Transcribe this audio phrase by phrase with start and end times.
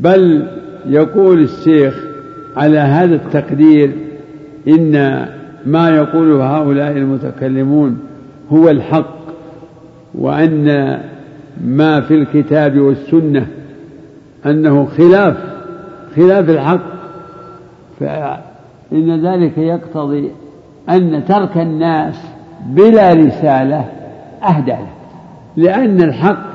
[0.00, 0.46] بل
[0.86, 2.04] يقول الشيخ
[2.56, 3.90] على هذا التقدير
[4.68, 5.26] إن
[5.66, 7.98] ما يقوله هؤلاء المتكلمون
[8.52, 9.20] هو الحق
[10.14, 10.98] وأن
[11.64, 13.46] ما في الكتاب والسنة
[14.46, 15.36] أنه خلاف
[16.16, 17.00] خلاف الحق.
[18.00, 20.30] فإن ذلك يقتضي
[20.88, 22.14] أن ترك الناس
[22.66, 23.84] بلا رسالة
[24.42, 24.86] أهدى له
[25.56, 26.46] لأن الحق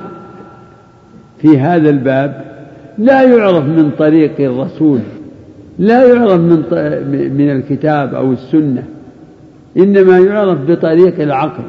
[1.37, 2.54] في هذا الباب
[2.97, 4.99] لا يعرف من طريق الرسول
[5.79, 6.63] لا يعرف من
[7.37, 8.83] من الكتاب أو السنة
[9.77, 11.63] إنما يعرف بطريق العقل.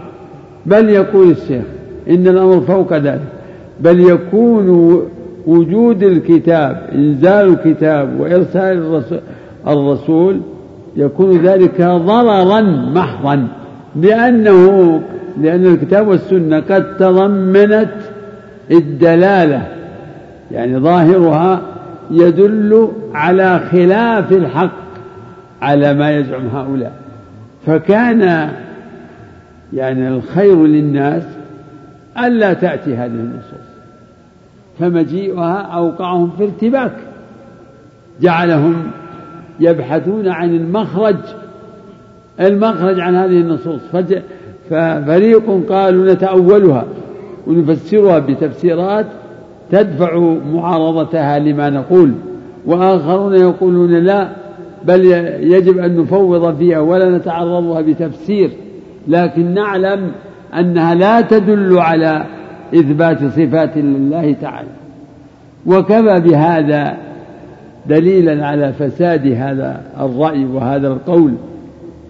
[0.66, 1.64] بل يقول الشيخ
[2.10, 3.20] إن الأمر فوق ذلك.
[3.80, 4.68] بل يكون
[5.46, 9.02] وجود الكتاب إنزال الكتاب وإرسال
[9.66, 10.40] الرسول,
[10.96, 12.60] يكون ذلك ضررا
[12.94, 13.48] محضا.
[14.02, 15.00] لأنه
[15.40, 17.94] لأن الكتاب والسنة قد تضمنت
[18.70, 19.75] الدلالة
[20.50, 21.60] يعني ظاهرها
[22.10, 24.72] يدل على خلاف الحق
[25.62, 26.92] على ما يزعم هؤلاء.
[27.66, 28.50] فكان
[29.72, 31.22] يعني الخير للناس
[32.18, 33.66] ألا تأتي هذه النصوص
[34.78, 36.92] فمجيئها أوقعهم في ارتباك
[38.20, 38.90] جعلهم
[39.60, 41.16] يبحثون عن المخرج
[42.40, 43.80] المخرج عن هذه النصوص.
[44.70, 46.84] ففريق قالوا نتأولها
[47.46, 49.06] ونفسرها بتفسيرات
[49.70, 50.18] تدفع
[50.52, 52.12] معارضتها لما نقول
[52.66, 54.28] وآخرون يقولون لا
[54.84, 55.04] بل
[55.40, 58.50] يجب أن نفوض فيها ولا نتعرضها بتفسير
[59.08, 60.10] لكن نعلم
[60.58, 62.24] أنها لا تدل على
[62.74, 64.68] إثبات صفات لله تعالى.
[65.66, 66.96] وكفى بهذا
[67.88, 71.32] دليلا على فساد هذا الرأي وهذا القول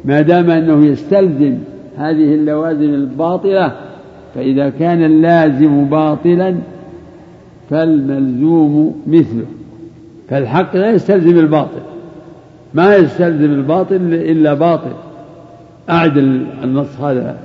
[0.05, 1.59] ما دام أنه يستلزم
[1.99, 3.73] هذه اللوازم الباطلة
[4.35, 6.55] فإذا كان اللازم باطلا
[7.71, 9.47] فالملزوم مثله.
[10.29, 11.81] فالحق لا يستلزم الباطل.
[12.75, 14.93] ما يستلزم الباطل إلا باطل.
[15.91, 16.19] أعد
[16.65, 17.39] النص هذا.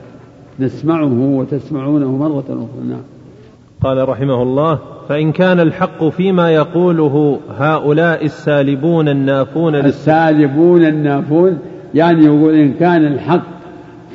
[0.59, 2.88] نسمعه وتسمعونه مرة أخرى.
[2.90, 3.02] نعم.
[3.84, 11.58] قال رحمه الله فإن كان الحق فيما يقوله هؤلاء السالبون النافون السالبون النافون
[11.96, 13.48] يعني يقول إن كان الحق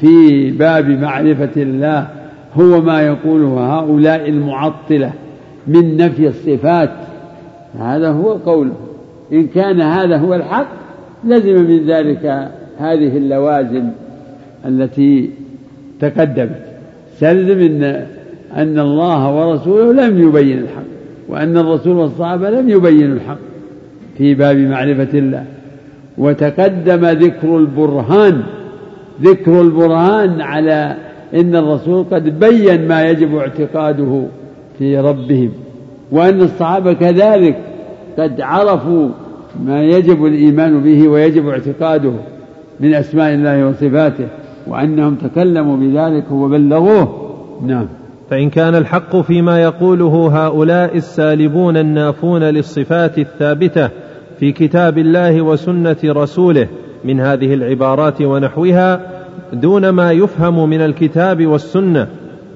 [0.01, 2.09] في باب معرفة الله
[2.55, 5.13] هو ما يقوله هؤلاء المعطلة.
[5.67, 6.91] من نفي الصفات.
[7.79, 8.77] هذا هو قوله.
[9.33, 10.69] إن كان هذا هو الحق
[11.25, 13.85] لزم من ذلك هذه اللوازم
[14.67, 15.31] التي
[16.01, 16.63] تقدمت.
[17.19, 18.07] سلم ان
[18.57, 20.83] أن الله ورسوله لم يبين الحق
[21.29, 23.39] وأن الرسول والصحابة لم يبينوا الحق
[24.19, 25.45] في باب معرفة الله.
[26.19, 28.43] وتقدم ذكر البرهان.
[29.23, 30.97] ذكر البرهان على
[31.35, 34.27] إن الرسول قد بين ما يجب اعتقاده
[34.79, 35.51] في ربهم
[36.13, 37.57] وأن الصحابة كذلك
[38.19, 39.09] قد عرفوا
[39.65, 42.13] ما يجب الإيمان به ويجب اعتقاده
[42.81, 44.27] من أسماء الله وصفاته
[44.67, 47.33] وأنهم تكلموا بذلك وبلغوه.
[47.67, 47.87] نعم.
[48.31, 53.91] فإن كان الحق فيما يقوله هؤلاء السالبون النافون للصفات الثابتة
[54.41, 56.69] في كتاب الله وسنة رسوله
[57.05, 59.01] من هذه العبارات ونحوها
[59.53, 62.09] دون ما يفهم من الكتاب والسنة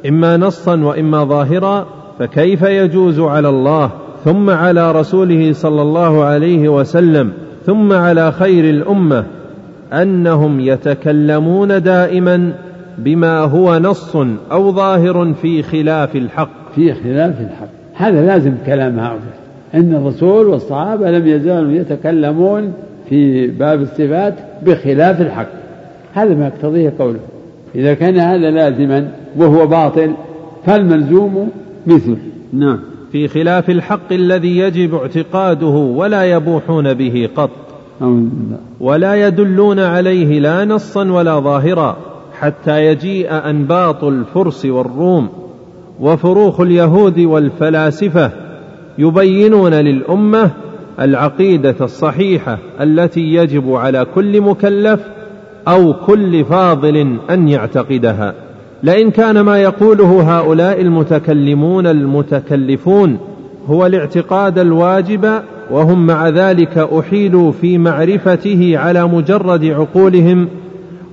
[0.08, 1.87] إما نصا وإما ظاهرا
[2.20, 3.91] فكيف يجوز على الله
[4.25, 7.32] ثم على رسوله صلى الله عليه وسلم
[7.66, 9.25] ثم على خير الأمة
[9.92, 12.53] أنهم يتكلمون دائما
[12.98, 14.16] بما هو نص
[14.53, 17.69] أو ظاهر في خلاف الحق؟ في خلاف الحق.
[17.94, 19.41] هذا لازم كلام هؤلاء.
[19.75, 22.72] إن الرسول والصحابة لم يزالوا يتكلمون
[23.08, 25.48] في باب الصفات بخلاف الحق.
[26.14, 27.20] هذا ما يقتضيه قوله.
[27.75, 30.12] إذا كان هذا لازما وهو باطل
[30.66, 31.50] فالملزوم
[31.87, 32.17] مثله
[32.53, 32.79] نعم.
[33.13, 37.51] في خلاف الحق الذي يجب اعتقاده ولا يبوحون به قط.
[38.81, 41.97] ولا يدلون عليه لا نصا ولا ظاهرا
[42.39, 45.29] حتى يجيء أنباط الفرس والروم
[46.01, 48.31] وفروخ اليهود والفلاسفة
[48.99, 50.50] يبينون للأمة
[51.00, 55.00] العقيدة الصحيحة التي يجب على كل مكلف
[55.69, 58.35] أو كل فاضل أن يعتقدها.
[58.82, 63.19] لئن كان ما يقوله هؤلاء المتكلمون المتكلفون
[63.67, 70.49] هو الاعتقاد الواجب وهم مع ذلك أحيلوا في معرفته على مجرد عقولهم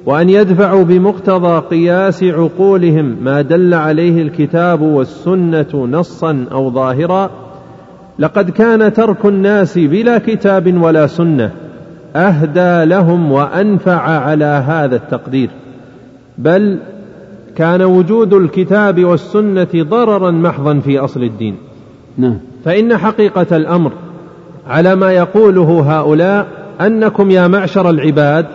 [0.06, 7.30] وأن يدفعوا بمقتضى قياس عقولهم ما دل عليه الكتاب والسنة نصا أو ظاهرا.
[8.20, 11.52] لقد كان ترك الناس بلا كتاب ولا سنة
[12.16, 15.50] أهدى لهم وأنفع على هذا التقدير.
[16.38, 16.80] بل
[17.58, 21.56] كان وجود الكتاب والسنة ضررا محضا في أصل الدين.
[22.18, 22.38] نعم.
[22.66, 23.92] فإن حقيقة الأمر
[24.68, 26.48] على ما يقوله هؤلاء
[26.82, 28.46] أنكم يا معشر العباد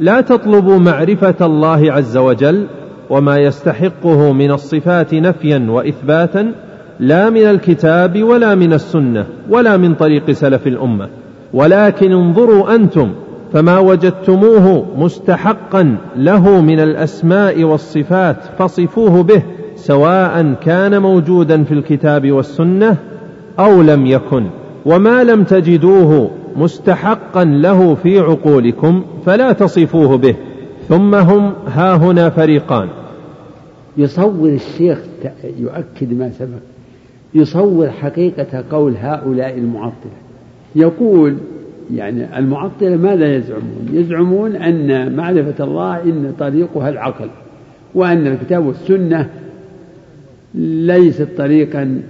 [0.00, 2.66] لا تطلبوا معرفة الله عز وجل
[3.10, 6.52] وما يستحقه من الصفات نفيا واثباتا
[7.00, 11.08] لا من الكتاب ولا من السنة ولا من طريق سلف الأمة.
[11.54, 13.12] ولكن انظروا أنتم
[13.52, 19.42] فما وجدتموه مستحقا له من الأسماء والصفات فصفوه به
[19.76, 22.96] سواء كان موجودا في الكتاب والسنة
[23.58, 24.46] أو لم يكن.
[24.86, 30.34] وما لم تجدوه مستحقا له في عقولكم فلا تصفوه به.
[30.88, 32.88] ثم هم ها هنا فريقان.
[33.96, 34.98] يصور الشيخ
[35.58, 36.62] يؤكد ما سبق
[37.34, 40.12] يصور حقيقة قول هؤلاء المعطلة.
[40.76, 41.36] يقول
[41.94, 47.28] يعني المعطلة ماذا يزعمون؟ يزعمون أن معرفة الله إن طريقها العقل
[47.94, 49.28] وأن الكتاب والسنة
[50.54, 52.02] ليست طريقا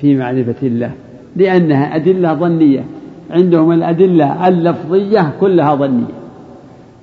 [0.00, 0.90] في معرفة الله
[1.36, 2.84] لأنها أدلة ظنية.
[3.30, 6.14] عندهم الأدلة اللفظية كلها ظنية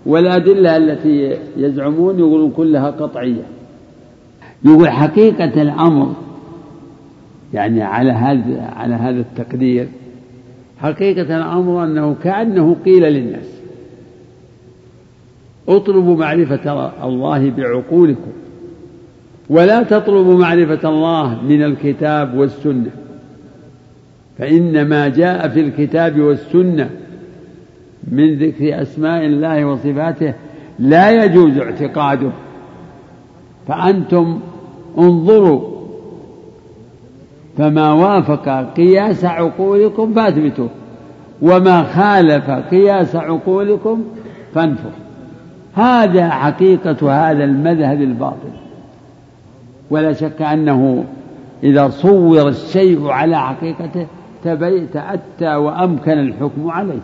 [0.06, 3.44] والأدلة التي يزعمون يقولون كلها قطعية.
[4.66, 6.14] يقول حقيقة الأمر
[7.54, 9.88] يعني على هذا على هذا التقدير
[10.84, 13.54] حقيقة الأمر أنه كأنه قيل للناس.
[15.68, 18.32] اطلبوا معرفة الله بعقولكم.
[19.50, 22.92] ولا تطلبوا معرفة الله من الكتاب والسنة.
[24.38, 26.90] فإن ما جاء في الكتاب والسنة
[28.12, 30.34] من ذكر أسماء الله وصفاته
[30.80, 32.32] لا يجوز اعتقاده
[33.68, 34.40] فأنتم
[34.98, 35.73] انظروا
[37.58, 40.70] فما وافق قياس عقولكم فاثبتوه
[41.42, 44.04] وما خالف قياس عقولكم
[44.54, 44.92] فانفوا.
[45.74, 48.54] هذا حقيقة هذا المذهب الباطل.
[49.90, 51.04] ولا شك أنه
[51.64, 54.08] إذا صور الشيء على حقيقته
[54.94, 57.02] تأتى وأمكن الحكم عليه.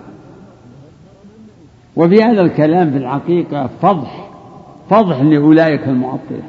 [1.95, 4.30] وفي هذا الكلام في الحقيقة فضح
[4.90, 6.42] فضح لأولئك المعطلة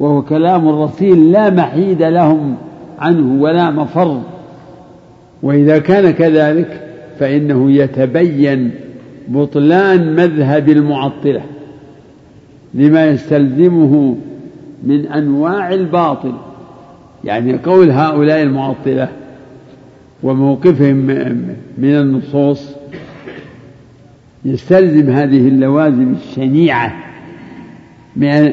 [0.00, 2.54] وهو كلام الرصين لا محيد لهم
[2.98, 4.20] عنه ولا مفر.
[5.42, 8.70] وإذا كان كذلك فإنه يتبين
[9.28, 11.42] بطلان مذهب المعطلة
[12.74, 14.16] لما يستلزمه
[14.84, 16.32] من أنواع الباطل.
[17.24, 19.08] يعني قول هؤلاء المعطلة
[20.22, 20.96] وموقفهم
[21.78, 22.74] من النصوص
[24.44, 27.07] يستلزم هذه اللوازم الشنيعة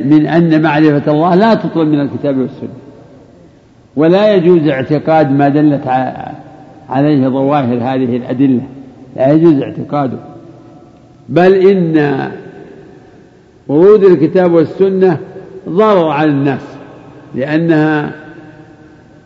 [0.06, 2.70] من أن معرفة الله لا تطلب من الكتاب والسنة.
[3.96, 5.88] ولا يجوز اعتقاد ما دلت
[6.90, 8.62] عليه ظواهر هذه الأدلة.
[9.16, 10.18] لا يجوز اعتقاده.
[11.30, 12.30] بل إن
[13.68, 15.18] ورود الكتاب والسنة
[15.70, 16.62] ضرر على الناس
[17.36, 18.12] لأنها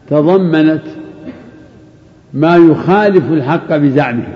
[0.09, 0.83] تضمنت
[2.33, 4.27] ما يخالف الحق بزعمه.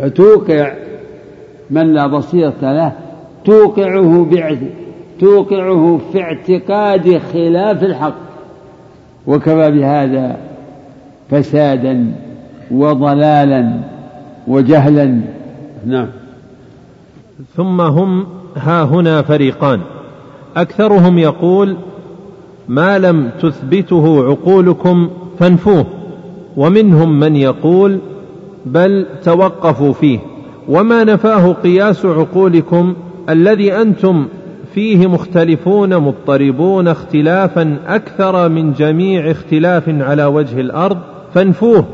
[0.00, 0.72] فتوقع
[1.70, 2.92] من لا بصيرة له
[3.44, 4.24] توقعه
[5.22, 8.14] توقعه في اعتقاد خلاف الحق.
[9.26, 10.36] وكفى بهذا
[11.30, 12.12] فسادا
[12.70, 13.72] وضلالا
[14.48, 15.20] وجهلا.
[15.86, 16.06] نعم.
[17.56, 18.26] ثم هم
[18.56, 19.80] ها هنا فريقان.
[20.56, 21.76] أكثرهم يقول
[22.68, 25.86] ما لم تثبته عقولكم فانفوه.
[26.56, 27.98] ومنهم من يقول
[28.66, 30.18] بل توقفوا فيه.
[30.68, 32.94] وما نفاه قياس عقولكم
[33.28, 34.26] الذي أنتم
[34.74, 40.98] فيه مختلفون مضطربون اختلافا أكثر من جميع اختلاف على وجه الأرض
[41.34, 41.84] فانفوه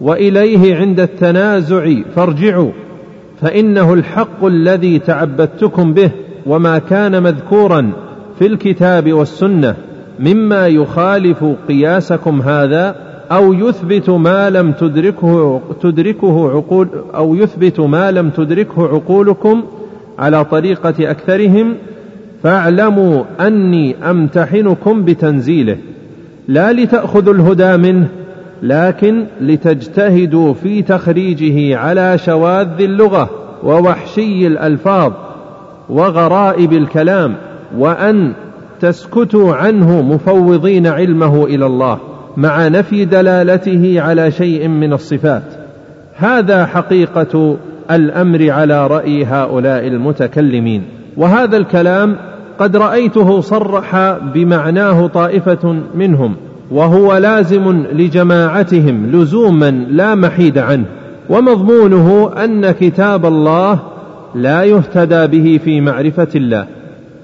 [0.00, 2.70] وإليه عند التنازع فارجعوا
[3.40, 6.10] فإنه الحق الذي تعبدتكم به
[6.46, 7.92] وما كان مذكورا
[8.38, 9.74] في الكتاب والسنة
[10.20, 12.96] مما يخالف قياسكم هذا
[13.32, 19.62] أو يثبت ما لم تدركه تدركه عقول أو يثبت ما لم تدركه عقولكم
[20.18, 21.74] على طريقة أكثرهم
[22.42, 25.76] فاعلموا أني أمتحنكم بتنزيله
[26.48, 28.08] لا لتأخذوا الهدى منه
[28.62, 33.30] لكن لتجتهدوا في تخريجه على شواذ اللغة
[33.62, 35.12] ووحشي الألفاظ
[35.88, 37.34] وغرائب الكلام
[37.78, 38.32] وأن
[38.80, 41.98] تسكتوا عنه مفوضين علمه إلى الله
[42.36, 45.42] مع نفي دلالته على شيء من الصفات.
[46.16, 47.56] هذا حقيقة
[47.90, 50.82] الأمر على رأي هؤلاء المتكلمين.
[51.16, 52.16] وهذا الكلام
[52.58, 56.36] قد رأيته صرح بمعناه طائفة منهم
[56.70, 60.84] وهو لازم لجماعتهم لزوما لا محيد عنه
[61.30, 63.78] ومضمونه أن كتاب الله
[64.34, 66.66] لا يهتدى به في معرفة الله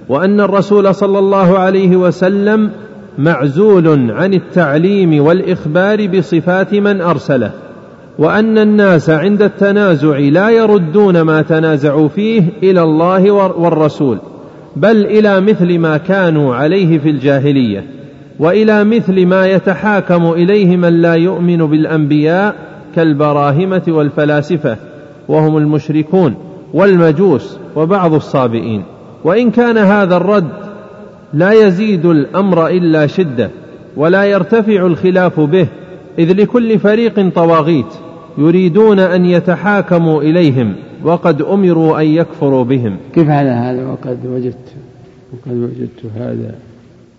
[0.08, 2.70] وأن الرسول صلى الله عليه وسلم
[3.18, 7.50] معزول عن التعليم والإخبار بصفات من أرسله
[8.18, 14.18] وأن الناس عند التنازع لا يردون ما تنازعوا فيه إلى الله والرسول.
[14.80, 17.84] بل إلى مثل ما كانوا عليه في الجاهلية
[18.38, 22.54] وإلى مثل ما يتحاكم إليه من لا يؤمن بالأنبياء
[22.96, 24.76] كالبراهمة والفلاسفة
[25.28, 26.34] وهم المشركون
[26.74, 28.82] والمجوس وبعض الصابئين.
[29.24, 30.52] وإن كان هذا الرد
[31.34, 33.50] لا يزيد الأمر إلا شدة
[33.96, 35.66] ولا يرتفع الخلاف به
[36.18, 37.94] إذ لكل فريق طواغيت.
[38.38, 42.96] يريدون أن يتحاكموا إليهم وقد أمروا أن يكفروا بهم.
[43.14, 44.74] كيف على هذا وقد وجدت
[45.32, 46.54] وقد وجدت هذا؟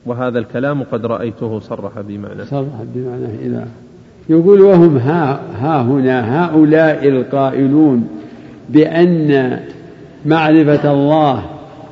[0.05, 2.45] وهذا الكلام قد رأيته صرح بمعنى.
[2.45, 3.65] صرح بمعنى إلى
[4.29, 8.07] يقول وهم ها, ها هنا هؤلاء القائلون
[8.69, 9.59] بأن
[10.25, 11.43] معرفة الله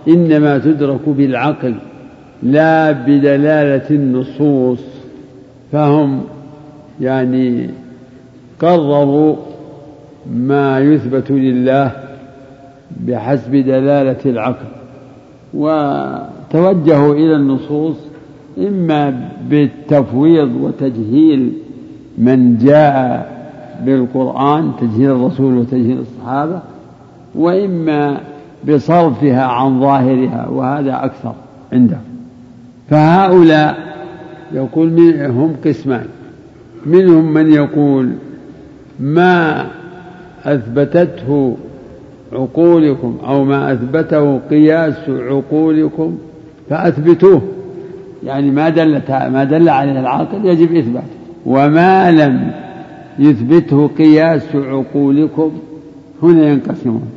[0.07, 1.75] إنما تدرك بالعقل
[2.43, 4.79] لا بدلالة النصوص
[5.71, 6.21] فهم
[7.01, 7.69] يعني
[8.61, 9.35] قرروا
[10.33, 11.91] ما يثبت لله
[13.07, 14.65] بحسب دلالة العقل.
[15.53, 17.95] وتوجهوا إلى النصوص
[18.57, 21.53] إما بالتفويض وتجهيل
[22.17, 23.37] من جاء
[23.85, 26.59] بالقرآن تجهيل الرسول وتجهيل الصحابة
[27.35, 28.21] وإما
[28.67, 31.33] بصرفها عن ظاهرها وهذا أكثر
[31.73, 32.01] عندهم
[32.89, 33.77] فهؤلاء
[34.53, 36.05] يقول هم قسمان.
[36.85, 38.11] منهم من يقول
[38.99, 39.65] ما
[40.45, 41.57] أثبتته
[42.33, 46.17] عقولكم أو ما أثبته قياس عقولكم
[46.69, 47.41] فأثبتوه.
[48.23, 51.17] يعني ما دلت ما دل عليه العاقل يجب إثباته.
[51.45, 52.51] وما لم
[53.19, 55.51] يثبته قياس عقولكم
[56.23, 57.09] هنا ينقسمون.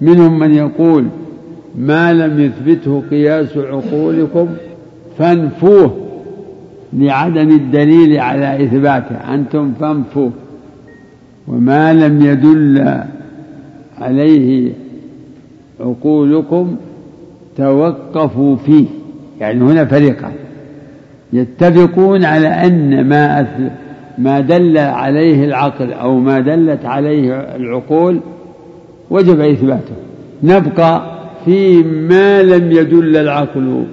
[0.00, 1.06] منهم من يقول
[1.78, 4.48] ما لم يثبته قياس عقولكم
[5.18, 5.96] فانفوه
[6.92, 9.34] لعدم الدليل على إثباته.
[9.34, 10.30] أنتم فانفوه.
[11.48, 13.02] وما لم يدل
[13.98, 14.72] عليه
[15.80, 16.76] عقولكم
[17.56, 18.86] توقفوا فيه.
[19.40, 20.32] يعني هنا فريقان.
[21.32, 23.46] يتفقون على أن ما
[24.18, 28.20] ما دل عليه العقل أو ما دلت عليه العقول
[29.10, 29.94] وجب إثباته.
[30.42, 31.02] نبقى
[31.44, 33.84] في ما لم يدل العقل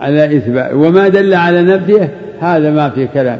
[0.00, 3.38] على إثبات وما دل على نفيه هذا ما في كلام.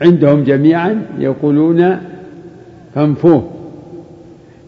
[0.00, 1.98] عندهم جميعا يقولون
[2.94, 3.42] فانفوه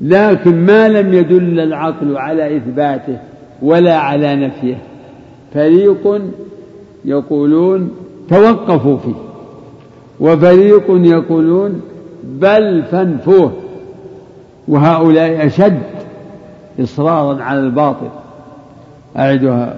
[0.00, 3.18] لكن ما لم يدل العقل على إثباته
[3.62, 4.76] ولا على نفيه.
[5.54, 6.22] فريق
[7.04, 7.90] يقولون
[8.28, 9.14] توقفوا فيه.
[10.20, 11.80] وفريق يقولون
[12.24, 13.52] بل فانفوه.
[14.68, 15.82] وهؤلاء أشد
[16.80, 18.08] إصرارا على الباطل.
[19.16, 19.76] أعدها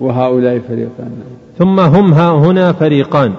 [0.00, 1.10] وهؤلاء فريقان.
[1.58, 3.32] ثم هم ها هنا فريقان.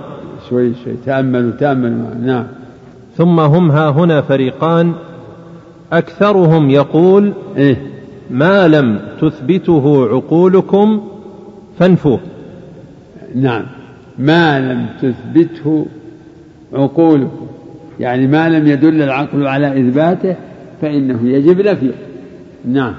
[0.49, 0.93] شوي شوي.
[1.05, 2.45] تأملوا تأملوا نعم.
[3.17, 4.93] ثم هم ها هنا فريقان
[5.93, 7.77] أكثرهم يقول إيه؟
[8.29, 11.01] ما لم تثبته عقولكم
[11.79, 12.19] فانفوه.
[13.35, 13.63] نعم.
[14.19, 15.85] ما لم تثبته
[16.73, 17.47] عقولكم.
[17.99, 20.35] يعني ما لم يدل العقل على إثباته
[20.81, 21.93] فإنه يجب نفيه.
[22.65, 22.93] نعم.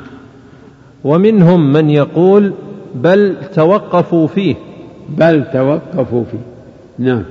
[1.05, 2.53] ومنهم من يقول
[2.95, 4.55] بل توقفوا فيه.
[5.19, 6.39] بل توقفوا فيه.
[6.99, 7.23] نعم.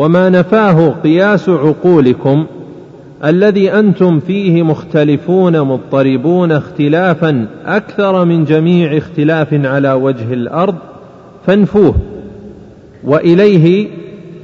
[0.00, 2.46] وما نفاه قياس عقولكم
[3.24, 10.74] الذي أنتم فيه مختلفون مضطربون اختلافا أكثر من جميع اختلاف على وجه الأرض
[11.46, 11.94] فانفوه
[13.04, 13.88] وإليه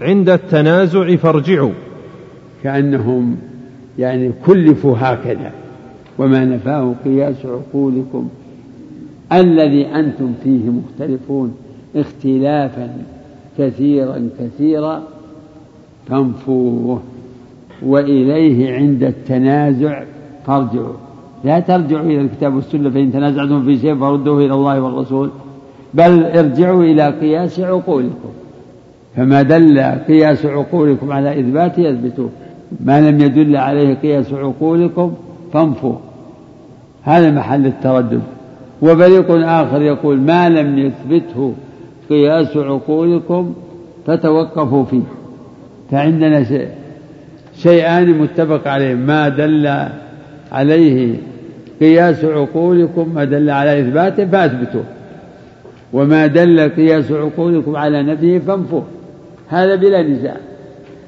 [0.01, 1.73] عند التنازع فارجعوا
[2.63, 3.37] كأنهم
[3.99, 5.53] يعني كلفوا هكذا
[6.19, 8.29] وما نفاه قياس عقولكم
[9.33, 11.55] الذي أنتم فيه مختلفون
[11.97, 12.91] اختلافا
[13.59, 15.16] كثيرا كثيرا
[16.09, 17.01] فانفوه
[17.83, 20.03] وإليه عند التنازع
[20.47, 20.95] فارجعوا
[21.45, 25.31] لا ترجعوا إلى الكتاب والسنة فإن تنازعتم في شيء فردوه إلى الله والرسول
[25.95, 28.29] بل ارجعوا إلى قياس عقولكم.
[29.17, 32.31] فما دل قياس عقولكم على إثباته اثبتوه
[32.81, 35.13] ما لم يدل عليه قياس عقولكم
[35.53, 35.95] فانفوا
[37.03, 38.23] هذا محل التردد.
[38.83, 41.53] وفريق آخر يقول ما لم يثبته
[42.11, 43.55] قياس عقولكم
[44.07, 45.03] فتوقفوا فيه.
[45.91, 46.69] فعندنا شيء
[47.57, 49.89] شيئان متفق عليه ما دل
[50.53, 51.15] عليه
[51.81, 54.85] قياس عقولكم ما دل على إثباته فأثبتوه.
[55.93, 58.85] وما دل قياس عقولكم على نفيه فانفوه.
[59.49, 60.37] هذا بلا نزاع.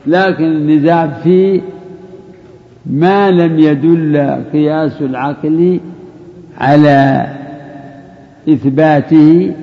[0.07, 1.61] لكن النزاع في
[2.87, 5.81] ما لم يدل قياس العقل
[6.59, 7.27] على
[8.49, 9.55] إثباته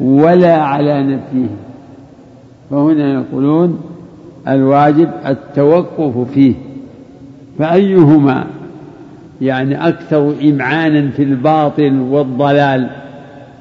[0.00, 1.50] ولا على نفيه.
[2.70, 3.91] فهنا يقولون
[4.48, 6.54] الواجب التوقف فيه
[7.58, 8.46] فأيهما؟
[9.40, 12.90] يعني أكثر إمعانا في الباطل والضلال.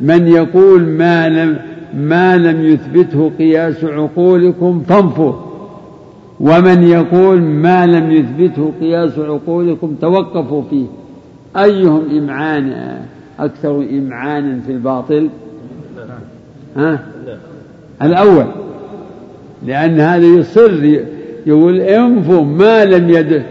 [0.02, 1.58] من يقول ما لم
[1.94, 5.34] ما لم يثبته قياس عقولكم فانفوا.
[6.40, 10.86] ومن يقول ما لم يثبته قياس عقولكم توقفوا فيه.
[11.58, 12.98] أيهم إمعان؟
[13.40, 15.30] أكثر إمعانا في الباطل؟
[16.78, 17.00] ها؟
[18.02, 18.46] الأول.
[19.66, 20.84] لأن هذا يصر
[21.46, 23.44] يقول انفوا ما لم يدل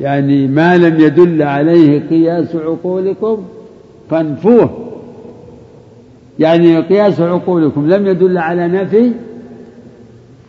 [0.00, 3.44] يعني ما لم يدل عليه قياس عقولكم
[4.10, 4.70] فانفوه.
[6.38, 9.12] يعني قياس عقولكم لم يدل على نفي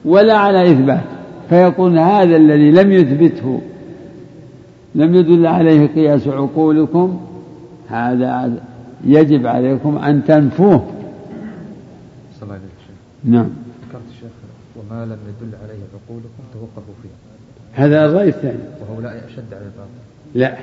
[0.05, 1.03] ولا على إثبات.
[1.49, 3.61] فيقول هذا الذي لم يثبته
[4.95, 7.19] لم يدل عليه قياس عقولكم
[7.87, 8.53] هذا
[9.05, 10.85] يجب عليكم أن تنفوه.
[13.23, 13.49] نعم.
[14.91, 17.09] وما لم يدل عليه عقولكم توقفوا فيه
[17.73, 19.89] هذا الرأي الثاني وهؤلاء أشد على الباطل.
[20.35, 20.57] لا.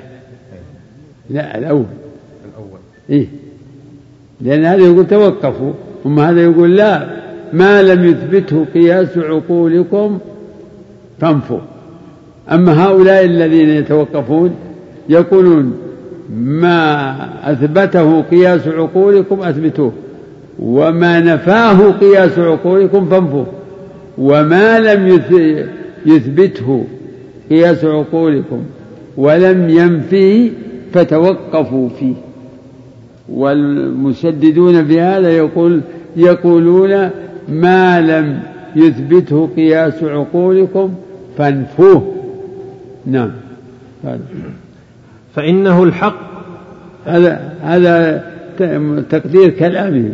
[1.29, 1.85] لا الأول.
[2.45, 2.79] الأول.
[3.09, 3.27] إيه.
[4.41, 5.73] لأن هذا يقول توقفوا
[6.05, 7.19] أما هذا يقول لا.
[7.53, 10.19] ما لم يثبته قياس عقولكم
[11.19, 11.59] فانفوا.
[12.51, 14.55] أما هؤلاء الذين يتوقفون
[15.09, 15.77] يقولون
[16.29, 17.15] ما
[17.51, 19.91] أثبته قياس عقولكم أثبتوه
[20.59, 23.58] وما نفاه قياس عقولكم فانفوه.
[24.19, 25.21] وما لم
[26.05, 26.85] يثبته
[27.49, 28.63] قياس عقولكم
[29.17, 30.49] ولم ينفيه
[30.93, 32.13] فتوقفوا فيه.
[33.29, 35.81] والمسددون في هذا يقول
[36.15, 37.09] يقولون
[37.49, 38.39] ما لم
[38.75, 40.93] يثبته قياس عقولكم
[41.37, 42.15] فانفوه.
[43.05, 43.31] نعم.
[45.35, 46.29] فإنه الحق.
[47.05, 48.23] هذا هذا
[49.09, 50.13] تقدير كلامه.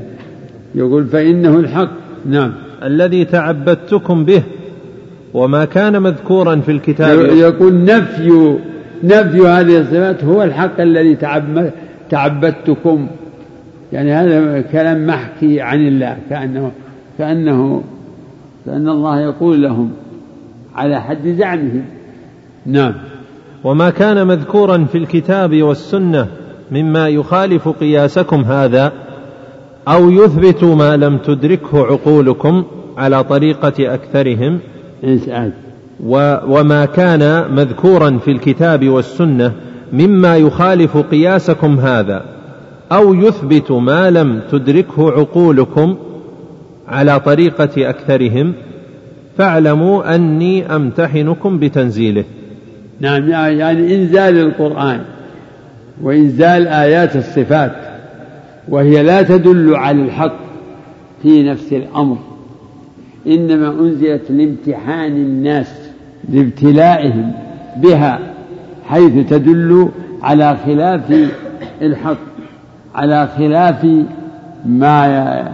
[0.76, 1.92] يقول فإنه الحق.
[2.26, 2.54] نعم.
[2.84, 4.44] الذي تعبدتكم به
[5.34, 7.20] وما كان مذكورا في الكتاب.
[7.20, 8.56] يقول نفي
[9.04, 11.18] نفي هذه الصفات هو الحق الذي
[12.10, 13.08] تعبدتكم.
[13.94, 16.72] يعني هذا كلام محكي عن الله كأنه
[17.18, 17.84] كأنه
[18.66, 19.92] كأن الله يقول لهم
[20.76, 21.86] على حد زعمهم.
[22.66, 22.94] نعم.
[23.64, 26.28] وما كان مذكورا في الكتاب والسنة
[26.72, 28.92] مما يخالف قياسكم هذا.
[29.88, 32.64] أو يثبت ما لم تدركه عقولكم
[32.98, 34.60] على طريقة أكثرهم
[36.48, 39.52] وما كان مذكورا في الكتاب والسنة
[39.94, 42.26] مما يخالف قياسكم هذا
[42.92, 45.98] أو يثبت ما لم تدركه عقولكم
[46.88, 48.54] على طريقة أكثرهم
[49.38, 52.24] فاعلموا أني أمتحنكم بتنزيله.
[53.00, 55.02] نعم يعني إنزال القرآن
[56.02, 57.85] وإنزال آيات الصفات.
[58.70, 60.38] وهي لا تدل على الحق
[61.24, 62.18] في نفس الأمر
[63.28, 65.74] إنما أنزلت لامتحان الناس
[66.30, 67.32] لابتلائهم
[67.78, 68.20] بها
[68.88, 69.90] حيث تدل
[70.22, 71.30] على خلاف
[71.82, 72.18] الحق
[72.96, 73.88] على خلاف
[74.66, 75.48] ما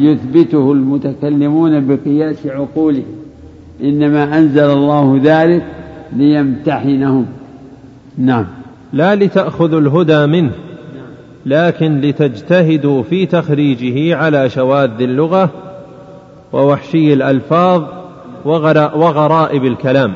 [0.00, 3.04] يثبته المتكلمون بقياس عقولهم.
[3.82, 5.64] إنما أنزل الله ذلك
[6.16, 7.26] ليمتحنهم.
[8.18, 8.46] نعم.
[8.92, 10.50] لا لتأخذوا الهدى منه.
[11.46, 15.50] لكن لتجتهدوا في تخريجه على شواذ اللغة
[16.52, 17.82] ووحشي الألفاظ
[18.44, 20.14] وغرائب الكلام.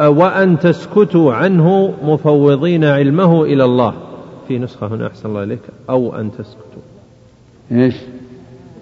[0.00, 3.94] وأن تسكتوا عنه مفوضين علمه إلى الله.
[4.48, 5.60] في نسخة هنا أحسن الله إليك.
[5.90, 6.82] أو أن تسكتوا.
[7.72, 7.94] إيش؟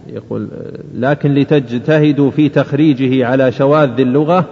[0.06, 0.48] يقول
[0.94, 4.44] لكن لتجتهدوا في تخريجه على شواذ اللغة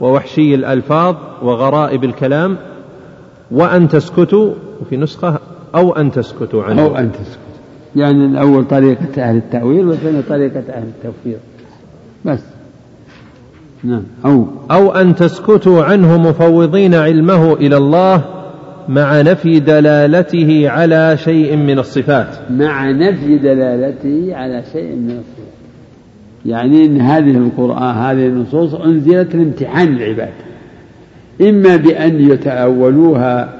[0.00, 2.56] ووحشي الألفاظ وغرائب الكلام.
[3.50, 5.38] وأن تسكتوا وفي نسخة
[5.74, 6.82] أو أن تسكتوا عنه.
[6.82, 7.50] أو أن تسكتوا.
[7.96, 11.38] يعني الأول طريقة أهل التأويل والثاني طريقة أهل التوفيق.
[12.24, 12.40] بس.
[13.84, 14.02] نعم.
[14.24, 14.46] أو.
[14.70, 18.24] أو أن تسكتوا عنه مفوضين علمه إلى الله
[18.88, 22.38] مع نفي دلالته على شيء من الصفات.
[22.50, 25.50] مع نفي دلالته على شيء من الصفات.
[26.46, 30.32] يعني إن هذه القرآن هذه النصوص أنزلت لامتحان العباد.
[31.40, 33.59] إما بأن يتأولوها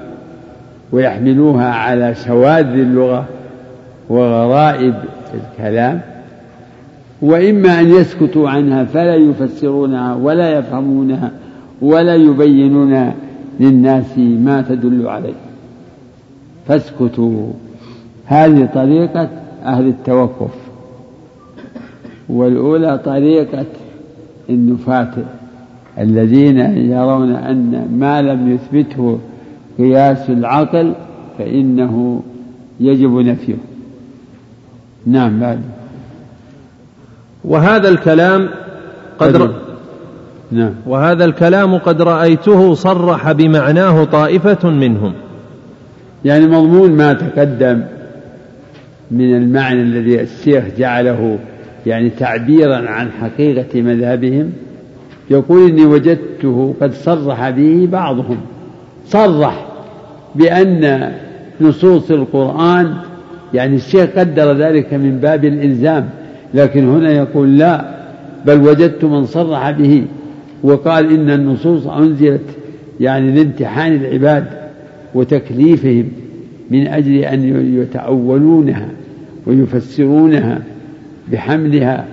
[0.92, 3.24] ويحملوها على شواذ اللغة
[4.08, 4.94] وغرائب
[5.34, 6.00] الكلام.
[7.22, 11.30] وإما أن يسكتوا عنها فلا يفسرونها ولا يفهمونها
[11.82, 13.12] ولا يبينون
[13.60, 15.34] للناس ما تدل عليه.
[16.68, 17.52] فاسكتوا.
[18.26, 19.28] هذه طريقة
[19.64, 20.54] أهل التوقف.
[22.28, 23.66] والأولى طريقة
[24.50, 25.12] النفاة
[25.98, 26.58] الذين
[26.90, 29.18] يرون أن ما لم يثبته
[29.80, 30.92] قياس العقل
[31.38, 32.22] فإنه
[32.80, 33.54] يجب نفيه.
[35.06, 35.60] نعم بعد.
[37.44, 38.48] وهذا الكلام
[39.18, 39.50] قد
[40.52, 40.74] نعم.
[40.86, 45.12] وهذا الكلام قد رأيته صرح بمعناه طائفة منهم.
[46.24, 47.82] يعني مضمون ما تقدم
[49.10, 51.38] من المعنى الذي الشيخ جعله
[51.86, 54.52] يعني تعبيرا عن حقيقة مذهبهم
[55.30, 58.40] يقول إني وجدته قد صرح به بعضهم.
[59.06, 59.69] صرح.
[60.34, 61.12] بأن
[61.60, 62.94] نصوص القرآن
[63.54, 66.08] يعني الشيخ قدر ذلك من باب الإلزام
[66.54, 67.84] لكن هنا يقول لا
[68.46, 70.04] بل وجدت من صرح به
[70.62, 72.40] وقال إن النصوص أنزلت
[73.00, 74.44] يعني لامتحان العباد
[75.14, 76.08] وتكليفهم
[76.70, 78.88] من أجل أن يتأولونها
[79.46, 80.62] ويفسرونها
[81.32, 82.04] بحملها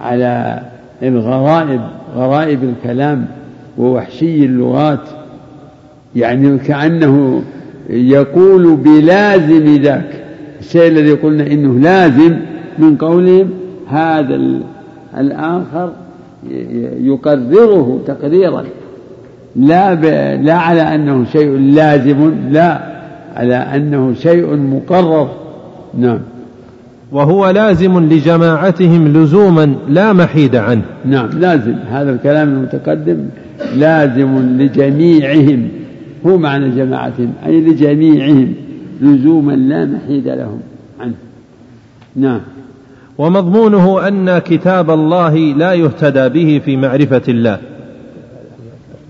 [0.00, 0.62] على
[1.02, 1.80] الغرائب
[2.14, 3.26] غرائب الكلام
[3.78, 5.08] ووحشي اللغات
[6.16, 7.42] يعني كأنه
[7.90, 10.24] يقول بلازم ذاك.
[10.60, 12.36] الشيء الذي قلنا إنه لازم
[12.78, 13.50] من قولهم
[13.88, 14.40] هذا
[15.18, 15.92] الآخر
[17.00, 18.64] يقرره تقريرا.
[19.56, 20.04] لا ب...
[20.42, 22.80] لا على أنه شيء لازم لا
[23.36, 25.28] على أنه شيء مقرر.
[25.98, 26.18] نعم.
[27.12, 30.82] وهو لازم لجماعتهم لزوما لا محيد عنه.
[31.04, 31.74] نعم لازم.
[31.90, 33.18] هذا الكلام المتقدم
[33.76, 35.68] لازم لجميعهم.
[36.26, 38.54] هو معنى جماعتهم أي لجميعهم
[39.00, 40.60] لزوما لا محيد لهم
[41.00, 41.14] عنه.
[42.16, 42.40] نعم.
[43.18, 47.58] ومضمونه أن كتاب الله لا يهتدى به في معرفة الله.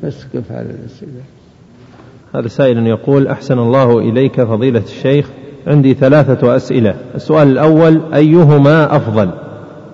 [0.04, 1.20] بس كيف هذا الأسئلة
[2.34, 5.30] هذا سائل يقول أحسن الله إليك فضيلة الشيخ.
[5.66, 6.94] عندي ثلاثة أسئلة.
[7.14, 9.30] السؤال الأول أيهما أفضل؟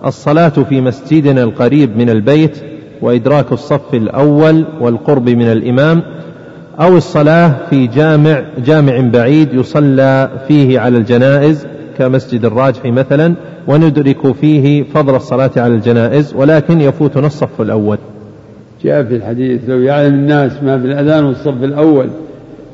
[0.04, 2.56] الصلاة في مسجدنا القريب من البيت
[3.02, 6.02] وإدراك الصف الأول والقرب من الإمام
[6.80, 11.66] أو الصلاة في جامع جامع بعيد يصلى فيه على الجنائز
[11.98, 13.34] كمسجد الراجح مثلا
[13.66, 17.98] وندرك فيه فضل الصلاة على الجنائز ولكن يفوتنا الصف الأول.
[18.84, 22.08] جاء في الحديث لو يعلم الناس ما في الأذان والصف الأول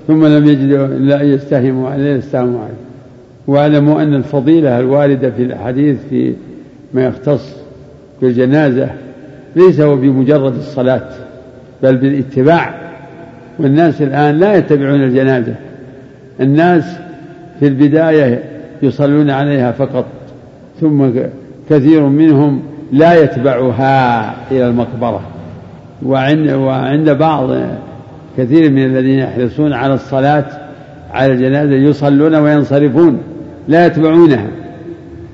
[0.07, 2.75] ثم لم يجدوا إلا أن يستهموا عليه يستهموا عليه.
[3.47, 6.35] واعلموا أن الفضيلة الواردة في الحديث في
[6.95, 7.57] ما يختص
[8.23, 8.91] بالجنازة
[9.57, 11.09] ليس هو بمجرد الصلاة
[11.83, 12.88] بل بالاتباع.
[13.59, 15.55] والناس الآن لا يتبعون الجنازة.
[16.40, 16.97] الناس
[17.61, 18.42] في البداية
[18.83, 20.05] يصلون عليها فقط
[20.81, 21.09] ثم
[21.71, 25.21] كثير منهم لا يتبعها إلى المقبرة.
[26.03, 27.51] وعند, وعند بعض
[28.38, 30.44] كثير من الذين يحرصون على الصلاة
[31.12, 33.18] على الجنازة يصلون وينصرفون
[33.68, 34.47] لا يتبعونها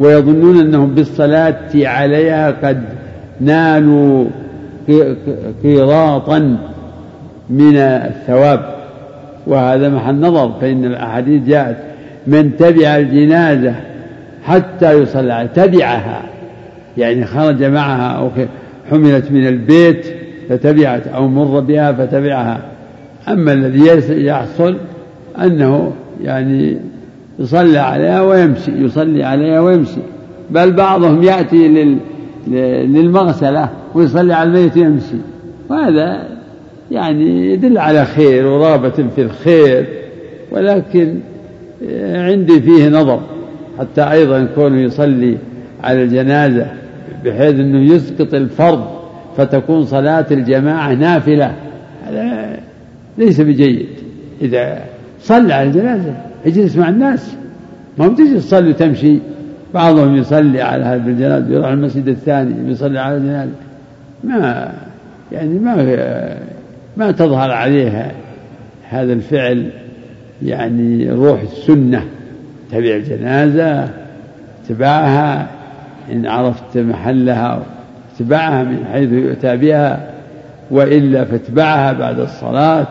[0.00, 2.82] ويظنون أنهم بالصلاة عليها قد
[3.40, 4.24] نالوا
[5.62, 6.56] قيراطا.
[7.50, 8.74] من الثواب
[9.46, 11.76] وهذا محل نظر فإن الأحاديث جاءت
[12.26, 13.74] من تبع الجنازة
[14.44, 16.22] حتى يصلى تبعها
[16.96, 18.30] يعني خرج معها أو
[18.90, 20.07] حملت من البيت
[20.48, 22.61] فتبعت أو مر بها فتبعها.
[23.28, 24.76] أما الذي يحصل
[25.42, 26.78] أنه يعني
[27.38, 30.00] يصلي عليها ويمشي يصلي عليها ويمشي.
[30.50, 31.98] بل بعضهم يأتي لل
[32.94, 35.16] للمغسلة ويصلي على الميت ويمشي.
[35.70, 36.34] وهذا
[36.94, 39.87] يعني يدل على خير ورغبة في الخير
[40.50, 41.14] ولكن
[42.00, 43.20] عندي فيه نظر
[43.78, 45.37] حتى أيضا كونه يصلي
[45.85, 46.66] على الجنازة
[47.24, 48.85] بحيث أنه يسقط الفرض
[49.37, 51.54] فتكون صلاة الجماعة نافلة
[52.07, 52.57] هذا
[53.18, 53.87] ليس بجيد.
[54.42, 54.78] إذا
[55.20, 56.14] صلى على الجنازة
[56.46, 57.35] اجلس مع الناس.
[57.98, 59.18] ما تجلس تصلي وتمشي.
[59.74, 63.52] بعضهم يصلي على هذا الجنازة يروح المسجد الثاني يصلي على الجنازة.
[64.24, 64.72] ما
[65.33, 65.74] يعني ما
[66.96, 68.12] ما تظهر عليها
[68.88, 69.70] هذا الفعل
[70.42, 72.04] يعني روح السنة
[72.72, 73.88] تبع الجنازة
[74.64, 75.50] اتباعها
[76.12, 77.62] إن عرفت محلها
[78.14, 80.11] اتبعها من حيث يؤتى بها
[80.70, 82.87] وإلا فاتبعها بعد الصلاة.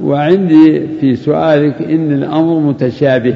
[0.00, 3.34] وعندي في سؤالك إن الأمر متشابه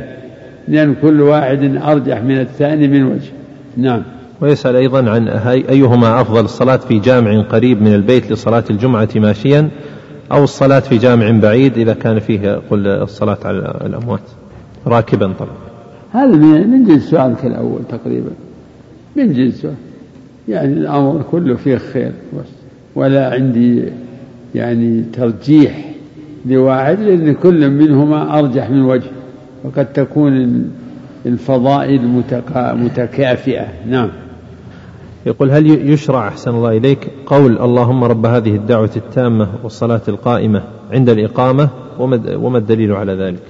[0.69, 3.31] لأن كل واحد أرجح من الثاني من وجه.
[3.77, 4.03] نعم.
[4.41, 5.29] ويسأل أيضا عن
[5.69, 9.69] أيهما أفضل الصلاة في جامع قريب من البيت لصلاة الجمعة ماشيا
[10.33, 14.21] أو الصلاة في جامع بعيد إذا كان فيه قل الصلاة على الأموات.
[14.87, 15.57] راكبا طبعا.
[16.13, 18.31] هذا من جنس سؤالك الأول تقريبا.
[19.17, 19.67] من جنس
[20.49, 22.13] يعني الأمر كله فيه خير
[22.95, 23.85] ولا عندي
[24.55, 25.91] يعني ترجيح
[26.47, 29.11] لواحد لأن كل منهما أرجح من وجه.
[29.65, 30.65] وقد تكون
[31.27, 32.23] الفضائل
[32.57, 33.67] متكافئة.
[33.89, 34.09] نعم.
[35.27, 41.09] يقول هل يشرع أحسن الله إليك قول اللهم رب هذه الدعوة التامة والصلاة القائمة عند
[41.09, 41.69] الإقامة
[42.39, 43.43] وما الدليل على ذلك?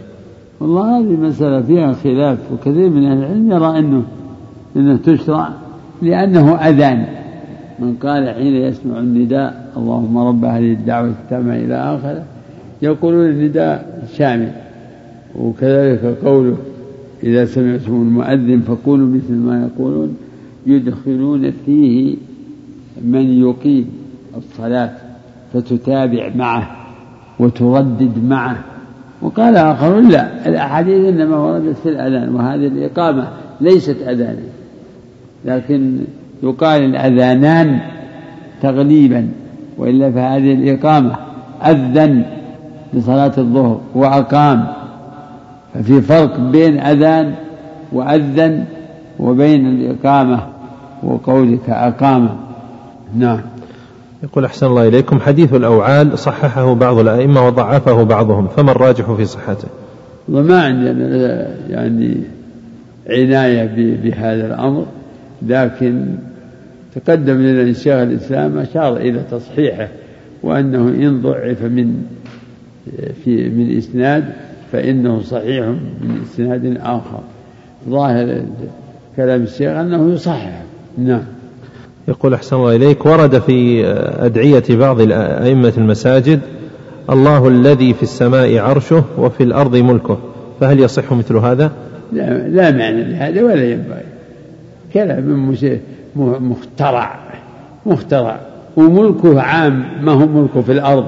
[0.60, 4.02] والله هذه مسألة فيها خلاف وكثير من أهل العلم يرى أنه
[4.76, 5.48] أنه تشرع
[6.02, 7.06] لأنه أذان.
[7.78, 12.24] من قال حين يسمع النداء اللهم رب هذه الدعوة التامة إلى آخره
[12.82, 14.52] يقولون النداء شامل.
[15.38, 16.56] وكذلك قوله
[17.22, 20.16] إذا سمعتم المؤذن فقولوا مثل ما يقولون.
[20.66, 22.16] يدخلون فيه
[23.04, 23.86] من يقيم
[24.36, 24.90] الصلاة
[25.52, 26.76] فتتابع معه
[27.38, 28.56] وتردد معه.
[29.22, 33.28] وقال آخرون لا الأحاديث إنما وردت في الأذان وهذه الإقامة
[33.60, 34.42] ليست أذانا.
[35.44, 35.98] لكن
[36.42, 37.80] يقال الأذانان
[38.62, 39.28] تغليبا
[39.78, 41.16] وإلا فهذه الإقامة
[41.66, 42.24] أذن
[42.94, 44.66] لصلاة الظهر وأقام.
[45.74, 47.34] ففي فرق بين أذان
[47.92, 48.64] وأذن
[49.20, 50.40] وبين الإقامة
[51.02, 52.28] وقولك أقام.
[53.16, 53.40] نعم.
[54.22, 59.68] يقول أحسن الله إليكم حديث الأوعال صححه بعض الأئمة وضعفه بعضهم فما الراجح في صحته؟
[60.28, 62.16] وما عندنا يعني
[63.08, 64.86] عناية بهذا الأمر
[65.42, 66.06] لكن
[66.94, 69.88] تقدم لنا شيخ الإسلام أشار إلى تصحيحه
[70.42, 72.02] وأنه إن ضعف من
[73.24, 74.24] في من إسناد
[74.72, 75.66] فإنه صحيح
[76.00, 77.20] من إسناد آخر.
[77.88, 78.42] ظاهر
[79.20, 80.62] كلام الشيخ أنه يصحح
[80.98, 81.22] نعم.
[82.08, 83.86] يقول أحسن الله إليك ورد في
[84.18, 86.40] أدعية بعض أئمة المساجد
[87.10, 90.18] الله الذي في السماء عرشه وفي الأرض ملكه.
[90.60, 91.72] فهل يصح مثل هذا؟
[92.12, 94.02] لا, لا معنى لهذا ولا ينبغي.
[94.94, 95.50] كلام
[96.50, 97.18] مخترع.
[97.86, 98.40] مخترع.
[98.76, 99.84] وملكه عام.
[100.02, 101.06] ما هو ملكه في الأرض؟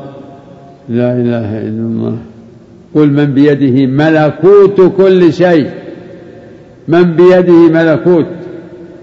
[0.89, 2.17] لا إله إلا الله.
[2.95, 5.82] قل من بيده ملكوت كل شيء.
[6.89, 8.27] من بيده ملكوت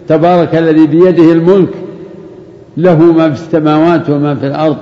[0.07, 1.73] تبارك الذي بيده الملك
[2.77, 4.77] له ما في السماوات وما في الأرض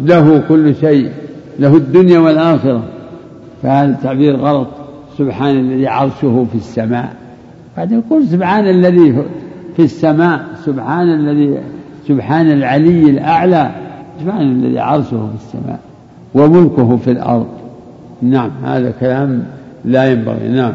[0.00, 1.10] له كل شيء
[1.58, 2.82] له الدنيا والآخرة.
[3.62, 4.68] فهذا التعبير غلط؟
[5.18, 7.12] سبحان الذي عرشه في السماء.
[7.76, 9.24] بعد يقول سبحان الذي
[9.76, 11.58] في السماء سبحان الذي
[12.08, 13.70] سبحان العلي الأعلى
[14.20, 15.78] سبحان الذي عرشه في السماء
[16.34, 17.46] وملكه في الأرض.
[18.22, 19.44] نعم هذا كلام
[19.84, 20.48] لا ينبغي.
[20.48, 20.72] نعم.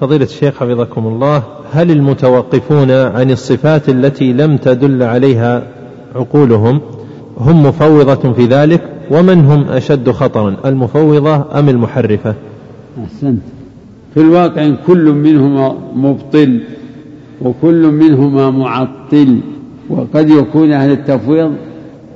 [0.00, 5.62] فضيلة الشيخ حفظكم الله هل المتوقفون عن الصفات التي لم تدل عليها
[6.14, 6.80] عقولهم
[7.38, 12.34] هم مفوضة في ذلك؟ ومن هم أشد خطرا المفوضة أم المحرفة؟
[13.04, 13.42] أحسنت.
[14.14, 16.60] في الواقع كل منهما مبطل
[17.42, 19.38] وكل منهما معطل
[19.90, 21.52] وقد يكون أهل التفويض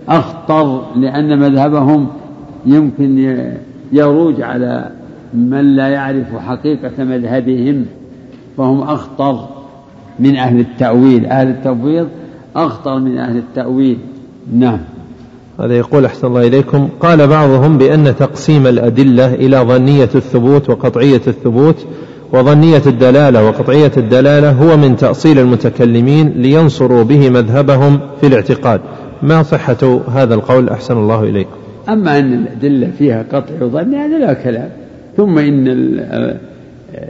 [0.09, 2.07] أخطر لأن مذهبهم
[2.67, 3.37] يمكن
[3.93, 4.91] يروج على
[5.35, 7.87] من لا يعرف حقيقة مذهبهم
[8.57, 9.49] فهم أخطر
[10.19, 11.27] من أهل التأويل.
[11.27, 12.09] أهل التفويض
[12.57, 13.99] أخطر من أهل التأويل.
[14.53, 14.79] نعم.
[15.61, 21.87] هذا يقول أحسن الله إليكم قال بعضهم بأن تقسيم الأدلة إلى ظنية الثبوت وقطعية الثبوت
[22.33, 28.81] وظنية الدلالة وقطعية الدلالة هو من تأصيل المتكلمين لينصروا به مذهبهم في الاعتقاد.
[29.23, 31.51] ما صحة هذا القول؟ أحسن الله إليكم.
[31.89, 34.71] أما أن الأدلة فيها قطع وظن هذا لا كلام.
[35.17, 35.67] ثم إن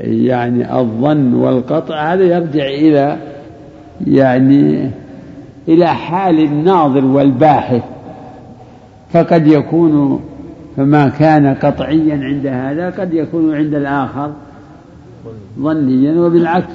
[0.02, 3.16] يعني الظن والقطع هذا يرجع إلى
[4.06, 4.90] يعني
[5.68, 7.82] إلى حال الناظر والباحث.
[9.12, 10.20] فقد يكون
[10.76, 14.32] فما كان قطعيا عند هذا قد يكون عند الآخر
[15.58, 16.74] ظنيا وبالعكس.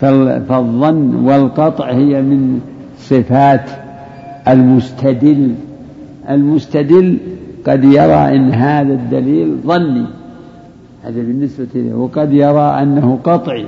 [0.00, 2.60] فالظن والقطع هي من
[2.98, 3.70] صفات
[4.48, 5.54] المستدل.
[6.30, 7.18] المستدل
[7.66, 10.06] قد يرى أن هذا الدليل ظني.
[11.04, 13.66] هذا بالنسبة له وقد يرى أنه قطعي.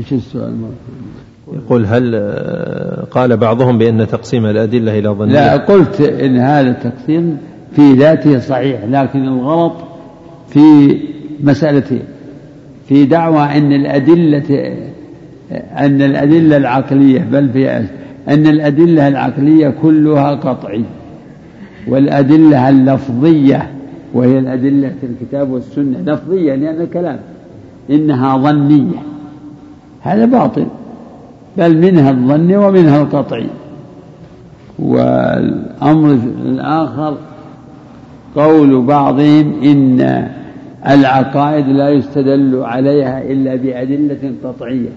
[0.00, 0.54] إيش السؤال
[1.52, 2.16] يقول هل
[3.10, 7.38] قال بعضهم بأن تقسيم الأدلة إلى ظنية؟ لا قلت إن هذا التقسيم
[7.76, 9.72] في ذاته صحيح لكن الغلط
[10.48, 10.96] في
[11.42, 12.02] مسألتين
[12.88, 14.76] في دعوى أن الأدلة
[15.78, 17.70] أن الأدلة العقلية بل في
[18.28, 20.99] أن الأدلة العقلية كلها قطعية
[21.88, 23.70] والأدلة اللفظية
[24.14, 26.00] وهي الأدلة في الكتاب والسنة.
[26.06, 27.18] لفظية لأن الكلام
[27.90, 28.98] إنها ظنية.
[30.02, 30.66] هذا باطل.
[31.58, 33.46] بل منها الظن ومنها القطعي.
[34.78, 37.16] والأمر الآخر
[38.36, 40.28] قول بعضهم إن
[40.88, 44.88] العقائد لا يستدل عليها إلا بأدلة قطعية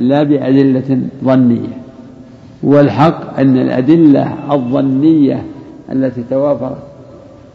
[0.00, 1.76] لا بأدلة ظنية.
[2.62, 5.42] والحق أن الأدلة الظنية
[5.92, 6.82] التي توافرت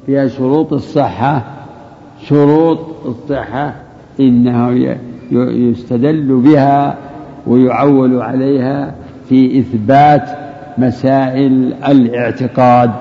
[0.05, 1.43] فيها شروط الصحة
[2.27, 3.75] شروط الصحة
[4.19, 4.97] إنه
[5.31, 6.97] يستدل بها
[7.47, 8.95] ويعول عليها
[9.29, 10.23] في إثبات
[10.77, 12.91] مسائل الاعتقاد.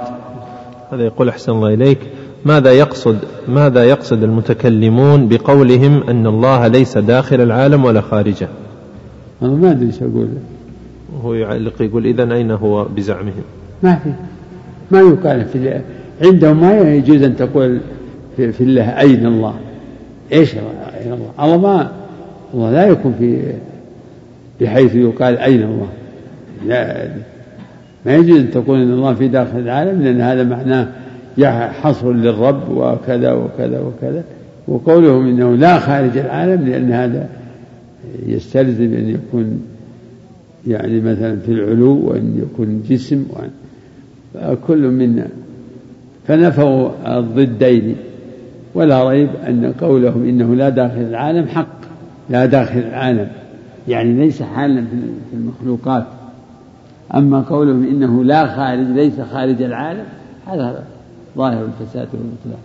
[0.92, 1.98] هذا يقول أحسن الله إليك
[2.44, 8.48] ماذا يقصد ماذا يقصد المتكلمون بقولهم أن الله ليس داخل العالم ولا خارجه؟
[9.42, 10.28] أنا ما أدري إيش أقول
[11.22, 13.42] هو يعلق يقول إذا أين هو بزعمهم؟
[13.82, 14.12] ما في.
[14.90, 15.80] ما يقال في
[16.22, 17.78] عندهم ما يجوز أن تقول
[18.36, 19.54] في, في الله أين الله.
[20.32, 21.92] إيش أين الله؟ الله ما
[22.54, 23.42] الله لا يكون في
[24.60, 25.88] بحيث يقال أين الله.
[26.66, 27.08] لا.
[28.06, 30.88] ما يجوز أن تقول أن الله في داخل العالم لأن هذا معناه
[31.72, 34.24] حصر للرب وكذا وكذا وكذا.
[34.68, 37.28] وقولهم إنه لا خارج العالم لأن هذا
[38.26, 39.60] يستلزم أن يكون
[40.66, 43.50] يعني مثلا في العلو وأن يكون جسم وأن
[44.66, 45.26] كل منا
[46.26, 47.96] فنفوا الضدين.
[48.74, 51.80] ولا ريب أن قولهم إنه لا داخل العالم حق.
[52.30, 53.28] لا داخل العالم.
[53.88, 54.84] يعني ليس حالا
[55.30, 56.04] في المخلوقات.
[57.14, 60.04] أما قولهم إنه لا خارج ليس خارج العالم
[60.46, 60.84] هذا
[61.36, 62.62] ظاهر الفساد والبطلان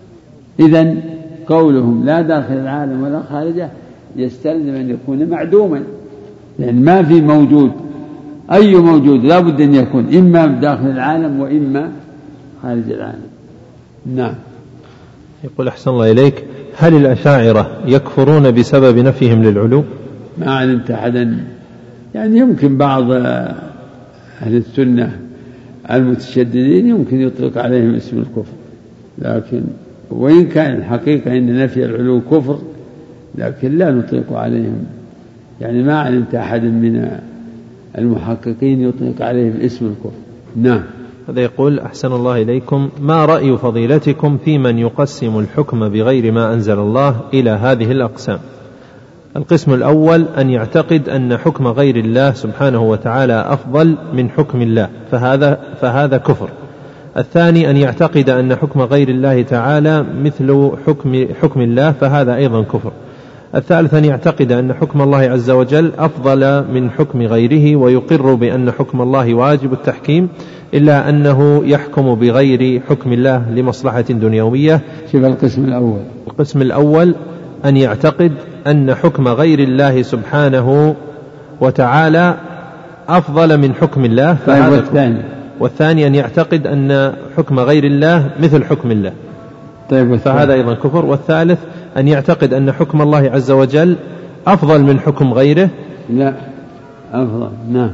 [0.60, 1.02] إذا
[1.48, 3.70] قولهم لا داخل العالم ولا خارجه
[4.16, 5.84] يستلزم أن يكون معدوما.
[6.60, 7.72] لأن ما في موجود
[8.52, 11.92] أي موجود لا بد أن يكون إما داخل العالم وإما
[12.62, 13.30] خارج العالم.
[14.16, 14.36] نعم.
[15.44, 16.44] يقول أحسن الله إليك
[16.78, 19.84] هل الأشاعرة يكفرون بسبب نفيهم للعلو؟
[20.38, 21.38] ما علمت أحدا.
[22.16, 25.20] يعني يمكن بعض أهل السنة
[25.92, 28.54] المتشددين يمكن يطلق عليهم اسم الكفر
[29.18, 29.62] لكن
[30.10, 32.60] وإن كان الحقيقة أن نفي العلو كفر
[33.36, 34.86] لكن لا نطلق عليهم.
[35.62, 37.20] يعني ما علمت أحد من
[37.98, 40.20] المحققين يطلق عليهم اسم الكفر
[40.56, 40.84] نعم
[41.30, 46.80] هذا يقول أحسن الله إليكم ما رأي فضيلتكم في من يقسم الحكم بغير ما أنزل
[46.80, 48.40] الله إلى هذه الأقسام
[49.36, 55.60] القسم الأول أن يعتقد أن حكم غير الله سبحانه وتعالى أفضل من حكم الله فهذا
[55.82, 56.50] فهذا كفر.
[57.18, 62.92] الثاني أن يعتقد أن حكم غير الله تعالى مثل حكم حكم الله فهذا أيضا كفر.
[63.56, 69.02] الثالث أن يعتقد أن حكم الله عز وجل أفضل من حكم غيره ويقر بأن حكم
[69.02, 70.30] الله واجب التحكيم
[70.74, 74.82] إلا أنه يحكم بغير حكم الله لمصلحة دنيوية.
[75.12, 76.00] شوف القسم الأول.
[76.28, 77.16] القسم الأول
[77.66, 78.32] أن يعتقد
[78.68, 80.96] أن حكم غير الله سبحانه
[81.62, 82.36] وتعالى
[83.10, 85.22] أفضل من حكم الله طيب والثاني
[85.60, 89.12] والثاني أن يعتقد أن حكم غير الله مثل حكم الله
[89.90, 90.16] طيب.
[90.16, 91.60] فهذا أيضا كفر والثالث
[91.98, 93.96] أن يعتقد أن حكم الله عز وجل
[94.48, 95.70] أفضل من حكم غيره؟
[96.10, 96.34] لا
[97.14, 97.92] أفضل نعم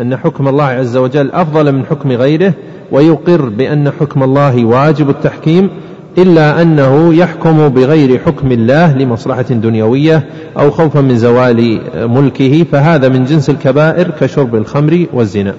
[0.00, 2.52] أن حكم الله عز وجل أفضل من حكم غيره
[2.92, 5.70] ويقر بأن حكم الله واجب التحكيم
[6.18, 10.24] إلا أنه يحكم بغير حكم الله لمصلحة دنيوية
[10.58, 15.54] أو خوفا من زوال ملكه فهذا من جنس الكبائر كشرب الخمر والزنا.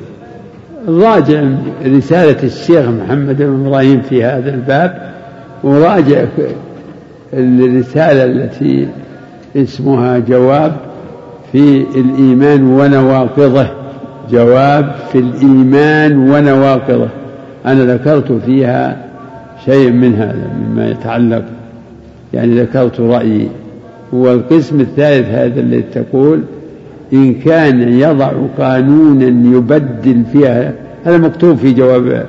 [0.88, 1.44] راجع
[1.86, 5.12] رسالة الشيخ محمد بن إبراهيم في هذا الباب
[5.64, 6.26] وراجع
[7.34, 8.88] الرسالة التي
[9.56, 10.76] اسمها جواب
[11.52, 13.68] في الإيمان ونواقضه.
[14.32, 17.08] جواب في الإيمان ونواقضه.
[17.66, 19.06] أنا ذكرت فيها
[19.66, 21.44] شيء من هذا مما يتعلق
[22.34, 23.48] يعني ذكرت رأيي.
[24.14, 26.42] هو القسم الثالث هذا الذي تقول
[27.14, 32.26] إن كان يضع قانونا يبدل فيها هذا مكتوب في جواب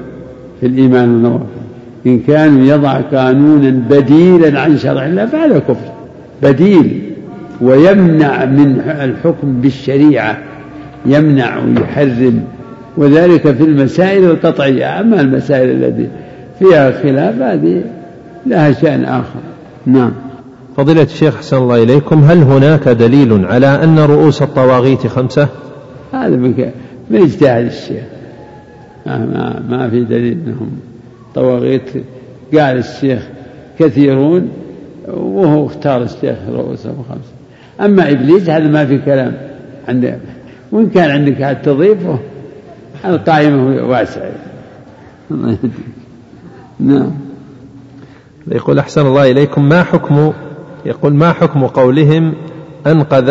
[0.61, 1.62] في الإيمان والنوافل
[2.07, 5.93] إن كان يضع قانونا بديلا عن شرع الله فهذا كفر.
[6.43, 7.03] بديل.
[7.61, 10.39] ويمنع من الحكم بالشريعة.
[11.07, 12.45] يمنع ويحرم.
[12.97, 15.01] وذلك في المسائل القطعية.
[15.01, 16.09] أما المسائل التي
[16.59, 17.83] فيها خلاف هذه
[18.47, 19.41] لها شأن آخر.
[19.87, 20.13] نعم.
[20.77, 22.19] فضيلة الشيخ حسن الله إليكم.
[22.25, 25.49] هل هناك دليل على أن رؤوس الطواغيت خمسة؟
[26.13, 26.73] هذا من
[27.13, 28.03] اجتهاد الشيخ.
[29.07, 30.71] ما, ما, ما في دليل أنهم
[31.35, 31.91] طواغيت
[32.53, 33.29] قال الشيخ
[33.79, 34.49] كثيرون
[35.09, 37.33] وهو اختار الشيخ رؤوسهم خمسة
[37.81, 39.37] أما إبليس هذا ما في كلام
[39.89, 40.19] عند
[40.73, 42.19] وإن كان عندك تضيفه
[43.05, 44.31] القائمة واسعة
[45.31, 45.73] الله يهديك
[46.81, 47.11] نعم.
[48.49, 50.33] يقول أحسن الله إليكم ما حكم
[50.87, 52.35] يقول ما حكم قولهم
[52.87, 53.29] أنقذ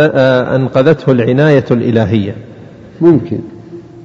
[0.56, 2.36] أنقذته العناية الإلهية؟
[3.02, 3.40] ممكن.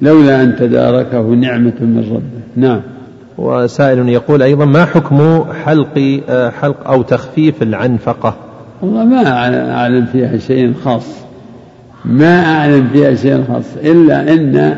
[0.01, 2.67] لولا أن تداركه نعمة من ربه.
[2.67, 2.81] نعم.
[3.37, 6.21] وسائل يقول أيضا ما حكم حلق
[6.61, 8.35] حلق أو تخفيف العنفقة؟
[8.81, 9.27] والله ما
[9.73, 11.15] أعلم فيها شيء خاص.
[12.05, 14.77] ما أعلم فيها شيء خاص إلا أن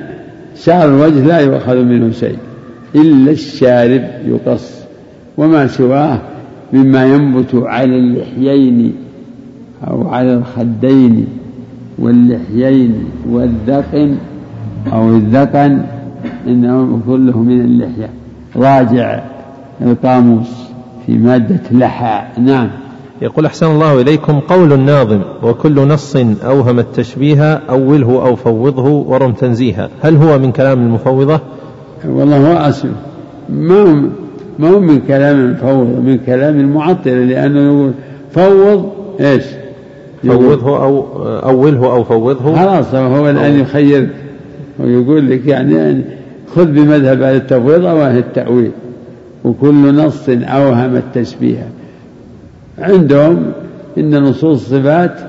[0.55, 2.37] شعر الوجه لا يؤخذ منه شيء
[2.95, 4.79] إلا الشارب يقص.
[5.37, 6.19] وما سواه
[6.73, 8.95] مما ينبت على اللحيين
[9.87, 11.27] أو على الخدين
[11.99, 14.17] واللحيين والذقن
[14.93, 15.81] أو الذقن
[16.47, 18.09] إنه كله من اللحية.
[18.55, 19.19] راجع
[19.81, 20.69] القاموس
[21.05, 22.41] في مادة لحى.
[22.41, 22.69] نعم.
[23.21, 29.89] يقول أحسن الله إليكم قول الناظم وكل نص أوهم التشبيه أوله أو فوضه ورم تنزيها.
[30.01, 31.39] هل هو من كلام المفوضة؟
[32.05, 32.89] والله هو أصل.
[33.49, 33.95] ما هو
[34.59, 37.91] ما هو من كلام المفوضة من كلام المعطلة لأنه يقول
[38.31, 39.43] فوض إيش؟
[40.23, 42.55] فوضه أو أوله أو فوضه.
[42.55, 44.09] خلاص هو الآن يخيرك
[44.79, 46.03] ويقول لك يعني, يعني
[46.55, 48.71] خذ بمذهب أهل التفويض أو أهل التأويل
[49.43, 51.67] وكل نص أوهم التشبيه.
[52.79, 53.51] عندهم
[53.97, 55.19] إن نصوص الصفات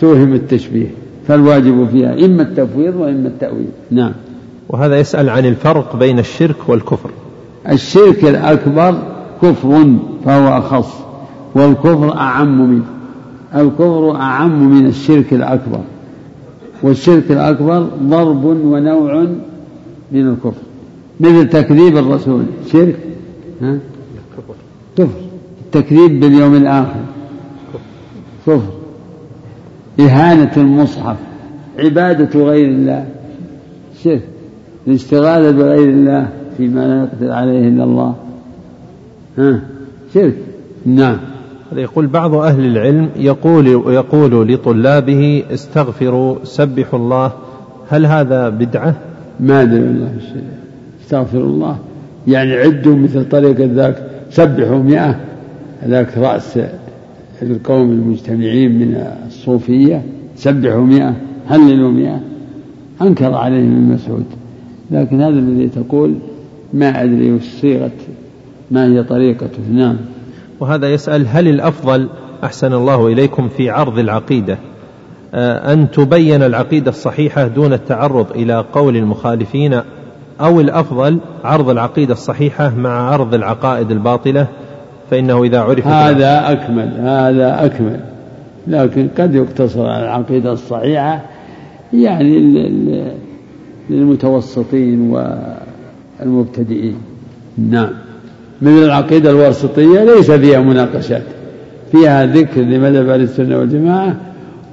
[0.00, 0.86] توهم التشبيه
[1.28, 3.68] فالواجب فيها إما التفويض وإما التأويل.
[3.90, 4.12] نعم.
[4.68, 7.10] وهذا يسأل عن الفرق بين الشرك والكفر.
[7.70, 8.94] الشرك الأكبر
[9.42, 9.86] كفر
[10.24, 10.94] فهو أخص
[11.54, 12.84] والكفر أعم منه.
[13.54, 15.80] الكفر أعم من الشرك الأكبر
[16.82, 19.26] والشرك الأكبر ضرب ونوع
[20.14, 20.62] من الكفر.
[21.20, 22.44] مثل تكذيب الرسول.
[22.72, 22.96] شرك.
[23.62, 23.78] ها؟
[24.96, 25.08] كفر.
[25.64, 27.00] التكذيب باليوم الآخر.
[28.46, 28.72] كفر.
[30.00, 31.16] إهانة المصحف.
[31.78, 33.06] عبادة غير الله.
[34.02, 34.22] شرك.
[34.86, 38.14] الاستغاثة بغير الله فيما لا يقدر عليه إلا الله.
[39.38, 39.60] ها؟
[40.14, 40.36] شرك.
[40.86, 41.18] نعم.
[41.76, 47.32] يقول بعض أهل العلم يقول يقول لطلابه استغفروا سبحوا الله
[47.88, 48.94] هل هذا بدعة؟
[49.40, 50.12] ما أدري والله
[51.02, 51.78] استغفر الله.
[52.28, 53.96] يعني عدوا مثل طريقة ذاك
[54.30, 55.20] سبحوا مئة
[55.86, 56.58] ذاك رأس
[57.42, 60.02] القوم المجتمعين من الصوفية
[60.36, 61.14] سبحوا مئة
[61.48, 62.20] هللوا مئة.
[63.02, 64.24] أنكر عليهم ابن مسعود.
[64.90, 66.14] لكن هذا الذي تقول
[66.72, 67.90] ما أدري وش صيغة
[68.70, 69.62] ما هي طريقته.
[69.72, 69.96] نعم.
[70.60, 72.08] وهذا يسأل هل الأفضل
[72.44, 74.58] أحسن الله إليكم في عرض العقيدة؟
[75.34, 79.80] أن تبين العقيدة الصحيحة دون التعرض إلى قول المخالفين
[80.40, 84.46] أو الأفضل عرض العقيدة الصحيحة مع عرض العقائد الباطلة
[85.10, 88.00] فإنه إذا عرف هذا أكمل هذا أكمل.
[88.66, 91.22] لكن قد يقتصر على العقيدة الصحيحة
[91.92, 92.38] يعني
[93.90, 95.10] للمتوسطين
[96.20, 96.96] والمبتدئين.
[97.58, 97.90] نعم.
[98.62, 101.22] من العقيدة الواسطية ليس فيها مناقشات.
[101.92, 104.16] فيها ذكر لمذهب أهل السنة والجماعة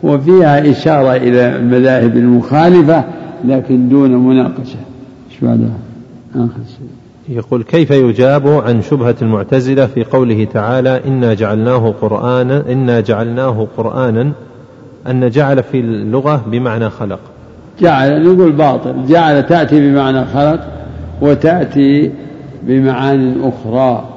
[0.04, 3.04] وفيها إشارة إلى المذاهب المخالفة
[3.46, 4.80] لكن دون مناقشة.
[5.40, 5.70] شو هذا
[6.36, 7.38] آخر شيء.
[7.38, 14.32] يقول كيف يجاب عن شبهة المعتزلة في قوله تعالى إنا جعلناه قرآنا إنا جعلناه قرآنا
[15.08, 17.20] أن جعل في اللغة بمعنى خلق.
[17.82, 19.06] جعل نقول باطل.
[19.08, 20.68] جعل تأتي بمعنى خلق
[21.22, 22.12] وتأتي
[22.64, 24.10] بمعان أخرى.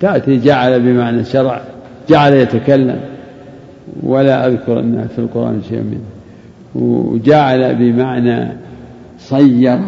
[0.00, 1.60] تأتي جعل بمعنى شرع.
[2.08, 3.00] جعل يتكلم.
[4.02, 6.00] ولا أذكر أنها في القرآن شيء منه.
[6.74, 8.52] وجعل بمعنى
[9.18, 9.80] صير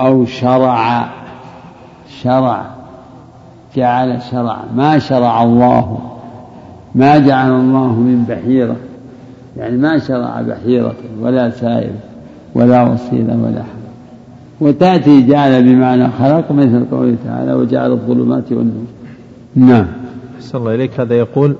[0.00, 1.08] أو شرع.
[2.22, 2.66] شرع.
[3.76, 4.58] جعل شرع.
[4.76, 5.98] ما شرع الله.
[6.94, 8.76] ما جعل الله من بحيرة.
[9.56, 11.92] يعني ما شرع بحيرة ولا سائل
[12.54, 13.86] ولا وصيلة ولا حق
[14.60, 18.86] وتأتي جعل بمعنى خلق مثل قوله تعالى وجعل الظلمات والنور.
[19.54, 19.86] نعم.
[20.36, 21.00] أحسن الله إليك.
[21.00, 21.56] هذا يقول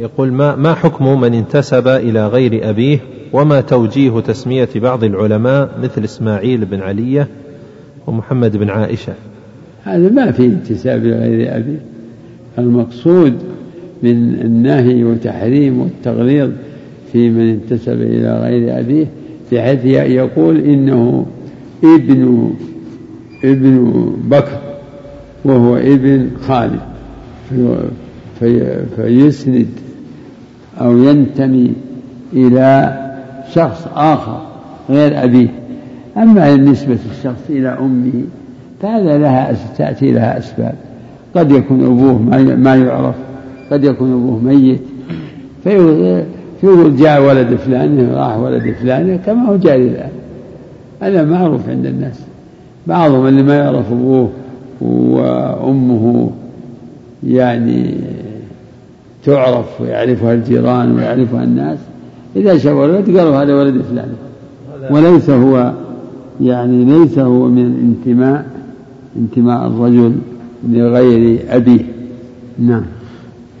[0.00, 2.98] يقول ما ما حكم من انتسب إلى غير أبيه
[3.32, 7.28] وما توجيه تسمية بعض العلماء مثل إسماعيل بن علية
[8.06, 9.12] ومحمد بن عائشة؟
[9.84, 11.80] هذا ما في انتساب إلى غير أبيه.
[12.58, 13.32] المقصود
[14.02, 16.50] من النهي وتحريم والتغليظ
[17.12, 19.06] في من انتسب إلى غير أبيه
[19.52, 21.26] بحيث يقول إنه
[21.84, 22.50] ابن
[23.44, 23.92] ابن
[24.24, 24.58] بكر
[25.44, 26.80] وهو ابن خالد
[28.40, 29.66] في فيسند
[30.80, 31.72] أو ينتمي
[32.32, 32.98] إلى
[33.52, 34.40] شخص آخر
[34.90, 35.48] غير أبيه.
[36.16, 38.12] أما نسبة الشخص إلى أمه
[38.82, 40.74] فهذا لها تأتي لها أسباب.
[41.36, 42.22] قد يكون أبوه
[42.56, 43.14] ما يعرف
[43.72, 44.80] قد يكون أبوه ميت
[45.64, 50.10] فيقول جاء ولد فلان راح ولد فلان كما هو جاري الآن
[51.00, 52.20] هذا معروف عند الناس.
[52.86, 54.30] بعضهم اللي ما يعرف أبوه
[54.80, 56.30] وأمه
[57.26, 57.94] يعني
[59.24, 61.78] تعرف ويعرفها الجيران ويعرفها الناس.
[62.36, 64.08] إذا شافوا الولد قالوا هذا ولد فلان.
[64.90, 65.72] وليس هو
[66.40, 68.46] يعني ليس هو من الانتماء
[69.16, 70.12] انتماء الرجل
[70.68, 71.84] لغير أبيه.
[72.58, 72.82] نعم.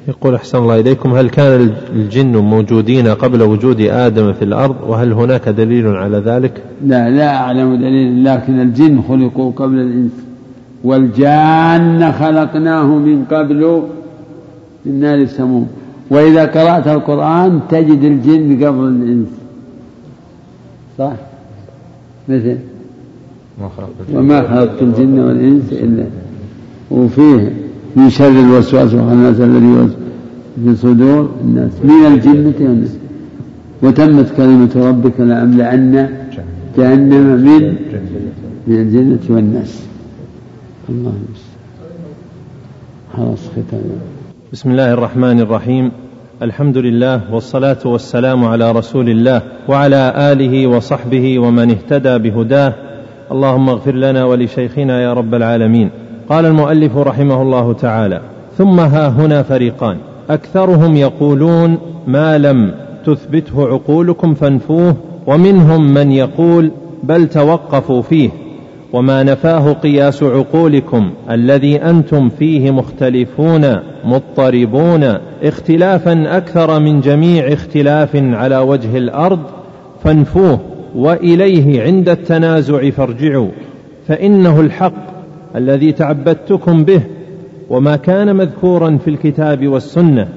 [0.08, 5.48] يقول أحسن الله إليكم هل كان الجن موجودين قبل وجود آدم في الأرض؟ وهل هناك
[5.48, 10.12] دليل على ذلك؟ لا لا أعلم دليل لكن الجن خلقوا قبل الإنس
[10.84, 13.82] والجان خلقناه من قبل
[14.86, 15.68] من نار السموم
[16.10, 19.28] وإذا قرأت القرآن تجد الجن قبل الإنس.
[20.98, 21.12] صح؟
[22.28, 22.56] مثل.
[24.14, 26.04] وما خلقت الجن والإنس إلا.
[26.90, 27.52] وفيه
[27.96, 29.88] من شر الوسواس الخناس الذي
[30.64, 31.70] في صدور الناس.
[31.84, 32.96] من الجنة والناس
[33.82, 36.08] وتمت كلمة ربك لأملأن
[36.76, 37.76] جهنم من
[38.66, 39.82] من الجنة والناس.
[40.88, 41.12] الله
[43.16, 44.19] خلاص ختام.
[44.52, 45.92] بسم الله الرحمن الرحيم
[46.42, 52.74] الحمد لله والصلاة والسلام على رسول الله وعلى آله وصحبه ومن اهتدى بهداه
[53.32, 55.90] اللهم اغفر لنا ولشيخنا يا رب العالمين
[56.28, 58.20] قال المؤلف رحمه الله تعالى
[58.58, 59.96] ثم ها هنا فريقان
[60.30, 62.74] اكثرهم يقولون ما لم
[63.06, 64.96] تثبته عقولكم فانفوه
[65.26, 66.70] ومنهم من يقول
[67.02, 68.30] بل توقفوا فيه
[68.92, 75.04] وما نفاه قياس عقولكم الذي أنتم فيه مختلفون مضطربون
[75.42, 79.40] اختلافا أكثر من جميع اختلاف على وجه الأرض
[80.04, 80.60] فانفوه
[80.94, 83.48] وإليه عند التنازع فارجعوا
[84.08, 85.10] فإنه الحق
[85.56, 87.00] الذي تعبدتكم به
[87.70, 90.28] وما كان مذكورا في الكتاب والسنة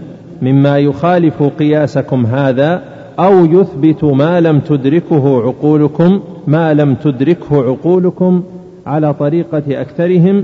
[0.41, 8.43] مما يخالف قياسكم هذا أو يثبت ما لم تدركه عقولكم ما لم تدركه عقولكم
[8.85, 10.43] على طريقة أكثرهم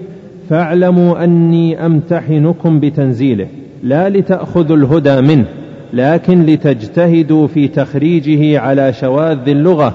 [0.49, 3.47] فاعلموا أني أمتحنكم بتنزيله
[3.83, 5.45] لا لتأخذوا الهدى منه
[5.93, 9.93] لكن لتجتهدوا في تخريجه على شواذ اللغة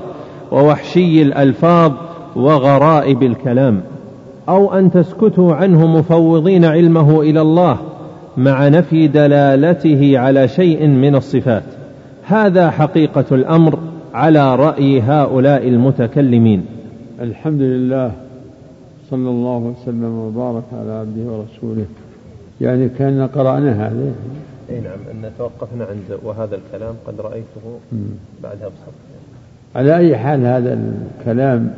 [0.52, 1.92] ووحشي الألفاظ
[2.36, 3.80] وغرائب الكلام
[4.48, 7.76] أو أن تسكتوا عنه مفوضين علمه إلى الله
[8.36, 11.62] مع نفي دلالته على شيء من الصفات.
[12.26, 13.78] هذا حقيقة الأمر
[14.14, 16.66] على رأي هؤلاء المتكلمين.
[17.20, 18.12] الحمد لله
[19.10, 21.86] صلى الله وسلم وبارك على عبده ورسوله.
[22.60, 24.12] يعني كأن قرأنا هذا
[24.70, 27.78] اي نعم إن توقفنا عند وهذا الكلام قد رأيته
[28.42, 28.92] بعدها بصف
[29.76, 30.78] على أي حال هذا
[31.20, 31.74] الكلام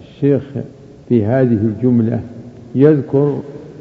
[0.00, 0.42] الشيخ
[1.08, 2.20] في هذه الجملة
[2.74, 3.40] يذكر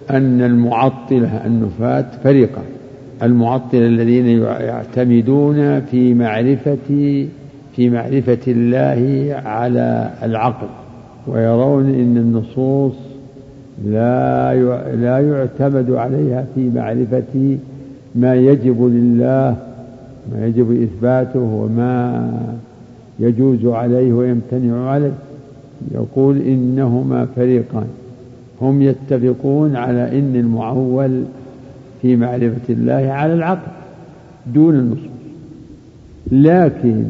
[0.10, 2.66] أن المعطلة النفاة فريقان.
[3.24, 6.78] المعطله الذين يعتمدون في معرفه
[7.76, 10.68] في معرفة الله على العقل
[11.28, 12.94] ويرون إن النصوص
[13.86, 14.54] لا
[14.96, 17.58] لا يعتمد عليها في معرفة
[18.16, 19.56] ما يجب لله
[20.32, 22.30] ما يجب إثباته وما
[23.20, 25.14] يجوز عليه ويمتنع عليه.
[25.92, 27.88] يقول إنهما فريقان
[28.62, 31.24] هم يتفقون على إن المعول
[32.02, 33.72] في معرفة الله على العقل
[34.54, 35.12] دون النصوص.
[36.32, 37.04] لكن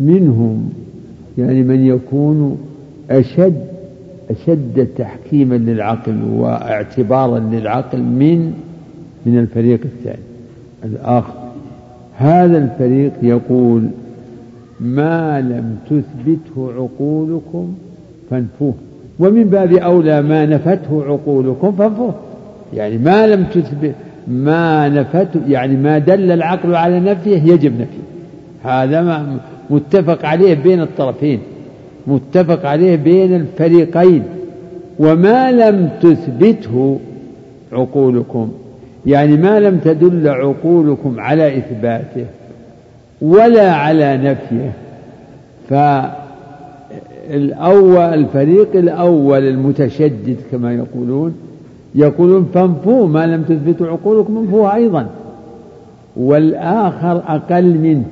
[0.00, 0.72] منهم
[1.38, 2.58] يعني من يكون
[3.10, 3.64] أشد
[4.30, 8.52] أشد تحكيما للعقل واعتبارا للعقل من
[9.26, 10.22] من الفريق الثاني
[10.84, 11.34] الآخر.
[12.16, 13.88] هذا الفريق يقول
[14.80, 17.74] ما لم تثبته عقولكم
[18.30, 18.74] فانفوه
[19.18, 22.14] ومن باب أولى ما نفته عقولكم فانفوه.
[22.74, 23.94] يعني ما لم تثبت
[24.28, 28.04] ما نفته يعني ما دل العقل على نفيه يجب نفيه.
[28.62, 29.36] هذا ما
[29.70, 31.38] متفق عليه بين الطرفين
[32.06, 34.22] متفق عليه بين الفريقين.
[34.98, 36.98] وما لم تثبته
[37.72, 38.52] عقولكم
[39.06, 42.26] يعني ما لم تدل عقولكم على إثباته
[43.22, 44.72] ولا على نفيه.
[47.28, 51.34] فالأول الفريق الأول المتشدد كما يقولون
[51.94, 55.06] يقولون فانفوه ما لم تثبتوا عقولكم انفوه أيضا.
[56.16, 58.04] والآخر أقل منه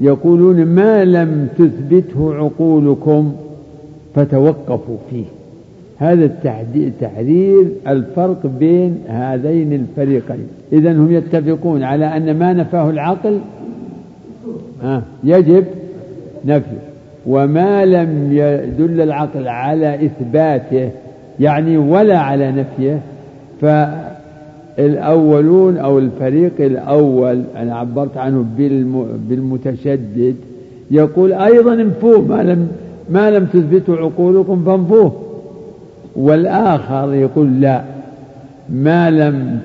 [0.00, 3.32] يقولون ما لم تثبته عقولكم
[4.14, 5.24] فتوقفوا فيه.
[5.98, 6.24] هذا
[6.74, 10.46] التحرير الفرق بين هذين الفريقين.
[10.72, 13.38] إذا هم يتفقون على أن ما نفاه العقل
[15.24, 15.64] يجب
[16.44, 16.88] نفيه.
[17.26, 20.90] وما لم يدل العقل على إثباته
[21.40, 23.00] يعني ولا على نفيه
[23.60, 28.44] فالأولون أو الفريق الأول أنا عبرت عنه
[29.28, 30.36] بالمتشدد
[30.90, 32.68] يقول أيضا انفوه ما لم
[33.10, 35.12] ما لم تثبتوا عقولكم فانفوه.
[36.16, 37.82] والآخر يقول لا
[38.70, 39.60] ما لم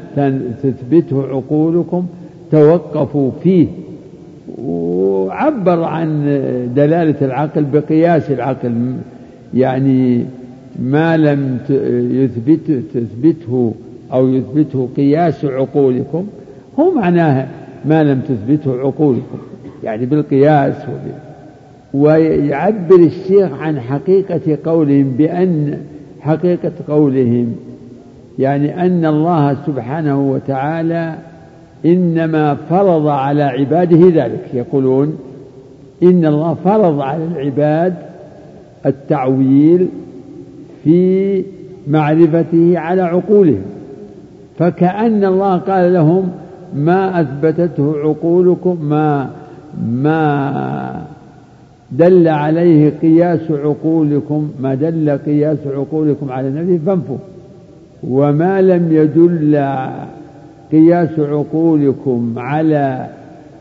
[0.64, 2.06] تثبته عقولكم
[2.52, 3.68] توقفوا فيه.
[4.66, 6.24] وعبر عن
[6.76, 8.94] دلالة العقل بقياس العقل
[9.54, 10.26] يعني
[10.80, 11.58] ما لم
[12.12, 13.74] يثبت تثبته
[14.14, 16.28] أو يثبته قياس عقولكم
[16.80, 17.48] هو معناه
[17.86, 19.38] ما لم تثبته عقولكم
[19.84, 20.76] يعني بالقياس
[21.94, 25.78] ويعبر الشيخ عن حقيقة قولهم بأن
[26.22, 27.56] حقيقة قولهم
[28.40, 31.16] يعني أن الله سبحانه وتعالى
[31.86, 34.42] إنما فرض على عباده ذلك.
[34.54, 35.18] يقولون
[36.04, 37.94] إن الله فرض على العباد
[38.86, 39.88] التعويل
[40.84, 41.44] في
[41.88, 43.62] معرفته على عقولهم.
[44.58, 46.30] فكأن الله قال لهم
[46.76, 49.30] ما أثبتته عقولكم ما
[49.92, 51.06] ما
[51.92, 57.18] دل عليه قياس عقولكم ما دل قياس عقولكم على نفيه فانفوا.
[58.08, 59.66] وما لم يدل
[60.72, 63.08] قياس عقولكم على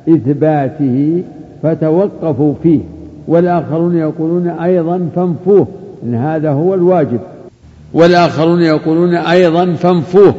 [0.08, 1.22] إثباته
[1.62, 2.80] فتوقفوا فيه.
[3.28, 5.66] والآخرون يقولون أيضا فانفوه.
[6.02, 7.20] إن هذا هو الواجب.
[7.92, 10.34] والآخرون يقولون أيضا فانفوه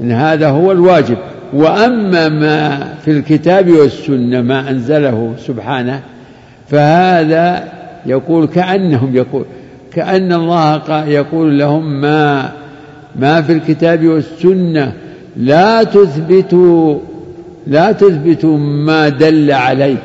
[0.00, 1.16] إن هذا هو الواجب.
[1.52, 6.00] وأما ما في الكتاب والسنة ما أنزله سبحانه
[6.68, 7.64] فهذا
[8.06, 9.44] يقول كأنهم يقول
[9.92, 12.50] كأن الله يقول لهم ما
[13.16, 14.92] ما في الكتاب والسنة
[15.36, 16.98] لا تثبتوا
[17.66, 19.96] لا تثبتوا ما دل عليه.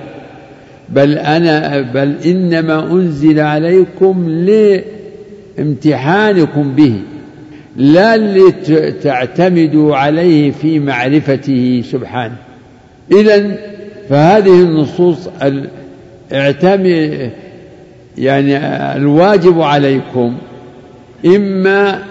[0.91, 4.29] بل أنا بل إنما أنزل عليكم
[5.57, 6.93] لامتحانكم به
[7.77, 12.35] لا لتعتمدوا عليه في معرفته سبحانه.
[13.11, 13.57] إذا
[14.09, 15.29] فهذه النصوص
[18.17, 18.57] يعني
[18.95, 20.37] الواجب عليكم
[21.25, 22.03] إما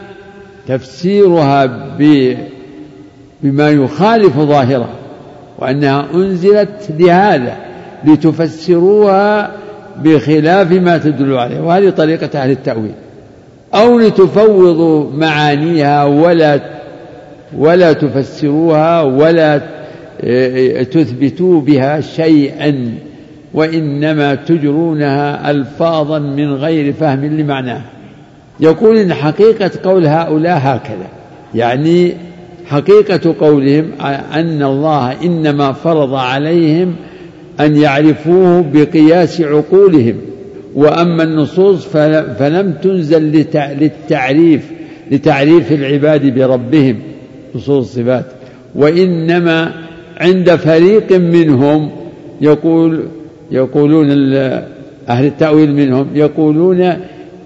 [0.68, 1.66] تفسيرها
[3.42, 4.88] بما يخالف ظاهره
[5.58, 7.56] وأنها أنزلت لهذا
[8.04, 9.50] لتفسروها
[10.04, 12.92] بخلاف ما تدل عليه وهذه طريقة أهل التأويل.
[13.74, 16.60] أو لتفوضوا معانيها ولا
[17.58, 19.60] ولا تفسروها ولا
[20.24, 22.94] آه، تثبتوا بها شيئا
[23.54, 27.84] وإنما تجرونها ألفاظا من غير فهم لمعناها.
[28.60, 31.06] يقول إن حقيقة قول هؤلاء هكذا
[31.54, 32.12] يعني
[32.66, 33.92] حقيقة قولهم
[34.32, 36.96] أن الله إنما فرض عليهم
[37.60, 40.14] أن يعرفوه بقياس عقولهم
[40.74, 41.86] وأما النصوص
[42.38, 43.22] فلم تنزل
[43.80, 44.62] للتعريف
[45.10, 46.96] لتعريف العباد بربهم
[47.54, 48.24] نصوص الصفات.
[48.74, 49.72] وإنما
[50.20, 51.90] عند فريق منهم
[52.40, 53.04] يقول
[53.50, 54.10] يقولون
[55.08, 56.80] أهل التأويل منهم يقولون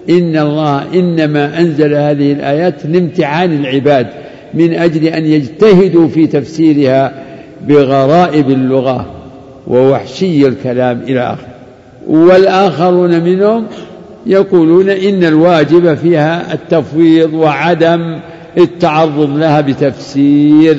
[0.09, 4.07] إن الله إنما أنزل هذه الآيات لامتحان العباد
[4.53, 7.23] من أجل أن يجتهدوا في تفسيرها
[7.67, 9.24] بغرائب اللغة.
[9.67, 11.55] ووحشي الكلام إلى آخره
[12.07, 13.65] والآخرون منهم
[14.25, 18.19] يقولون إن الواجب فيها التفويض وعدم
[18.57, 20.77] التعرض لها بتفسير.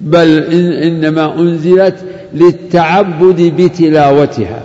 [0.00, 0.38] بل
[0.82, 1.94] إنما أنزلت
[2.34, 4.62] للتعبد بتلاوتها.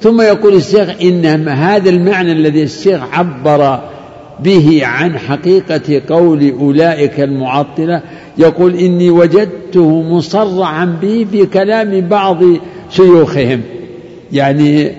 [0.00, 3.80] ثم يقول الشيخ إن هذا المعنى الذي الشيخ عبر
[4.40, 8.02] به عن حقيقة قول أولئك المعطلة
[8.38, 12.42] يقول إني وجدته مصرعا به في كلام بعض
[12.90, 13.60] شيوخهم.
[14.32, 14.90] يعني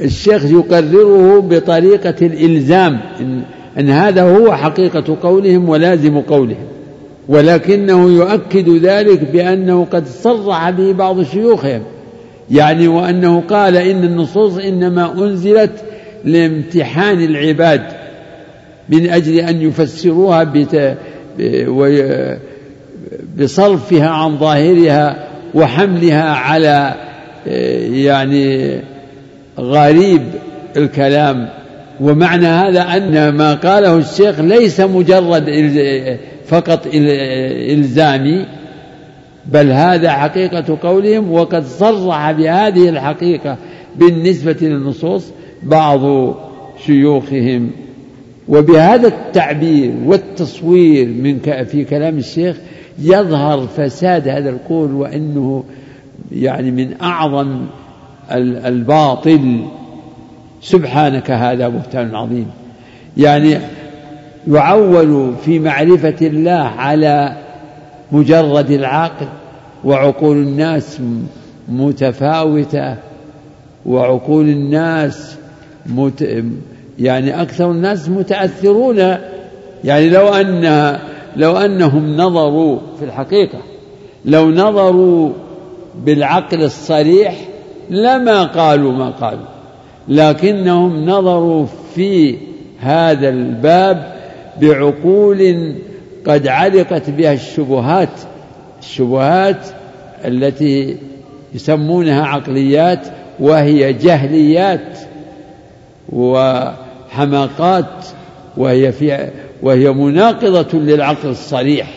[0.00, 3.42] الشيخ يقرره بطريقة الإلزام إن,
[3.78, 6.64] أن هذا هو حقيقة قولهم ولازم قولهم.
[7.28, 11.82] ولكنه يؤكد ذلك بأنه قد صرح به بعض شيوخهم.
[12.50, 15.70] يعني وأنه قال إن النصوص إنما أنزلت
[16.24, 17.82] لامتحان العباد.
[18.88, 20.52] من أجل أن يفسروها
[23.38, 26.94] بصرفها عن ظاهرها وحملها على
[28.04, 28.80] يعني
[29.58, 30.22] غريب
[30.76, 31.48] الكلام.
[32.00, 35.44] ومعنى هذا أن ما قاله الشيخ ليس مجرد
[36.46, 36.86] فقط
[37.70, 38.46] إلزامي
[39.46, 43.56] بل هذا حقيقة قولهم وقد صرح بهذه الحقيقة
[43.96, 45.24] بالنسبة للنصوص
[45.62, 46.34] بعض
[46.86, 47.70] شيوخهم.
[48.48, 52.56] وبهذا التعبير والتصوير من في كلام الشيخ
[52.98, 55.64] يظهر فساد هذا القول وإنه
[56.32, 57.66] يعني من أعظم
[58.66, 59.64] الباطل.
[60.62, 62.46] سبحانك هذا بهتان عظيم.
[63.16, 63.58] يعني
[64.48, 67.36] يعول في معرفة الله على
[68.12, 69.26] مجرد العقل
[69.84, 71.00] وعقول الناس
[71.68, 72.96] متفاوتة
[73.86, 75.36] وعقول الناس
[75.86, 76.44] مت
[76.98, 78.98] يعني أكثر الناس متأثرون
[79.84, 80.98] يعني لو أن
[81.36, 83.58] لو أنهم نظروا في الحقيقة.
[84.24, 85.30] لو نظروا
[86.04, 87.34] بالعقل الصريح
[87.90, 89.46] لما قالوا ما قالوا
[90.08, 92.36] لكنهم نظروا في
[92.80, 94.12] هذا الباب
[94.60, 95.74] بعقول
[96.26, 98.08] قد علقت بها الشبهات
[98.80, 99.66] الشبهات
[100.24, 100.96] التي
[101.54, 103.06] يسمونها عقليات
[103.40, 104.98] وهي جهليات
[106.12, 106.62] و
[107.16, 108.06] حماقات
[108.56, 109.28] وهي في
[109.62, 111.90] وهي مناقضة للعقل الصريح.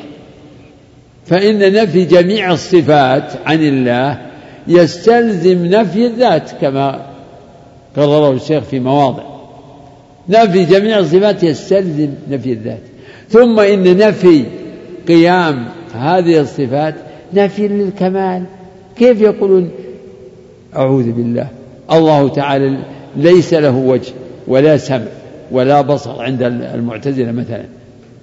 [1.25, 4.21] فإن نفي جميع الصفات عن الله
[4.67, 7.05] يستلزم نفي الذات كما
[7.95, 9.23] قرره الشيخ في مواضع.
[10.29, 12.81] نفي جميع الصفات يستلزم نفي الذات.
[13.29, 14.43] ثم إن نفي
[15.07, 16.95] قيام هذه الصفات
[17.33, 18.43] نفي للكمال.
[18.97, 19.69] كيف يقولون
[20.75, 21.47] أعوذ بالله؟
[21.91, 22.77] الله تعالى
[23.15, 24.13] ليس له وجه.
[24.47, 25.07] ولا سمع
[25.51, 27.63] ولا بصر عند المعتزلة مثلا.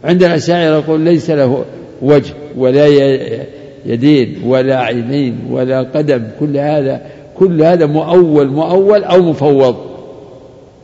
[0.05, 1.64] عند الأشاعرة يقول ليس له
[2.03, 2.87] وجه ولا
[3.87, 6.22] يدين ولا عينين ولا قدم.
[6.41, 7.01] كل هذا
[7.39, 9.77] كل هذا مؤول مؤول أو مفوض.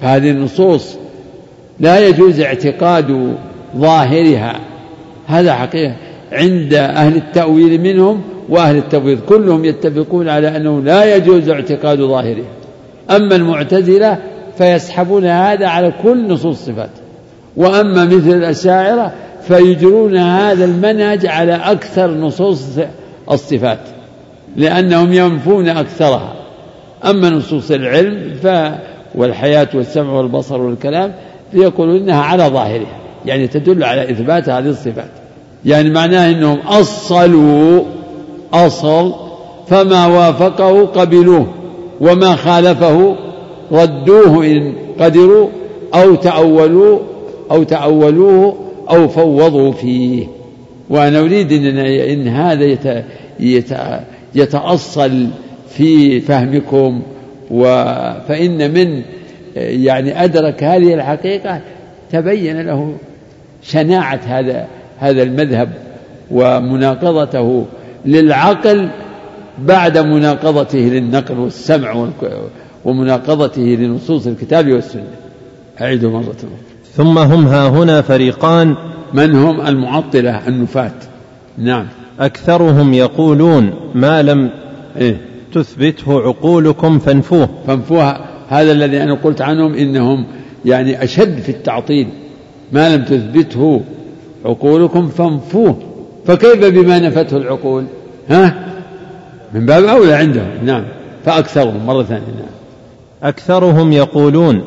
[0.00, 0.96] فهذه النصوص
[1.80, 3.34] لا يجوز اعتقاد
[3.76, 4.60] ظاهرها.
[5.26, 5.96] هذا حقيقة.
[6.32, 9.20] عند أهل التأويل منهم وأهل التفويض.
[9.20, 12.60] كلهم يتفقون على أنه لا يجوز اعتقاد ظاهرها
[13.10, 14.18] أما المعتزلة
[14.60, 16.90] فيسحبون هذا على كل نصوص الصفات.
[17.56, 19.12] وأما مثل الأشاعرة
[19.48, 22.64] فيجرون هذا المنهج على أكثر نصوص
[23.30, 23.78] الصفات
[24.56, 26.34] لأنهم ينفون أكثرها.
[27.04, 28.46] أما نصوص العلم ف
[29.14, 31.12] والحياة والسمع والبصر والكلام
[31.52, 35.10] فيقولون إنها على ظاهرها يعني تدل على إثبات هذه الصفات.
[35.64, 37.82] يعني معناه أنهم أصلوا
[38.52, 39.14] أصل
[39.66, 41.46] فما وافقه قبلوه
[42.00, 43.16] وما خالفه
[43.72, 45.48] ردوه إن قدروا
[45.94, 47.00] أو تأولوه
[47.50, 48.56] أو تأولوه
[48.90, 50.26] أو فوضوا فيه.
[50.90, 53.04] وأنا أريد إن, إن هذا يت
[53.40, 53.72] يت
[54.34, 55.26] يتأصل
[55.68, 57.02] في فهمكم
[58.28, 59.02] فإن من
[59.56, 61.60] يعني أدرك هذه الحقيقة
[62.12, 62.94] تبين له
[63.62, 64.66] شناعة هذا
[64.98, 65.72] هذا المذهب
[66.30, 67.66] ومناقضته
[68.06, 68.90] للعقل
[69.58, 72.08] بعد مناقضته للنقل والسمع
[72.84, 75.08] ومناقضته لنصوص الكتاب والسنة.
[75.80, 76.50] أعيد مرة أخرى.
[76.92, 78.74] ثم هم ها هنا فريقان.
[79.14, 80.92] من هم المعطلة النفاة؟
[81.58, 81.86] نعم.
[82.20, 84.50] أكثرهم يقولون ما لم
[84.96, 85.16] إيه؟
[85.54, 87.48] تثبته عقولكم فانفوه.
[87.66, 88.16] فانفوه.
[88.48, 90.26] هذا الذي أنا قلت عنهم إنهم
[90.64, 92.08] يعني أشد في التعطيل.
[92.72, 93.80] ما لم تثبته
[94.44, 95.78] عقولكم فانفوه.
[96.26, 97.84] فكيف بما نفته العقول؟
[98.28, 98.66] ها؟
[99.54, 100.50] من باب أولى عندهم.
[100.64, 100.84] نعم.
[101.24, 102.26] فأكثرهم مرة ثانية.
[102.26, 102.59] نعم.
[103.22, 104.62] أكثرهم يقولون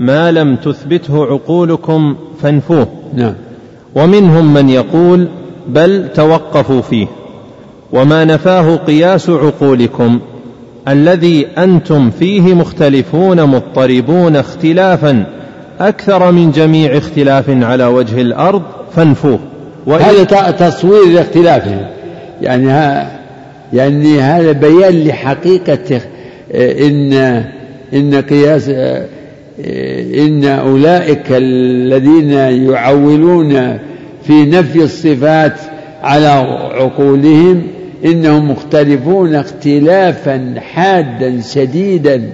[0.00, 2.88] ما لم تثبته عقولكم فانفوه.
[3.14, 3.34] نعم.
[3.94, 5.28] ومنهم من يقول
[5.68, 7.06] بل توقفوا فيه.
[7.92, 10.20] وما نفاه قياس عقولكم
[10.88, 15.26] الذي أنتم فيه مختلفون مضطربون اختلافا
[15.80, 18.62] أكثر من جميع اختلاف على وجه الأرض
[18.96, 19.38] فانفوه.
[19.88, 21.86] هذا تصوير لاختلافهم
[22.42, 23.20] يعني ها
[23.72, 26.00] يعني هذا بيان لحقيقة
[26.54, 27.44] إن
[27.94, 28.68] إن قياس
[30.18, 32.32] إن أولئك الذين
[32.70, 33.78] يعولون
[34.22, 35.60] في نفي الصفات
[36.02, 36.26] على
[36.74, 37.62] عقولهم
[38.04, 42.30] إنهم مختلفون اختلافا حادا شديدا.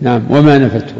[0.00, 0.94] نعم وما نفته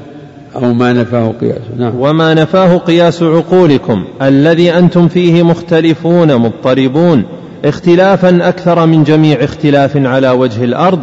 [0.57, 1.62] أو ما نفاه قياس.
[1.78, 2.01] نعم.
[2.01, 7.24] وما نفاه قياس عقولكم الذي أنتم فيه مختلفون مضطربون.
[7.64, 11.01] اختلافا أكثر من جميع اختلاف على وجه الأرض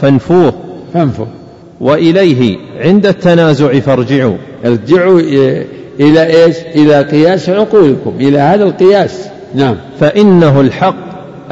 [0.00, 0.54] فانفوه.
[0.94, 1.28] فانفوه.
[1.82, 4.36] وإليه عند التنازع فارجعوا.
[4.64, 5.20] ارجعوا
[6.00, 9.28] إلى إيش؟ إلى قياس عقولكم إلى هذا القياس.
[9.54, 9.76] نعم.
[10.00, 10.96] فإنه الحق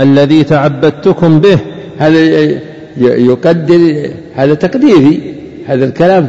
[0.01, 1.59] الذي تعبدتكم به.
[1.99, 2.19] هذا
[3.01, 5.35] يقدر هذا تقديري
[5.67, 6.27] هذا الكلام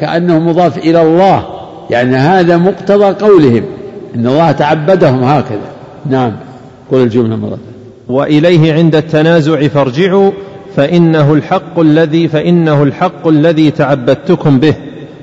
[0.00, 1.46] كأنه مضاف إلى الله.
[1.90, 3.64] يعني هذا مقتضى قولهم
[4.14, 5.70] إن الله تعبدهم هكذا.
[6.10, 6.32] نعم.
[6.92, 7.58] قل الجملة مرة
[8.08, 10.30] وإليه عند التنازع فارجعوا.
[10.76, 14.74] فإنه الحق الذي فإنه الحق الذي تعبدتكم به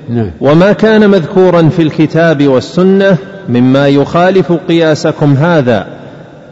[0.08, 0.30] نعم.
[0.40, 3.16] وما كان مذكورا في الكتاب والسنة
[3.48, 5.86] مما يخالف قياسكم هذا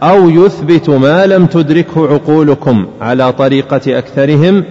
[0.03, 4.65] أو يثبت ما لم تدركه عقولكم على طريقة أكثرهم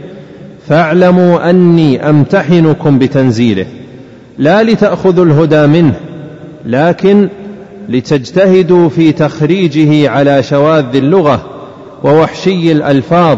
[0.68, 3.66] فاعلموا أني أمتحنكم بتنزيله
[4.38, 5.94] لا لتأخذوا الهدى منه
[6.66, 7.30] لكن
[7.90, 11.42] لتجتهدوا في تخريجه على شواذ اللغة
[12.04, 13.38] ووحشي الألفاظ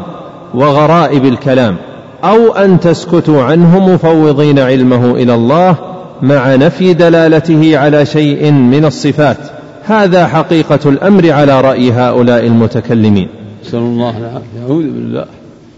[0.54, 1.76] وغرائب الكلام
[2.24, 5.76] أو أن تسكتوا عنه مفوضين علمه إلى الله
[6.22, 9.38] مع نفي دلالته على شيء من الصفات.
[9.86, 13.28] هذا حقيقة الأمر على رأي هؤلاء المتكلمين.
[13.66, 14.62] نسأل الله العافية.
[14.68, 15.26] أعوذ بالله.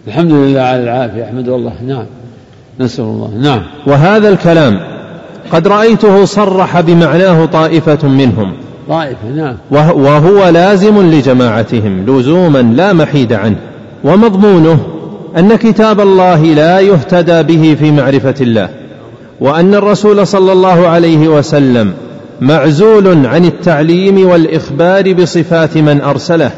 [0.08, 1.24] الحمد لله على العافية.
[1.24, 1.74] أحمد الله.
[1.88, 2.06] نعم.
[2.80, 3.30] نسأل الله.
[3.42, 3.62] نعم.
[3.88, 4.80] وهذا الكلام
[5.52, 8.54] قد رأيته صرح بمعناه طائفة منهم.
[8.90, 9.56] طائفة نعم.
[9.72, 13.58] وهو لازم لجماعتهم لزوما لا محيد عنه.
[14.06, 14.80] ومضمونه
[15.38, 18.70] أن كتاب الله لا يهتدى به في معرفة الله
[19.40, 21.94] وأن الرسول صلى الله عليه وسلم
[22.42, 26.52] معزول عن التعليم والإخبار بصفات من أرسله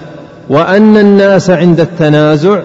[0.50, 2.60] وأن الناس عند التنازع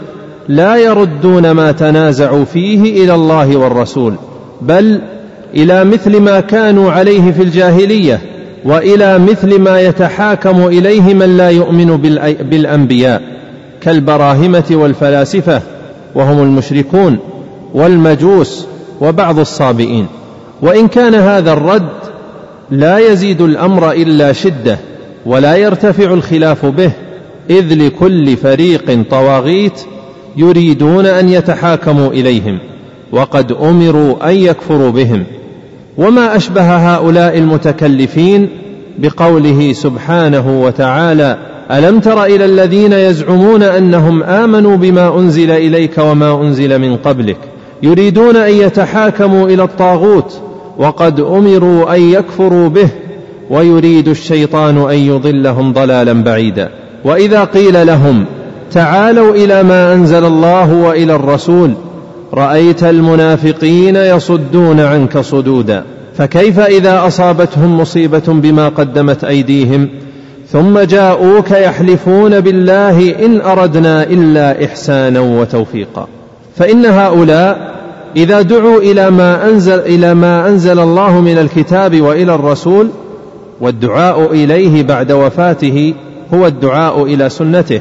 [0.49, 4.14] لا يردون ما تنازعوا فيه إلى الله والرسول
[4.62, 5.01] بل
[5.55, 8.20] إلى مثل ما كانوا عليه في الجاهلية
[8.64, 11.97] وإلى مثل ما يتحاكم إليه من لا يؤمن
[12.51, 13.22] بالأنبياء.
[13.83, 15.62] كالبراهمة والفلاسفة
[16.14, 17.18] وهم المشركون
[17.74, 18.66] والمجوس
[19.01, 20.07] وبعض الصابئين.
[20.62, 21.89] وإن كان هذا الرد
[22.70, 24.78] لا يزيد الأمر إلا شدة
[25.26, 26.93] ولا يرتفع الخلاف به
[27.51, 29.80] إذ لكل فريق طواغيت
[30.37, 32.59] يريدون أن يتحاكموا إليهم
[33.12, 35.24] وقد أمروا أن يكفروا بهم.
[35.99, 38.49] وما أشبه هؤلاء المتكلفين
[38.99, 46.79] بقوله سبحانه وتعالى ألم تر إلى الذين يزعمون أنهم آمنوا بما أنزل إليك وما أنزل
[46.79, 47.37] من قبلك
[47.83, 50.41] يريدون أن يتحاكموا إلى الطاغوت
[50.79, 52.89] وقد أمروا أن يكفروا به
[53.51, 56.70] ويريد الشيطان أن يضلهم ضلالا بعيدا.
[57.05, 58.25] وإذا قيل لهم
[58.73, 61.73] تعالوا إلى ما أنزل الله وإلى الرسول
[62.35, 65.85] رأيت المنافقين يصدون عنك صدودا.
[66.14, 69.89] فكيف إذا أصابتهم مصيبة بما قدمت أيديهم؟
[70.53, 76.09] ثم جاءوك يحلفون بالله إن أردنا إلا إحسانا وتوفيقا.
[76.57, 77.72] فإن هؤلاء
[78.16, 82.88] إذا دعوا إلى ما أنزل إلى ما أنزل الله من الكتاب وإلى الرسول
[83.61, 85.94] والدعاء إليه بعد وفاته
[86.34, 87.80] هو الدعاء إلى سنته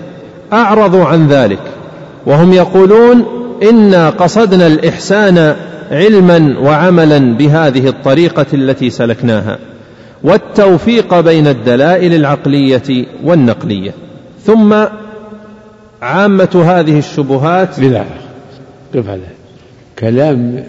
[0.54, 1.60] أعرضوا عن ذلك
[2.26, 3.26] وهم يقولون
[3.70, 5.56] إنا قصدنا الإحسان
[5.92, 9.58] علما وعملا بهذه الطريقة التي سلكناها.
[10.24, 13.92] والتوفيق بين الدلائل العقلية والنقلية.
[14.46, 14.76] ثم
[16.02, 18.04] عامة هذه الشبهات بلا
[18.96, 19.22] قف على
[20.00, 20.64] كلام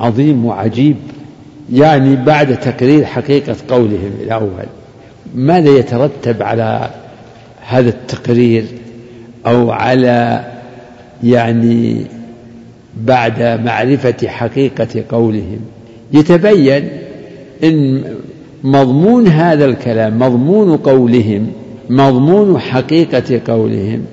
[0.00, 0.96] عظيم وعجيب.
[1.72, 4.66] يعني بعد تقرير حقيقة قولهم الأول
[5.34, 6.90] ماذا يترتب على
[7.66, 8.64] هذا التقرير؟
[9.46, 10.44] أو على
[11.24, 12.06] يعني
[12.96, 15.60] بعد معرفة حقيقة قولهم؟
[16.12, 16.88] يتبين
[17.64, 18.04] إن
[18.64, 21.52] مضمون هذا الكلام مضمون قولهم
[21.90, 24.04] مضمون حقيقة قولهم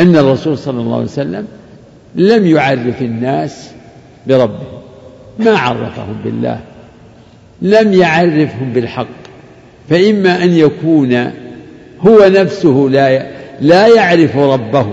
[0.00, 1.46] أن الرسول صلى الله عليه وسلم
[2.14, 3.70] لم يعرف الناس
[4.26, 4.82] بربهم
[5.38, 6.60] ما عرفهم بالله
[7.62, 9.06] لم يعرفهم بالحق
[9.88, 11.14] فإما أن يكون
[12.00, 13.26] هو نفسه لا
[13.60, 14.86] لا يعرف ربه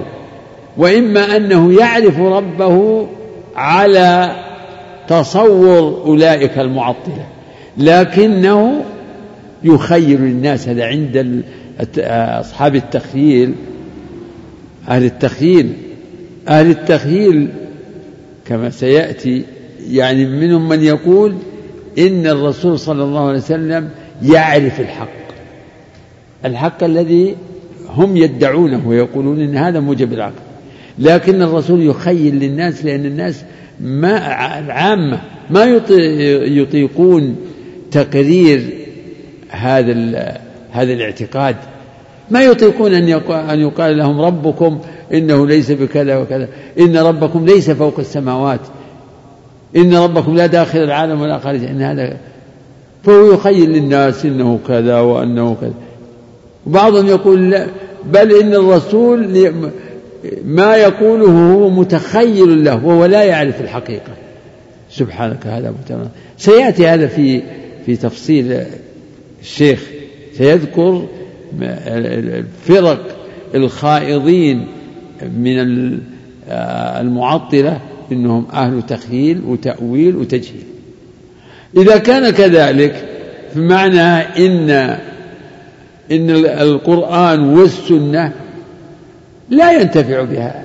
[0.78, 3.08] وإما أنه يعرف ربه
[3.56, 4.36] على
[5.08, 7.26] تصور أولئك المعطلة.
[7.78, 8.84] لكنه
[9.64, 11.44] يخير الناس هذا عند
[12.40, 13.54] أصحاب التخييل.
[14.90, 15.74] أهل التخييل
[16.48, 17.48] أهل التخييل
[18.46, 19.44] كما سيأتي
[19.90, 21.36] يعني منهم من يقول
[22.00, 23.90] إن الرسول صلى الله عليه وسلم
[24.24, 25.20] يعرف الحق.
[26.46, 27.36] الحق الذي
[27.90, 30.42] هم يدعونه ويقولون إن هذا موجب العقل.
[31.00, 33.44] لكن الرسول يخيل للناس لأن الناس
[33.82, 34.18] ما
[34.70, 35.64] عامة ما
[36.46, 37.36] يطيقون
[37.92, 38.70] تقرير
[39.50, 39.94] هذا
[40.72, 41.56] هذا الاعتقاد.
[42.32, 44.80] ما يطيقون أن أن يقال لهم ربكم
[45.14, 46.48] إنه ليس بكذا وكذا.
[46.80, 48.60] إن ربكم ليس فوق السماوات.
[49.76, 51.64] إن ربكم لا داخل العالم ولا خارج.
[51.64, 52.18] إن هذا
[53.04, 55.74] فهو يخيل للناس إنه كذا وأنه كذا.
[56.68, 57.68] وبعضهم يقول لا
[58.06, 59.52] بل إن الرسول
[60.46, 64.12] ما يقوله هو متخيل له وهو لا يعرف الحقيقة.
[64.92, 65.74] سبحانك هذا
[66.38, 67.42] سيأتي هذا في
[67.86, 68.64] في تفصيل
[69.42, 69.84] الشيخ
[70.38, 71.08] سيذكر
[71.62, 73.00] الفرق
[73.56, 74.68] الخائضين
[75.38, 75.56] من
[77.00, 77.80] المعطلة
[78.12, 80.64] إنهم أهل تخييل وتأويل وتجهيل.
[81.78, 83.06] إذا كان كذلك
[83.56, 84.70] فمعنى إن
[86.12, 88.34] إن القرآن والسنة
[89.50, 90.64] لا ينتفع بها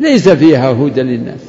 [0.00, 1.40] ليس فيها هدى للناس.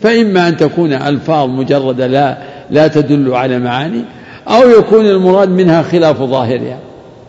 [0.00, 2.38] فإما أن تكون ألفاظ مجردة لا
[2.70, 4.04] لا تدل على معاني
[4.48, 6.78] أو يكون المراد منها خلاف ظاهرها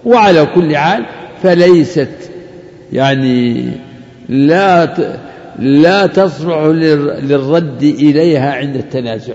[0.05, 1.05] وعلى كل حال
[1.43, 2.09] فليست
[2.93, 3.69] يعني
[4.29, 4.93] لا
[5.59, 6.57] لا تصلح
[7.23, 9.33] للرد إليها عند التنازع.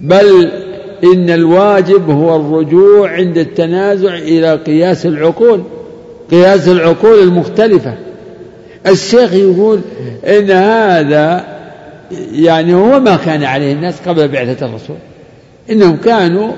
[0.00, 0.50] بل
[1.04, 5.62] إن الواجب هو الرجوع عند التنازع إلى قياس العقول
[6.30, 7.94] قياس العقول المختلفة.
[8.86, 9.80] الشيخ يقول
[10.26, 11.44] إن هذا
[12.32, 14.96] يعني هو ما كان عليه الناس قبل بعثة الرسول.
[15.70, 16.52] إنهم كانوا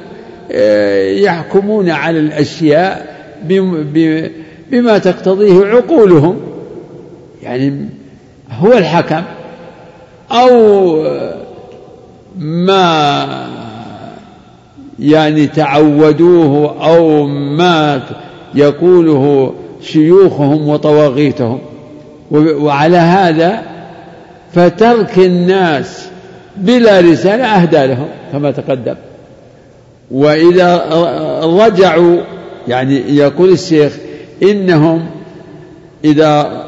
[1.24, 3.16] يحكمون على الأشياء
[4.70, 6.40] بما تقتضيه عقولهم.
[7.42, 7.88] يعني
[8.50, 9.22] هو الحكم
[10.32, 11.02] أو
[12.38, 13.26] ما
[14.98, 18.02] يعني تعودوه أو ما
[18.54, 21.58] يقوله شيوخهم وطواغيتهم.
[22.30, 23.62] وعلى هذا
[24.52, 26.08] فترك الناس
[26.56, 28.94] بلا رسالة أهدى لهم كما تقدم.
[30.10, 30.86] وإذا
[31.42, 32.16] رجعوا
[32.68, 33.92] يعني يقول الشيخ
[34.42, 35.06] إنهم
[36.04, 36.64] إذا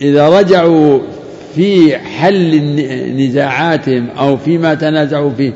[0.00, 0.98] إذا رجعوا
[1.54, 2.60] في حل
[3.16, 5.52] نزاعاتهم أو فيما تنازعوا فيه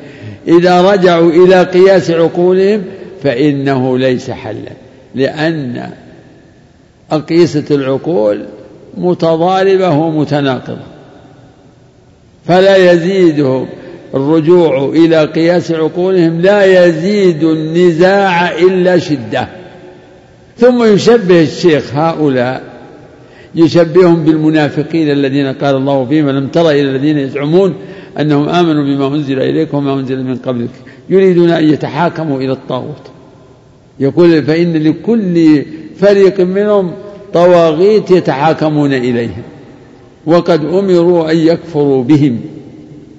[0.48, 2.82] إذا رجعوا إلى قياس عقولهم
[3.22, 4.72] فإنه ليس حلا
[5.14, 5.90] لأن
[7.12, 8.44] أقيسة العقول
[8.96, 10.96] متضاربة ومتناقضة
[12.46, 13.66] فلا يزيدهم.
[14.14, 19.48] الرجوع إلى قياس عقولهم لا يزيد النزاع إلا شدة.
[20.58, 22.62] ثم يشبه الشيخ هؤلاء
[23.54, 27.74] يشبههم بالمنافقين الذين قال الله فيهم لم تر إلى الذين يزعمون
[28.20, 30.70] أنهم آمنوا بما أنزل إليك وما أنزل من قبلك؟
[31.10, 33.02] يريدون أن يتحاكموا إلى الطاغوت.
[34.00, 35.64] يقول فإن لكل
[35.96, 36.92] فريق منهم
[37.32, 39.42] طواغيت يتحاكمون إليهم
[40.26, 42.40] وقد أمروا أن يكفروا بهم.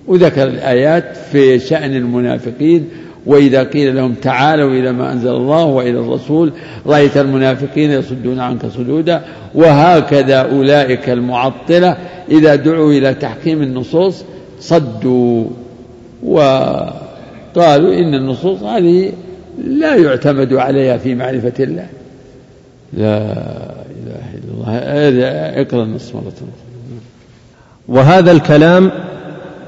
[0.08, 2.90] وذكر الآيات في شأن المنافقين
[3.26, 6.52] وإذا قيل لهم تعالوا إلى ما أنزل الله وإلى الرسول
[6.86, 9.22] رأيت المنافقين يصدون عنك صدودا
[9.56, 11.98] وهكذا أولئك المعطلة
[12.32, 14.24] إذا دعوا إلى تحكيم النصوص
[14.60, 15.46] صدوا.
[16.24, 19.12] وقالوا إن النصوص هذه
[19.68, 21.88] لا يعتمد عليها في معرفة الله.
[22.94, 23.18] لا
[24.06, 25.62] إله إلا الله.
[25.62, 26.34] اقرأ النص مرة
[27.88, 28.92] وهذا الكلام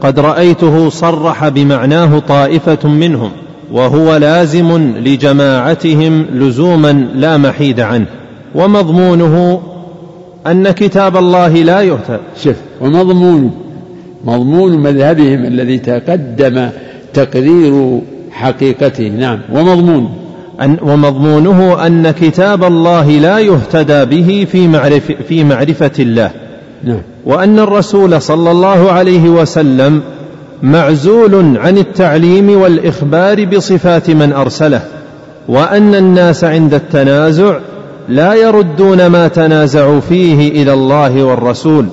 [0.02, 3.32] قد رأيته صرح بمعناه طائفة منهم
[3.72, 8.06] وهو لازم لجماعتهم لزوما لا محيد عنه.
[8.56, 9.62] ومضمونه
[10.48, 13.52] أن كتاب الله لا يهتد شف ومضمونه
[14.26, 16.70] مضمون مذهبهم الذي تقدم
[17.14, 18.00] تقرير
[18.32, 19.08] حقيقته.
[19.08, 20.10] نعم ومضمون.
[20.62, 26.32] أن ومضمونه أن كتاب الله لا يهتدى به في, معرف في معرفة الله.
[26.84, 27.02] نعم.
[27.30, 30.02] وأن الرسول صلى الله عليه وسلم
[30.64, 34.82] معزول عن التعليم والإخبار بصفات من أرسله
[35.48, 37.60] وأن الناس عند التنازع
[38.08, 41.86] لا يردون ما تنازعوا فيه إلى الله والرسول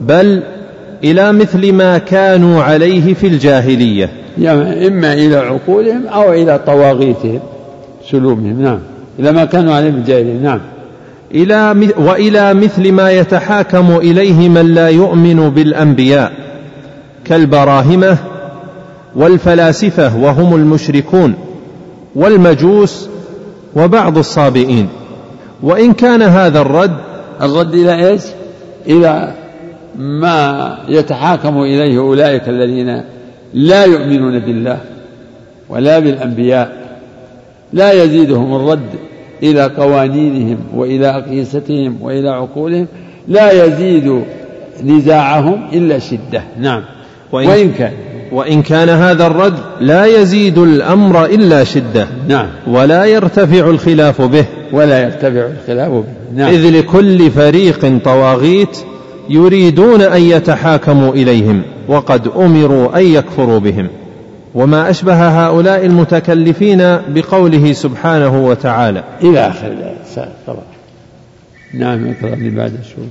[0.00, 0.42] بل
[1.04, 4.10] إلى مثل ما كانوا عليه في الجاهلية.
[4.38, 7.40] يعني إما إلى عقولهم أو إلى طواغيتهم
[8.10, 8.78] سلومهم نعم.
[9.18, 10.60] إلى ما كانوا عليه في الجاهلية نعم.
[11.34, 16.32] إلى وإلى مثل ما يتحاكم إليه من لا يؤمن بالأنبياء
[17.24, 18.18] كالبراهمة
[19.16, 21.34] والفلاسفة وهم المشركون
[22.14, 23.08] والمجوس
[23.76, 24.88] وبعض الصابئين.
[25.62, 26.96] وإن كان هذا الرد
[27.42, 28.22] الرد إلى إيش؟
[28.86, 29.34] إلى
[29.98, 33.04] ما يتحاكم إليه أولئك الذين
[33.54, 34.78] لا يؤمنون بالله
[35.68, 36.72] ولا بالأنبياء.
[37.72, 39.13] لا يزيدهم الرد.
[39.42, 42.86] إلى قوانينهم وإلى أقيستهم وإلى عقولهم
[43.28, 44.22] لا يزيد
[44.84, 46.42] نزاعهم إلا شدة.
[46.60, 46.82] نعم.
[47.32, 47.92] وإن, وإن كان.
[48.32, 52.06] وإن كان هذا الرد لا يزيد الأمر إلا شدة.
[52.28, 52.46] نعم.
[52.66, 54.44] ولا يرتفع الخلاف به.
[54.72, 56.04] ولا يرتفع الخلاف به.
[56.34, 56.48] نعم.
[56.52, 58.78] إذ لكل فريق طواغيت
[59.28, 63.88] يريدون أن يتحاكموا إليهم وقد أمروا أن يكفروا بهم.
[64.54, 66.78] وما أشبه هؤلاء المتكلفين
[67.08, 69.04] بقوله سبحانه وتعالى.
[69.22, 69.74] إلى آخر
[70.46, 70.62] طبعا
[71.74, 73.04] نعم اقرأ اللي بعد شوف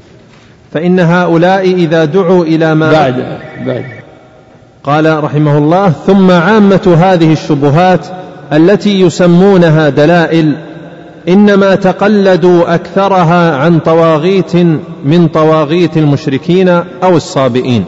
[0.74, 3.86] فإن هؤلاء إذا دعوا إلى ما بعد بعد.
[4.84, 8.08] قال رحمه الله ثم عامة هذه الشبهات
[8.54, 10.56] التي يسمونها دلائل
[11.28, 14.56] إنما تقلدوا أكثرها عن طواغيت
[15.06, 16.70] من طواغيت المشركين
[17.04, 17.86] أو الصابئين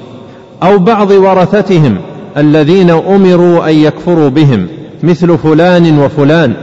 [0.64, 1.97] أو بعض ورثتهم.
[2.38, 4.67] الذين أمروا أن يكفروا بهم
[5.03, 6.53] مثل فلان وفلان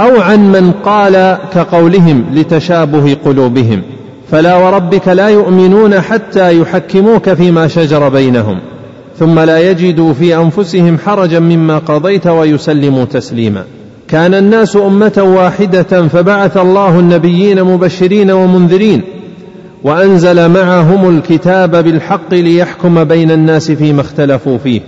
[0.00, 3.82] أو عن من قال كقولهم لتشابه قلوبهم.
[4.30, 8.58] فلا وربك لا يؤمنون حتى يحكموك فيما شجر بينهم
[9.18, 13.64] ثم لا يجدوا في أنفسهم حرجا مما قضيت ويسلموا تسليما.
[14.08, 19.02] كان الناس أمة واحدة فبعث الله النبيين مبشرين ومنذرين
[19.84, 24.80] وأنزل معهم الكتاب بالحق ليحكم بين الناس فيما اختلفوا فيه.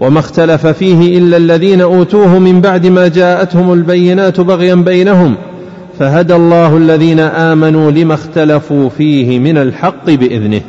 [0.00, 5.34] وما اختلف فيه إلا الذين أوتوه من بعد ما جاءتهم البينات بغيا بينهم
[5.98, 10.60] فهدى الله الذين آمنوا لما اختلفوا فيه من الحق بإذنه.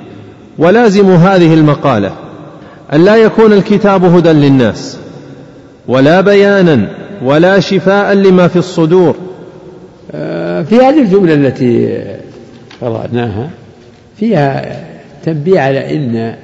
[0.57, 2.11] ولازم هذه المقالة
[2.93, 4.97] أن لا يكون الكتاب هدى للناس
[5.87, 6.87] ولا بيانا
[7.23, 9.15] ولا شفاء لما في الصدور.
[10.11, 12.03] آه، في هذه الجملة التي
[12.81, 13.49] قرأناها
[14.17, 14.75] فيها
[15.25, 16.35] تنبيه على إن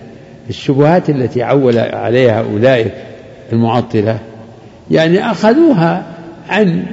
[0.50, 2.94] الشبهات التي عول عليها أولئك
[3.54, 4.20] المعطلة
[4.92, 6.04] يعني أخذوها
[6.50, 6.86] عن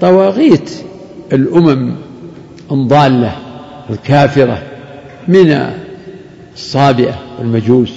[0.00, 0.70] طواغيت
[1.32, 1.94] الأمم
[2.72, 3.32] الضالة
[3.90, 4.62] الكافرة
[5.28, 5.70] من
[6.54, 7.92] الصابئة والمجوس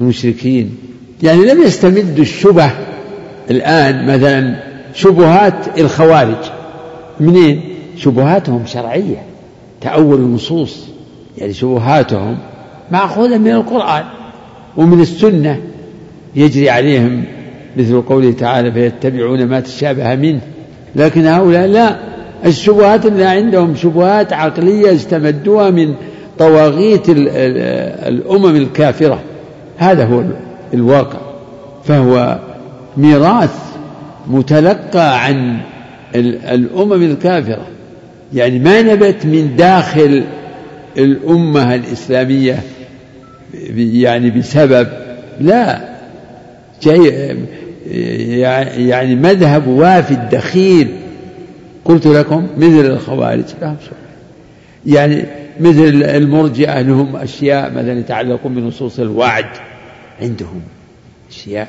[0.00, 0.76] المشركين
[1.22, 2.70] يعني لم يستمدوا الشبه
[3.50, 4.62] الآن مثلا
[4.94, 6.50] شبهات الخوارج.
[7.20, 7.62] منين؟
[7.96, 9.22] شبهاتهم شرعية
[9.80, 10.86] تأول النصوص.
[11.38, 12.38] يعني شبهاتهم
[12.90, 14.04] مأخوذة من القرآن
[14.76, 15.60] ومن السنة
[16.36, 17.24] يجري عليهم
[17.76, 20.40] مثل قوله تعالى فيتبعون ما تشابه منه.
[20.96, 21.96] لكن هؤلاء لا.
[22.46, 25.94] الشبهات اللي عندهم شبهات عقلية استمدوها من
[26.38, 29.20] طواغيت الأمم الكافرة.
[29.78, 30.22] هذا هو
[30.74, 31.18] الواقع.
[31.84, 32.38] فهو
[32.96, 33.54] ميراث
[34.26, 35.58] متلقى عن
[36.44, 37.66] الأمم الكافرة.
[38.34, 40.24] يعني ما نبت من داخل
[40.98, 42.56] الأمة الإسلامية
[43.76, 44.88] يعني بسبب
[45.40, 45.90] لا.
[46.82, 47.36] جاي
[48.88, 50.88] يعني مذهب وافد دخيل
[51.84, 53.44] قلت لكم مثل الخوارج.
[53.62, 53.76] لهم
[54.86, 55.24] يعني
[55.60, 59.46] مثل المرجئة لهم أشياء مثلا يتعلقون بنصوص الوعد
[60.22, 60.60] عندهم.
[61.30, 61.68] أشياء.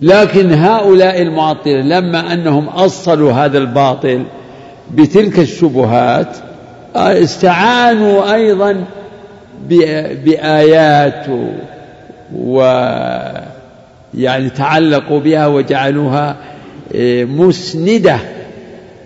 [0.00, 4.24] لكن هؤلاء المعطلة لما أنهم أصلوا هذا الباطل
[4.94, 6.36] بتلك الشبهات
[6.96, 8.84] استعانوا أيضا
[10.24, 11.26] بآيات
[12.34, 12.60] و
[14.14, 16.36] يعني تعلقوا بها وجعلوها
[16.94, 18.16] إيه، مسندة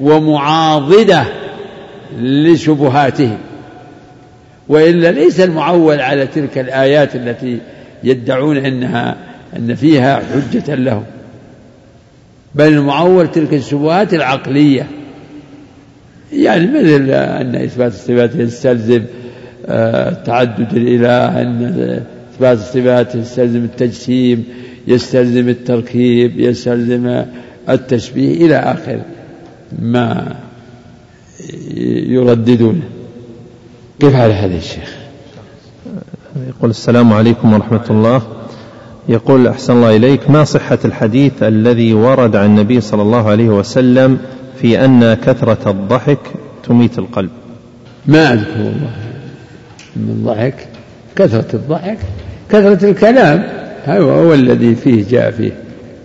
[0.01, 1.25] ومعاضدة
[2.19, 3.39] لشبهاتهم.
[4.69, 7.59] وإلا ليس المعول على تلك الآيات التي
[8.05, 9.17] يدعون أنها
[9.57, 11.05] أن فيها حجة لهم.
[12.55, 14.87] بل المعول تلك الشبهات العقلية.
[16.33, 19.28] يعني مثل أن إثبات الصفات يستلزم آه،
[20.25, 21.63] تعدد الإله أن
[22.35, 24.45] إثبات الصفات يستلزم التجسيم
[24.87, 27.25] يستلزم التركيب يستلزم
[27.69, 29.01] التشبيه إلى آخر
[29.79, 30.35] ما
[32.09, 32.83] يرددونه.
[34.01, 34.97] كيف على هذا الشيخ
[36.49, 38.23] يقول السلام عليكم ورحمة الله.
[39.09, 44.19] يقول أحسن الله إليك ما صحة الحديث الذي ورد عن النبي صلى الله عليه وسلم
[44.61, 46.19] في أن كثرة الضحك
[46.63, 47.31] تميت القلب؟
[48.07, 48.91] ما أذكر والله.
[49.99, 50.55] من الضحك
[51.17, 51.99] كثرة الضحك
[52.51, 53.45] كثرة الكلام.
[53.87, 55.53] هو, هو الذي فيه جاء فيه.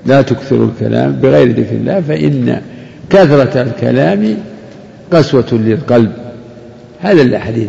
[0.05, 2.61] لا تكثروا الكلام بغير ذكر الله فإن
[3.09, 4.37] كثرة الكلام
[5.11, 6.11] قسوة للقلب.
[6.99, 7.67] هذا الحديث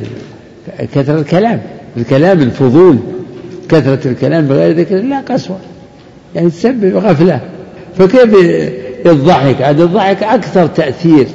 [0.95, 1.61] كثرة الكلام
[1.97, 2.99] الكلام الفضول
[3.69, 5.59] كثرة الكلام بغير ذكر الله قسوة.
[6.35, 7.41] يعني تسبب غفلة.
[7.99, 8.35] فكيف
[9.07, 11.27] الضحك؟ هذا الضحك أكثر تأثير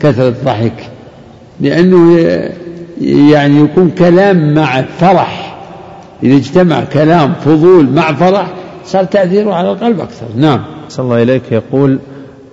[0.00, 0.90] كثرة الضحك.
[1.60, 2.18] لأنه
[3.00, 5.56] يعني يكون كلام مع فرح.
[6.22, 8.52] إذا اجتمع كلام فضول مع فرح
[8.84, 10.26] صار تأثيره على القلب أكثر.
[10.36, 10.60] نعم.
[10.88, 11.52] صلى الله إليك.
[11.52, 11.98] يقول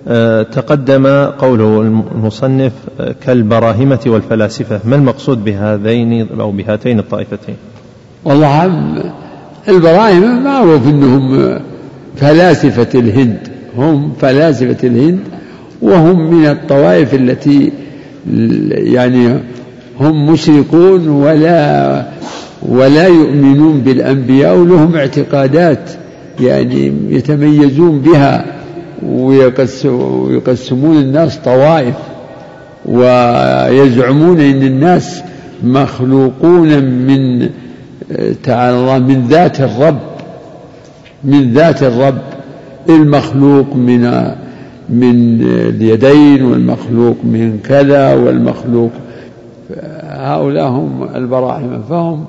[0.08, 1.06] آه، تقدم
[1.38, 4.80] قوله المصنف آه، كالبراهمة والفلاسفة.
[4.84, 7.56] ما المقصود بهذين أو بهاتين الطائفتين؟
[8.24, 8.70] والله
[9.68, 11.58] البراهمة معروف أنهم
[12.16, 13.48] فلاسفة الهند.
[13.76, 15.20] هم فلاسفة الهند
[15.82, 17.72] وهم من الطوائف التي
[18.70, 19.38] يعني
[20.02, 22.06] هم مشركون ولا
[22.62, 25.90] ولا يؤمنون بالأنبياء ولهم اعتقادات
[26.40, 28.44] يعني يتميزون بها
[29.06, 31.94] ويقسمون الناس طوائف
[32.86, 35.22] ويزعمون إن الناس
[35.64, 37.48] مخلوقون من
[38.42, 39.98] تعالى الله من ذات الرب
[41.24, 42.22] من ذات الرب.
[42.88, 44.00] المخلوق من
[44.88, 48.90] من اليدين والمخلوق من كذا والمخلوق
[50.04, 52.24] هؤلاء هم البراهمة فهم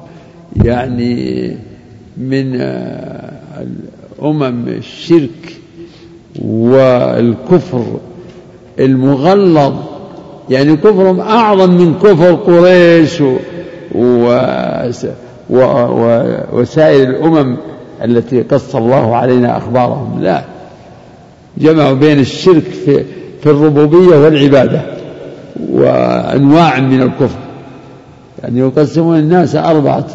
[0.63, 1.57] يعني
[2.17, 2.61] من
[4.21, 5.55] أمم الشرك
[6.45, 7.83] والكفر
[8.79, 9.73] المغلظ.
[10.49, 13.35] يعني كفرهم أعظم من كفر قريش و...
[13.89, 14.37] و...
[16.53, 17.57] وسائر الأمم
[18.03, 20.21] التي قص الله علينا أخبارهم.
[20.21, 20.43] لا.
[21.57, 22.63] جمعوا بين الشرك
[23.41, 24.81] في الربوبية والعبادة.
[25.69, 27.39] وأنواع من الكفر.
[28.43, 30.07] يعني يقسمون الناس أربعة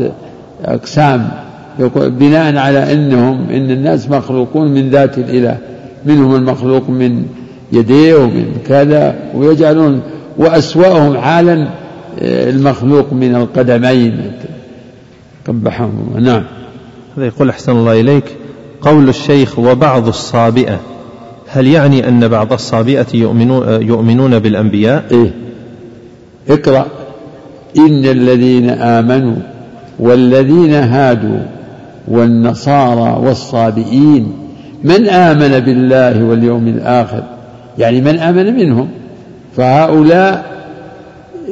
[0.65, 1.28] أقسام.
[1.97, 5.59] بناء على أنهم إن الناس مخلوقون من ذات الإله.
[6.06, 7.24] منهم المخلوق من
[7.73, 10.01] يديه ومن كذا ويجعلون
[10.36, 11.69] وأسوأهم حالا
[12.23, 14.32] آه، المخلوق من القدمين.
[15.48, 16.44] قبحهم نعم.
[17.16, 18.24] هذا يقول أحسن الله إليك
[18.81, 20.81] قول الشيخ وبعض الصابئة.
[21.59, 25.30] هل يعني أن بعض الصابئة يؤمنون, يؤمنون بالأنبياء؟ إيه.
[26.48, 26.86] اقرأ.
[27.78, 29.36] إن الذين آمنوا
[29.98, 31.40] والذين هادوا
[32.09, 34.32] والنصارى والصابئين
[34.85, 37.22] من آمن بالله واليوم الآخر؟
[37.78, 38.89] يعني من آمن منهم.
[39.56, 40.44] فهؤلاء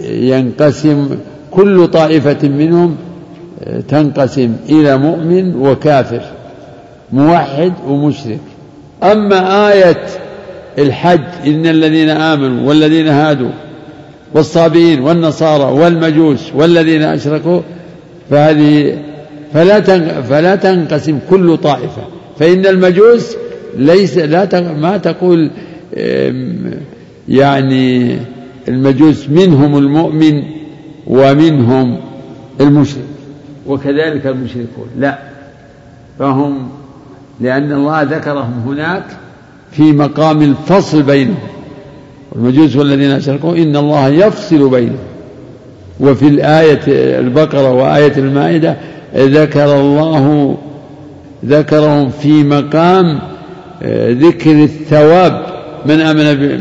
[0.05, 1.09] ينقسم
[1.51, 2.97] كل طائفة منهم
[3.89, 6.21] تنقسم إلى مؤمن وكافر
[7.13, 8.41] موحد ومشرك.
[9.03, 10.07] أما آية
[10.79, 13.51] الحج إن الذين آمنوا والذين هادوا
[14.35, 17.61] والصابئين والنصارى والمجوس والذين أشركوا
[18.31, 18.99] فهذه
[19.55, 19.81] فلا
[20.23, 22.03] فلا تنقسم كل طائفة.
[22.39, 23.37] فإن المجوس
[23.77, 25.51] ليس لا ما تقول
[27.29, 28.19] يعني
[28.69, 30.43] المجوس منهم المؤمن
[31.07, 32.01] ومنهم
[32.61, 33.05] المشرك.
[33.67, 34.89] وكذلك المشركون.
[34.99, 35.19] لا
[36.19, 36.69] فهم
[37.41, 39.05] لأن الله ذكرهم هناك
[39.73, 41.39] في مقام الفصل بينهم.
[42.37, 44.99] المجوس والذين أشركوا إن الله يفصل بينهم.
[46.01, 46.81] وفي الآية
[47.21, 48.77] البقرة وآية المائدة
[49.17, 50.57] ذكر الله
[51.45, 53.19] ذكرهم في مقام
[53.83, 55.47] آه، ذكر الثواب.
[55.87, 56.59] من آمن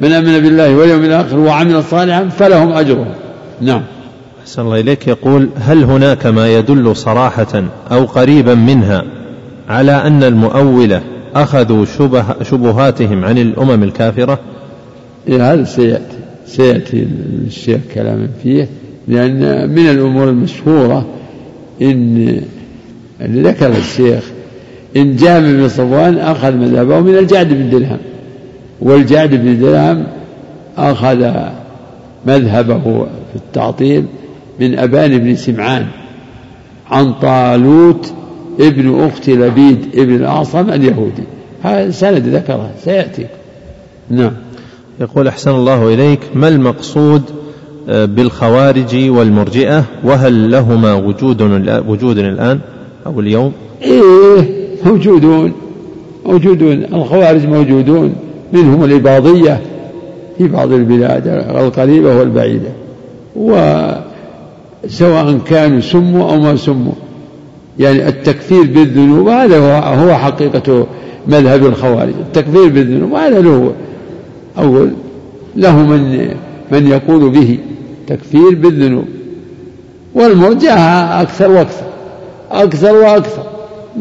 [0.00, 3.14] من آمن بالله واليوم الآخر وعمل صالحا فلهم أجرهم.
[3.60, 3.82] نعم.
[4.42, 5.08] أحسن الله إليك.
[5.08, 9.04] يقول هل هناك ما يدل صراحة أو قريبا منها
[9.68, 11.02] على أن المؤولة
[11.34, 14.38] أخذوا شبه شبهاتهم عن الأمم الكافرة؟
[15.28, 16.16] إيه هذا سيأتي
[16.46, 17.06] سيأتي
[17.46, 18.68] الشيخ كلام فيه
[19.08, 21.06] لأن من الأمور المشهورة
[21.82, 22.40] إن
[23.20, 24.24] اللي ذكر الشيخ
[24.96, 27.98] إن جابر بن صفوان أخذ مذهبه من الجعد بن درهم
[28.80, 30.06] والجعد بن درهم
[30.76, 31.30] أخذ
[32.26, 34.04] مذهبه في التعطيل
[34.60, 35.86] من أبان بن سمعان
[36.90, 38.12] عن طالوت
[38.60, 41.22] ابن أخت لبيد ابن الأعصم اليهودي.
[41.62, 43.26] هذا سند ذكره سيأتي
[44.10, 44.32] نعم.
[45.00, 46.20] يقول أحسن الله إليك.
[46.34, 47.22] ما المقصود
[47.88, 51.42] آه، بالخوارج والمرجئة؟ وهل لهما وجود
[51.88, 52.60] وجود الآن
[53.06, 53.52] أو اليوم؟
[53.82, 54.48] إيه
[54.84, 55.52] موجودون.
[56.26, 56.84] موجودون.
[56.84, 58.14] الخوارج موجودون.
[58.52, 59.60] منهم الإباضية
[60.38, 62.68] في بعض البلاد القريبة والبعيدة.
[63.36, 66.92] وسواء كانوا سموا أو ما سموا.
[67.78, 70.86] يعني التكفير بالذنوب هذا هو, هو حقيقة
[71.26, 72.12] مذهب الخوارج.
[72.20, 73.72] التكفير بالذنوب هذا له
[74.58, 74.90] أول
[75.56, 76.28] له من
[76.72, 77.58] من يقول به
[78.06, 79.04] تكفير بالذنوب.
[80.14, 81.86] والمرجعة أكثر وأكثر
[82.50, 83.42] أكثر وأكثر.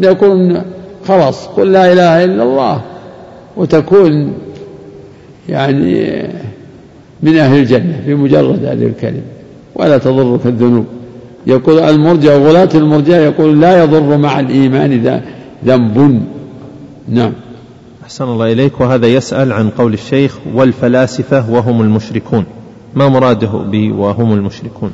[0.01, 0.61] يقول
[1.07, 2.81] خلاص قل لا إله إلا الله.
[3.57, 4.33] وتكون
[5.49, 6.23] يعني
[7.23, 9.21] من أهل الجنة بمجرد هذه الكلمة.
[9.75, 10.85] ولا تضرك الذنوب.
[11.47, 15.21] يقول المرجع وغلاة المرجع يقول لا يضر مع الإيمان
[15.65, 16.23] ذنب.
[17.09, 17.31] نعم.
[18.03, 18.81] أحسن الله إليك.
[18.81, 22.45] وهذا يسأل عن قول الشيخ والفلاسفة وهم المشركون.
[22.95, 24.91] ما مراده ب وهم المشركون؟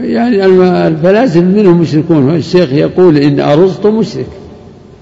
[0.00, 0.46] يعني
[0.86, 2.34] الفلاسفة منهم مشركون.
[2.34, 4.28] الشيخ يقول إن أرسطو مشرك.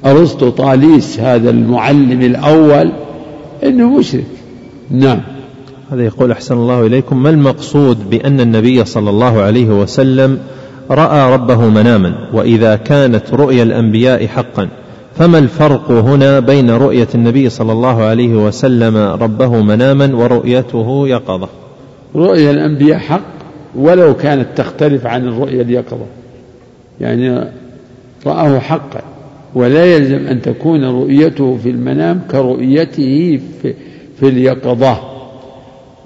[0.07, 2.93] أرسطو طاليس هذا المعلم الأول
[3.65, 4.27] إنه مشرك.
[4.91, 5.21] نعم.
[5.93, 7.23] هذا يقول أحسن الله إليكم.
[7.23, 10.39] ما المقصود بأن النبي صلى الله عليه وسلم
[10.91, 14.69] رأى ربه مناما وإذا كانت رؤيا الأنبياء حقا.
[15.15, 21.49] فما الفرق هنا بين رؤية النبي صلى الله عليه وسلم ربه مناما ورؤيته يقظة؟
[22.17, 23.35] رؤيا الأنبياء حق
[23.75, 26.07] ولو كانت تختلف عن الرؤيا اليقظة.
[27.01, 27.45] يعني
[28.27, 29.01] رآه حقا
[29.55, 33.75] ولا يلزم أن تكون رؤيته في المنام كرؤيته في,
[34.21, 34.99] في اليقظة.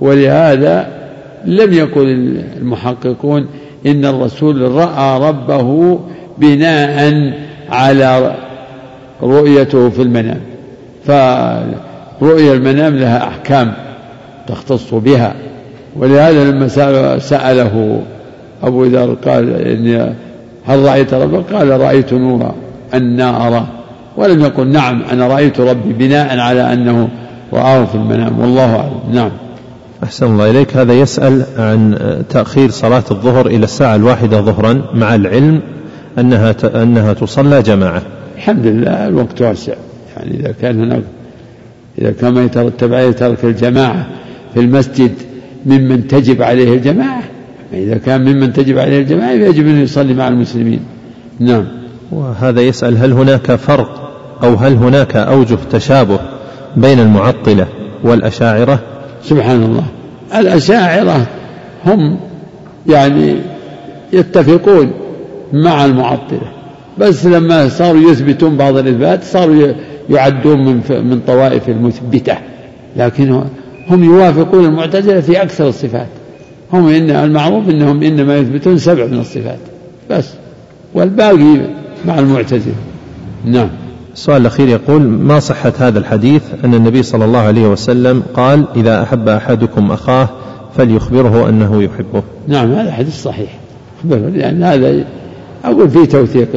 [0.01, 0.99] ولهذا
[1.45, 3.47] لم يقل المحققون
[3.87, 5.99] إن الرسول رأى ربه
[6.39, 7.33] بناء
[7.71, 8.35] على
[9.23, 10.41] رؤيته في المنام.
[11.07, 13.73] فرؤيا المنام لها أحكام
[14.47, 15.35] تختص بها.
[15.97, 16.69] ولهذا لما
[17.19, 18.03] سأله
[18.63, 20.15] أبو ذر قال إني
[20.67, 22.55] هل رأيت ربك؟ قال رأيت نورا
[22.95, 23.67] أنا أراه
[24.17, 27.09] ولم يقل نعم أنا رأيت ربي بناء على أنه
[27.53, 28.41] رآه في المنام.
[28.41, 29.01] والله أعلم.
[29.13, 29.31] نعم.
[30.03, 30.77] أحسن الله إليك.
[30.77, 31.99] هذا يسأل عن
[32.31, 35.61] تأخير صلاة الظهر إلى الساعة الواحدة ظهرا مع العلم
[36.19, 38.03] أنها أنها تصلى جماعة.
[38.37, 39.73] الحمد لله الوقت واسع.
[40.17, 41.03] يعني إذا كان هناك
[41.99, 44.07] إذا كان ما يترتب عليه ترك الجماعة
[44.55, 45.13] في المسجد
[45.67, 47.23] ممن تجب عليه الجماعة
[47.73, 50.81] إذا كان ممن تجب عليه الجماعة يجب أن يصلي مع المسلمين.
[51.41, 51.65] نعم.
[52.13, 54.13] وهذا يسأل هل هناك فرق
[54.43, 56.19] أو هل هناك أوجه تشابه
[56.77, 57.67] بين المعطلة
[58.05, 58.81] والأشاعرة؟
[59.23, 59.85] سبحان الله
[60.35, 61.27] الأشاعرة
[61.87, 62.19] هم
[62.87, 63.37] يعني
[64.13, 64.91] يتفقون
[65.53, 66.53] مع المعطلة.
[66.99, 69.73] بس لما صاروا يثبتون بعض الإثبات صاروا
[70.11, 72.37] يعدون من من طوائف المثبتة.
[72.97, 73.43] لكن
[73.89, 76.09] هم يوافقون المعتزلة في أكثر الصفات.
[76.73, 79.59] هم إن المعروف أنهم إنما يثبتون سبع من الصفات.
[80.11, 80.31] بس.
[80.95, 81.61] والباقي
[82.07, 82.75] مع المعتزلة.
[83.45, 83.69] نعم.
[84.19, 89.03] السؤال الأخير يقول ما صحة هذا الحديث أن النبي صلى الله عليه وسلم قال إذا
[89.03, 90.29] أحب أحدكم أخاه
[90.77, 93.59] فليخبره أنه يحبه؟ نعم هذا حديث صحيح.
[94.05, 95.05] لأن هذا
[95.65, 96.49] أقول فيه توثيق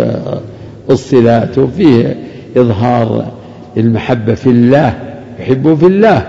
[0.89, 2.15] الصلات وفيه
[2.57, 3.31] إظهار
[3.77, 4.99] المحبة في الله
[5.39, 6.27] يحبه في الله.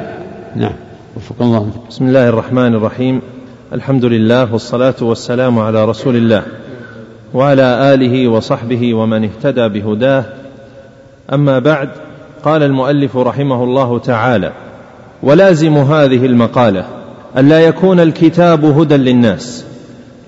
[0.56, 0.74] نعم
[1.16, 1.70] وفق الله.
[1.90, 3.20] بسم الله الرحمن الرحيم.
[3.72, 6.42] الحمد لله والصلاة والسلام على رسول الله
[7.34, 10.24] وعلى آله وصحبه ومن اهتدى بهداه
[11.32, 11.88] أما بعد
[12.44, 14.52] قال المؤلف رحمه الله تعالى
[15.22, 16.84] ولازم هذه المقالة
[17.38, 19.64] ألا يكون الكتاب هدى للناس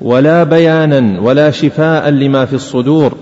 [0.03, 3.12] ولا بيانا ولا شفاء لما في الصدور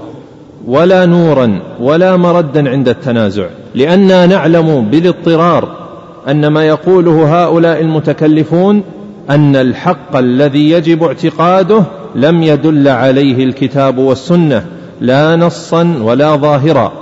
[0.66, 5.82] ولا نورا ولا مردا عند التنازع لأننا نعلم بالاضطرار
[6.28, 8.82] أن ما يقوله هؤلاء المتكلفون
[9.30, 11.84] أن الحق الذي يجب اعتقاده
[12.14, 14.66] لم يدل عليه الكتاب والسنة
[15.00, 17.01] لا نصا ولا ظاهرا.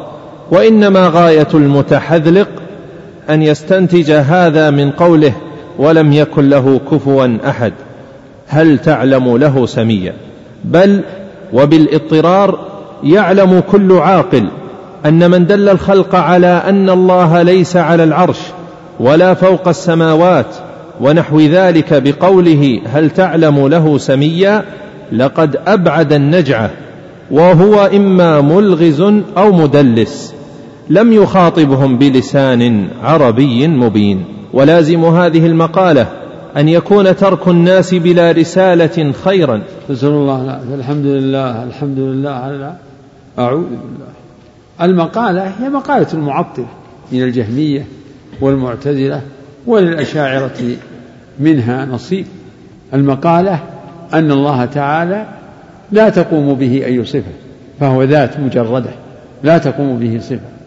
[0.51, 2.48] وإنما غاية المتحذلق
[3.31, 5.32] أن يستنتج هذا من قوله
[5.78, 7.72] ولم يكن له كفوا أحد.
[8.48, 10.12] هل تعلم له سميا؟
[10.64, 11.01] بل
[11.52, 12.59] وبالاضطرار
[13.05, 14.47] يعلم كل عاقل
[15.06, 18.39] أن من دل الخلق على أن الله ليس على العرش
[19.01, 20.47] ولا فوق السماوات
[21.01, 24.64] ونحو ذلك بقوله هل تعلم له سميا؟
[25.12, 26.70] لقد أبعد النجعة
[27.31, 29.01] وهو إما ملغز
[29.36, 30.40] أو مدلس.
[30.91, 34.25] لم يخاطبهم بلسان عربي مبين.
[34.53, 36.07] ولازم هذه المقالة
[36.57, 39.62] أن يكون ترك الناس بلا رسالة خيرا.
[39.91, 42.75] نسأل الله الحمد لله الحمد لله على
[43.39, 44.11] أعوذ بالله.
[44.83, 46.67] المقالة هي مقالة المعطلة
[47.12, 47.87] من الجهمية
[48.41, 49.23] والمعتزلة
[49.67, 50.77] وللأشاعرة
[51.41, 52.27] منها نصيب.
[52.95, 53.61] المقالة
[54.15, 55.27] أن الله تعالى
[55.93, 57.33] لا تقوم به أي صفة
[57.81, 58.91] فهو ذات مجردة
[59.43, 60.60] لا تقوم به صفة.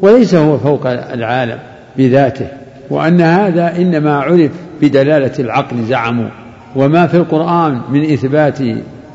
[0.00, 1.58] وليس هو فوق العالم
[1.96, 2.46] بذاته
[2.90, 4.50] وأن هذا إنما عرف
[4.82, 6.28] بدلالة العقل زعموا
[6.76, 8.58] وما في القرآن من إثبات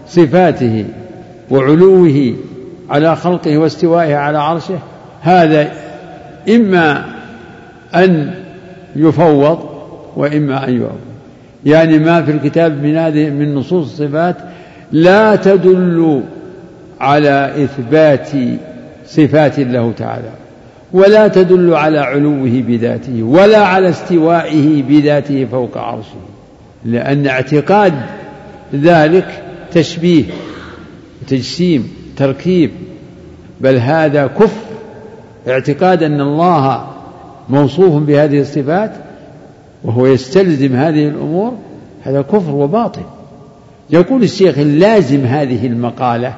[0.08, 0.86] صفاته
[1.50, 2.36] وعلوه
[2.90, 4.80] على خلقه واستوائه على عرشه
[5.22, 5.72] هذا
[6.50, 7.06] إما
[7.96, 8.34] أن
[8.96, 9.60] يفوض
[10.16, 11.10] وإما أن يعبد
[11.66, 14.36] يعني ما في الكتاب من هذه من نصوص الصفات
[14.92, 16.24] لا تدل
[17.02, 18.30] على إثبات
[19.06, 20.30] صفات له تعالى.
[20.94, 26.20] ولا تدل على علوه بذاته ولا على استوائه بذاته فوق عرشه.
[26.86, 27.94] لأن اعتقاد
[28.76, 30.24] ذلك تشبيه
[31.28, 32.72] تجسيم تركيب.
[33.62, 34.70] بل هذا كفر.
[35.48, 36.88] اعتقاد أن الله
[37.50, 38.92] موصوف بهذه الصفات
[39.84, 41.54] وهو يستلزم هذه الأمور
[42.04, 43.02] هذا كفر وباطل.
[43.90, 46.34] يقول الشيخ اللازم هذه المقالة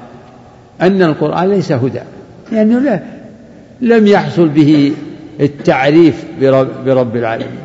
[0.82, 2.02] أن القرآن ليس هدى.
[2.52, 3.00] لأنه لا
[3.82, 4.92] لم يحصل به
[5.42, 7.62] التعريف برب, برب العالمين.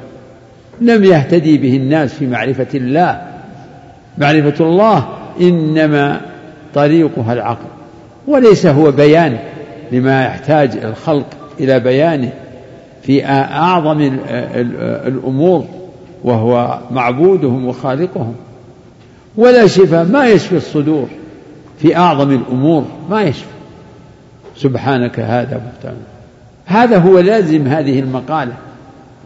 [0.80, 3.22] لم يهتدي به الناس في معرفة الله.
[4.18, 5.09] معرفة الله
[5.40, 6.20] إنما
[6.74, 7.66] طريقها العقل.
[8.26, 9.38] وليس هو بيان
[9.93, 11.26] لما يحتاج الخلق
[11.60, 12.32] إلى بيانه
[13.02, 14.18] في أعظم
[15.06, 15.64] الأمور
[16.24, 18.34] وهو معبودهم وخالقهم.
[19.36, 21.06] ولا شفاء ما يشفي الصدور
[21.78, 23.56] في أعظم الأمور ما يشفي.
[24.57, 25.97] سبحانك هذا بهتان
[26.66, 28.53] هذا هو لازم هذه المقالة.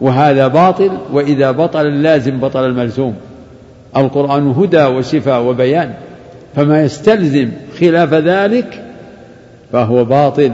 [0.01, 3.15] وهذا باطل وإذا بطل اللازم بطل الملزوم.
[3.97, 5.93] القرآن هدى وشفاء وبيان.
[6.55, 7.49] فما يستلزم
[7.79, 8.83] خلاف ذلك
[9.71, 10.51] فهو باطل.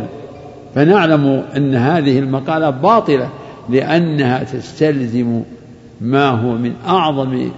[0.75, 3.29] فنعلم أن هذه المقالة باطلة
[3.69, 5.41] لأنها تستلزم
[6.01, 7.49] ما هو من أعظم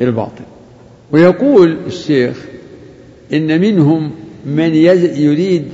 [0.00, 0.44] الباطل.
[1.12, 2.44] ويقول الشيخ
[3.32, 4.10] إن منهم
[4.46, 5.68] من يريد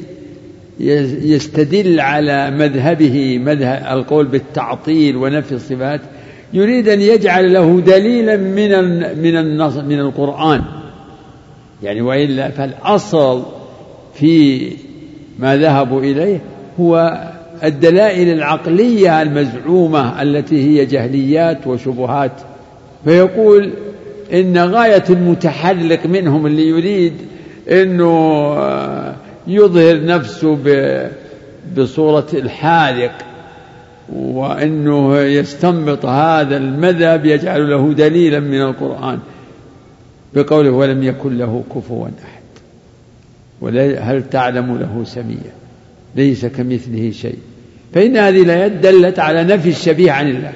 [0.80, 6.00] يستدل على مذهبه مذهب القول بالتعطيل ونفي الصفات
[6.52, 8.70] يريد أن يجعل له دليلا من
[9.22, 10.62] من النص من القرآن.
[11.82, 13.42] يعني وإلا فالأصل
[14.14, 14.60] في
[15.38, 16.40] ما ذهبوا إليه
[16.80, 17.20] هو
[17.64, 22.32] الدلائل العقلية المزعومة التي هي جهليات وشبهات.
[23.04, 23.70] فيقول
[24.32, 27.12] إن غاية المتحلق منهم اللي يريد
[27.70, 28.54] أنه
[29.46, 30.58] يظهر نفسه
[31.76, 33.12] بصورة الحالق
[34.12, 39.18] وأنه يستنبط هذا المذهب يجعل له دليلا من القرآن
[40.34, 42.44] بقوله ولم يكن له كفوا أحد.
[43.98, 45.52] هل تعلم له سميا؟
[46.16, 47.38] ليس كمثله شيء.
[47.94, 50.52] فإن هذه الآيات دلت على نفي الشبيه عن الله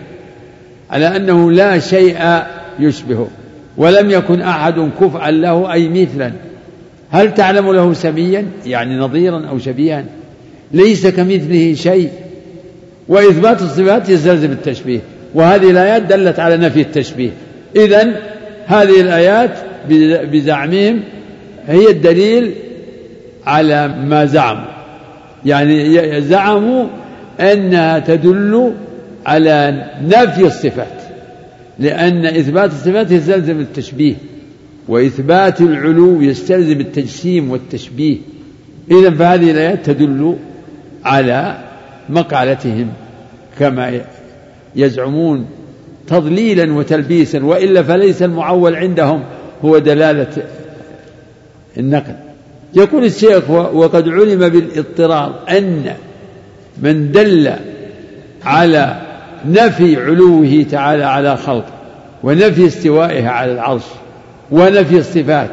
[0.90, 2.42] على أنه لا شيء
[2.80, 3.28] يشبهه
[3.76, 6.32] ولم يكن أحد كفءا له أي مثلا.
[7.10, 10.04] هل تعلم له سميا؟ يعني نظيرا أو شبيها؟
[10.72, 12.10] ليس كمثله شيء.
[13.08, 15.00] وإثبات الصفات يستلزم التشبيه.
[15.34, 17.30] وهذه الآيات دلت على نفي التشبيه.
[17.76, 18.12] إذا
[18.66, 19.50] هذه الآيات
[20.32, 21.00] بزعمهم
[21.68, 22.52] هي الدليل
[23.46, 24.70] على ما زعموا.
[25.44, 26.86] يعني زعموا
[27.40, 28.72] أنها تدل
[29.26, 31.02] على نفي الصفات.
[31.78, 34.14] لأن إثبات الصفات يستلزم التشبيه.
[34.88, 38.16] وإثبات العلو يستلزم التجسيم والتشبيه.
[38.90, 40.36] إذا فهذه الآيات تدل
[41.04, 41.58] على
[42.08, 42.88] مقالتهم
[43.58, 44.00] كما
[44.76, 45.46] يزعمون
[46.06, 49.22] تضليلا وتلبيسا وإلا فليس المعول عندهم
[49.64, 50.42] هو دلالة
[51.78, 52.14] النقل.
[52.74, 55.94] يقول الشيخ وقد علم بالاضطرار أن
[56.82, 57.52] من دل
[58.44, 59.00] على
[59.46, 61.72] نفي علوه تعالى على خلقه
[62.22, 63.82] ونفي استوائه على العرش
[64.50, 65.50] ونفي الصفات.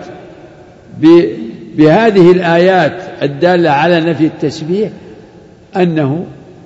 [1.78, 4.92] بهذه الآيات الدالة على نفي التشبيه
[5.76, 6.26] أنه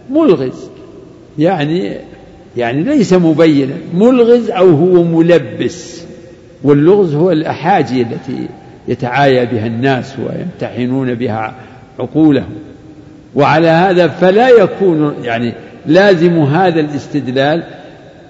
[0.10, 0.70] ملغز.
[1.40, 1.96] يعني
[2.58, 6.04] يعني ليس مبينا ملغز أو هو ملبس.
[6.64, 8.48] واللغز هو الأحاجي التي
[8.88, 11.56] يتعايى بها الناس ويمتحنون بها
[12.00, 12.56] عقولهم.
[13.36, 15.54] وعلى هذا فلا يكون يعني
[15.86, 17.64] لازم هذا الاستدلال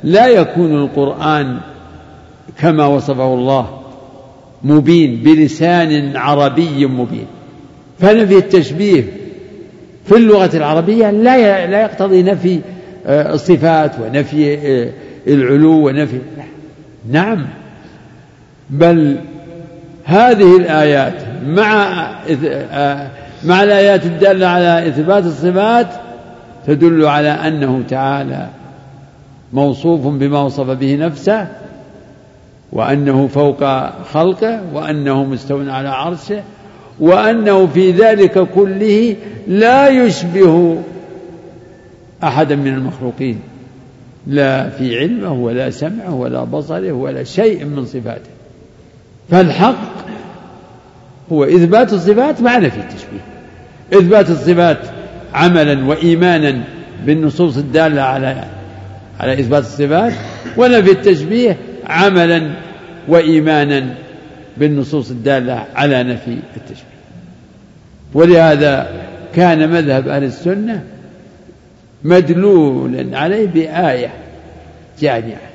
[0.04, 1.58] لا يكون القرآن
[2.60, 3.78] كما وصفه الله
[4.64, 7.26] مبين بلسان عربي مبين.
[7.99, 9.03] فنفي التشبيه
[10.06, 12.60] في اللغة العربية لا لا يقتضي نفي
[13.06, 14.90] آه، الصفات ونفي آه،
[15.27, 16.19] العلو ونفي.
[17.11, 17.45] نعم.
[18.69, 19.18] بل
[20.03, 21.14] هذه الآيات
[21.45, 21.94] مع
[22.72, 23.07] آه،
[23.44, 25.88] مع الآيات الدالة على إثبات الصفات
[26.68, 28.48] تدل على أنه تعالى
[29.53, 31.48] موصوف بما وصف به نفسه
[32.72, 33.64] وأنه فوق
[34.04, 36.44] خلقه وأنه مستو على عرشه
[37.00, 39.16] وأنه في ذلك كله
[39.48, 40.82] لا يشبه
[42.24, 43.40] أحدا من المخلوقين.
[44.28, 48.30] لا في علمه ولا سمعه ولا بصره ولا شيء من صفاته.
[49.30, 49.76] فالحق
[51.32, 53.22] هو إثبات الصفات مع نفي التشبيه.
[53.94, 54.78] إثبات الصفات
[55.34, 56.64] عملا وإيمانا
[57.06, 58.44] بالنصوص الدالة على
[59.20, 60.14] على إثبات الصفات
[60.58, 61.58] ونفي التشبيه
[61.90, 62.52] عملا
[63.07, 63.95] وإيمانا
[64.57, 66.99] بالنصوص الدالة على نفي التشبيه.
[68.14, 68.90] ولهذا
[69.36, 70.84] كان مذهب أهل السنة
[72.03, 74.14] مدلولا عليه بآية
[74.99, 75.49] جامعة.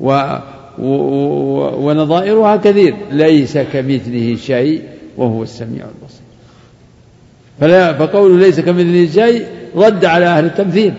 [0.00, 0.36] و
[1.86, 2.94] ونظائرها كثير.
[3.12, 4.82] ليس كمثله شيء
[5.16, 6.20] وهو السميع البصير.
[7.60, 9.46] فلا فقوله ليس كمثله شيء
[9.76, 10.94] رد على أهل التمثيل.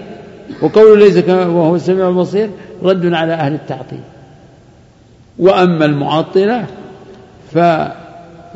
[0.62, 2.50] وقوله ليس وهو السميع البصير
[2.84, 4.02] رد على أهل التعطيل.
[5.40, 6.66] وأما المعطلة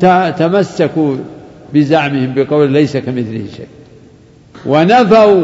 [0.00, 1.16] فتمسكوا
[1.74, 3.68] بزعمهم بقول ليس كمثله شيء.
[4.66, 5.42] ونفوا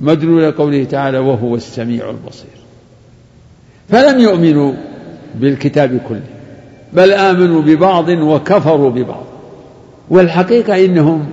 [0.00, 2.56] مدلول قوله تعالى وهو السميع البصير.
[3.88, 4.72] فلم يؤمنوا
[5.34, 6.20] بالكتاب كله
[6.92, 9.24] بل آمنوا ببعض وكفروا ببعض.
[10.10, 11.26] والحقيقة إنهم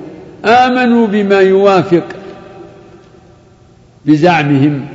[0.45, 2.03] آمنوا بما يوافق
[4.05, 4.87] بزعمهم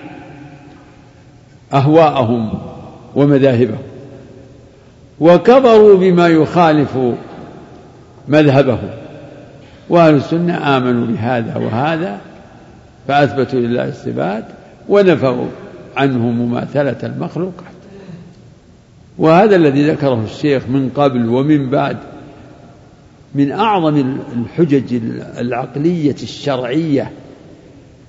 [1.75, 2.51] أهواءهم
[3.17, 3.79] ومذاهبهم.
[5.21, 6.99] وكفروا بما يخالف
[8.29, 8.91] مذهبهم.
[9.89, 12.19] وأهل السنة آمنوا بهذا وهذا
[13.09, 14.45] فأثبتوا لله الصفات
[14.89, 15.47] ونفوا
[15.97, 17.79] عنه مماثلة المخلوقات.
[19.19, 21.97] وهذا الذي ذكره الشيخ من قبل ومن بعد
[23.35, 25.01] من أعظم الحجج
[25.39, 27.11] العقلية الشرعية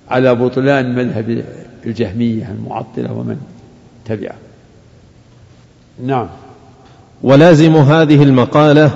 [0.10, 1.44] على بطلان مذهب
[1.86, 3.38] الجهمية المعطلة ومن
[4.06, 4.36] تبعه.
[6.06, 6.28] نعم.
[7.24, 8.92] ولازم هذه المقالة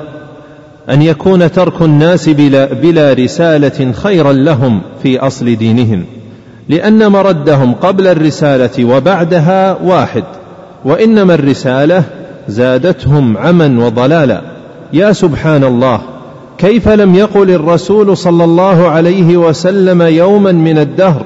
[0.89, 6.05] أن يكون ترك الناس بلا, بلا رسالة خيرا لهم في أصل دينهم
[6.69, 10.23] لأن مردهم قبل الرسالة وبعدها واحد
[10.85, 12.03] وإنما الرسالة
[12.47, 14.41] زادتهم عما وضلالا.
[14.93, 16.01] يا سبحان الله
[16.57, 21.25] كيف لم يقل الرسول صلى الله عليه وسلم يوما من الدهر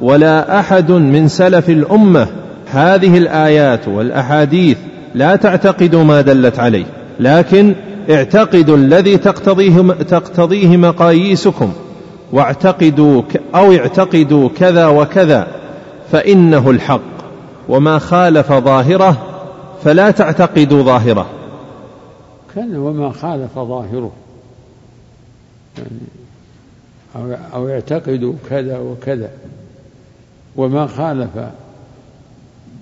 [0.00, 2.26] ولا أحد من سلف الأمة.
[2.66, 4.78] هذه الآيات والأحاديث
[5.14, 6.84] لا تعتقدوا ما دلت عليه
[7.20, 7.74] لكن
[8.10, 11.72] اعتقدوا الذي تقتضيه, تقتضيه مقاييسكم.
[12.32, 13.22] واعتقدوا
[13.54, 15.46] أو اعتقدوا كذا وكذا
[16.12, 17.00] فإنه الحق.
[17.68, 19.16] وما خالف ظاهره
[19.84, 21.26] فلا تعتقدوا ظاهره.
[22.54, 24.12] كان وما خالف ظاهره.
[25.78, 26.00] يعني
[27.16, 27.80] أو, أو
[28.50, 29.30] كذا وكذا.
[30.56, 31.30] وما خالف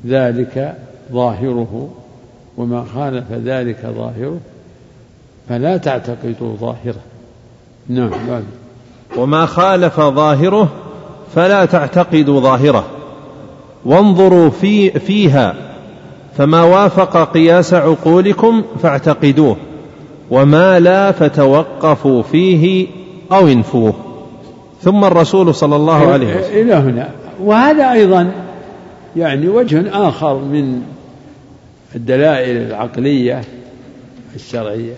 [0.06, 0.74] ذلك
[1.12, 1.88] ظاهره
[2.56, 4.38] وما خالف ذلك ظاهره
[5.48, 7.00] فلا تعتقدوا ظاهره.
[7.88, 8.44] نعم بعد
[9.16, 10.68] وما خالف ظاهره
[11.34, 12.84] فلا تعتقدوا ظاهره.
[13.84, 15.54] وانظروا في فيها
[16.36, 19.56] فما وافق قياس عقولكم فاعتقدوه
[20.30, 22.86] وما لا فتوقفوا فيه
[23.32, 23.94] أو انفوه.
[24.82, 26.60] ثم الرسول صلى الله عليه وسلم.
[26.60, 27.08] إلى هنا.
[27.42, 28.32] وهذا أيضا
[29.16, 30.82] يعني وجه آخر من
[31.94, 33.40] الدلائل العقلية
[34.34, 34.94] الشرعية.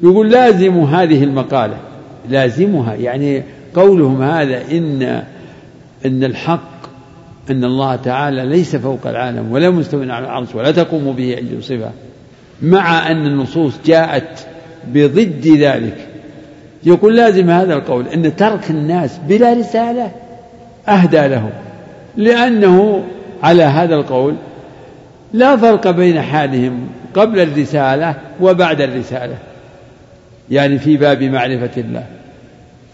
[0.00, 1.76] يقول لازم هذه المقالة
[2.28, 3.42] لازمها يعني
[3.74, 5.22] قولهم هذا إن
[6.06, 6.74] إن الحق
[7.50, 11.90] أن الله تعالى ليس فوق العالم ولا مستوى على العرش ولا تقوم به أي صفة
[12.62, 14.46] مع أن النصوص جاءت
[14.86, 16.08] بضد ذلك.
[16.84, 20.10] يقول لازم هذا القول أن ترك الناس بلا رسالة
[20.88, 21.50] أهدى لهم.
[22.16, 23.04] لأنه
[23.42, 24.34] على هذا القول
[25.32, 29.36] لا فرق بين حالهم قبل الرسالة وبعد الرسالة
[30.50, 32.06] يعني في باب معرفة الله.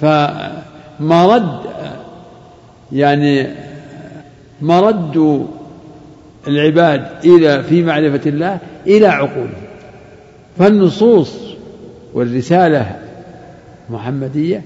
[0.01, 1.61] فمرد
[2.93, 3.47] يعني
[4.63, 5.47] مرد
[6.49, 9.63] العباد إلى في معرفة الله إلى عقولهم
[10.59, 11.37] فالنصوص
[12.15, 12.97] والرسالة
[13.91, 14.63] محمدية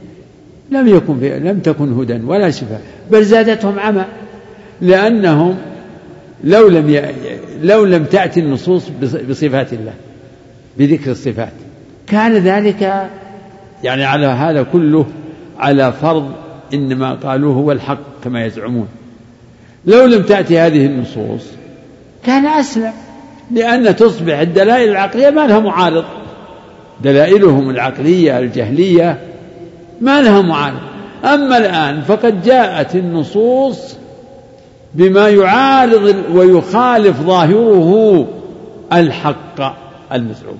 [0.70, 4.04] لم يكن لم تكن هدى ولا شفاء بل زادتهم عمى.
[4.80, 5.56] لأنهم
[6.44, 7.02] لو لم ي...
[7.62, 8.88] لو لم تأتي النصوص
[9.28, 9.92] بصفات الله
[10.78, 11.52] بذكر الصفات.
[12.06, 13.10] كان ذلك
[13.84, 15.06] يعني على هذا كله
[15.58, 16.32] على فرض
[16.74, 18.88] إنما قالوه هو الحق كما يزعمون.
[19.86, 21.46] لو لم تأتي هذه النصوص
[22.26, 22.92] كان أسلم
[23.50, 26.04] لأن تصبح الدلائل العقلية ما لها معارض.
[27.02, 29.18] دلائلهم العقلية الجهلية
[30.00, 30.80] ما لها معارض.
[31.24, 33.93] أما الآن فقد جاءت النصوص
[34.94, 38.26] بما يعارض ويخالف ظاهره
[38.92, 39.76] الحق
[40.12, 40.58] المزعوم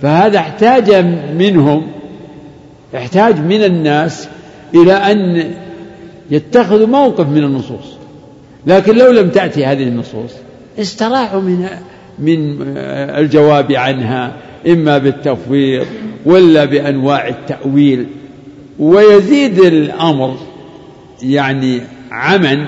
[0.00, 0.90] فهذا احتاج
[1.38, 1.86] منهم
[2.96, 4.28] احتاج من الناس
[4.74, 5.50] إلى أن
[6.30, 7.94] يتخذوا موقف من النصوص.
[8.66, 10.30] لكن لو لم تأتي هذه النصوص
[10.78, 11.68] استراحوا من
[12.18, 12.56] من
[13.18, 14.32] الجواب عنها
[14.68, 15.86] إما بالتفويض
[16.26, 18.06] ولا بأنواع التأويل.
[18.78, 20.36] ويزيد الأمر
[21.22, 21.80] يعني
[22.12, 22.66] عمن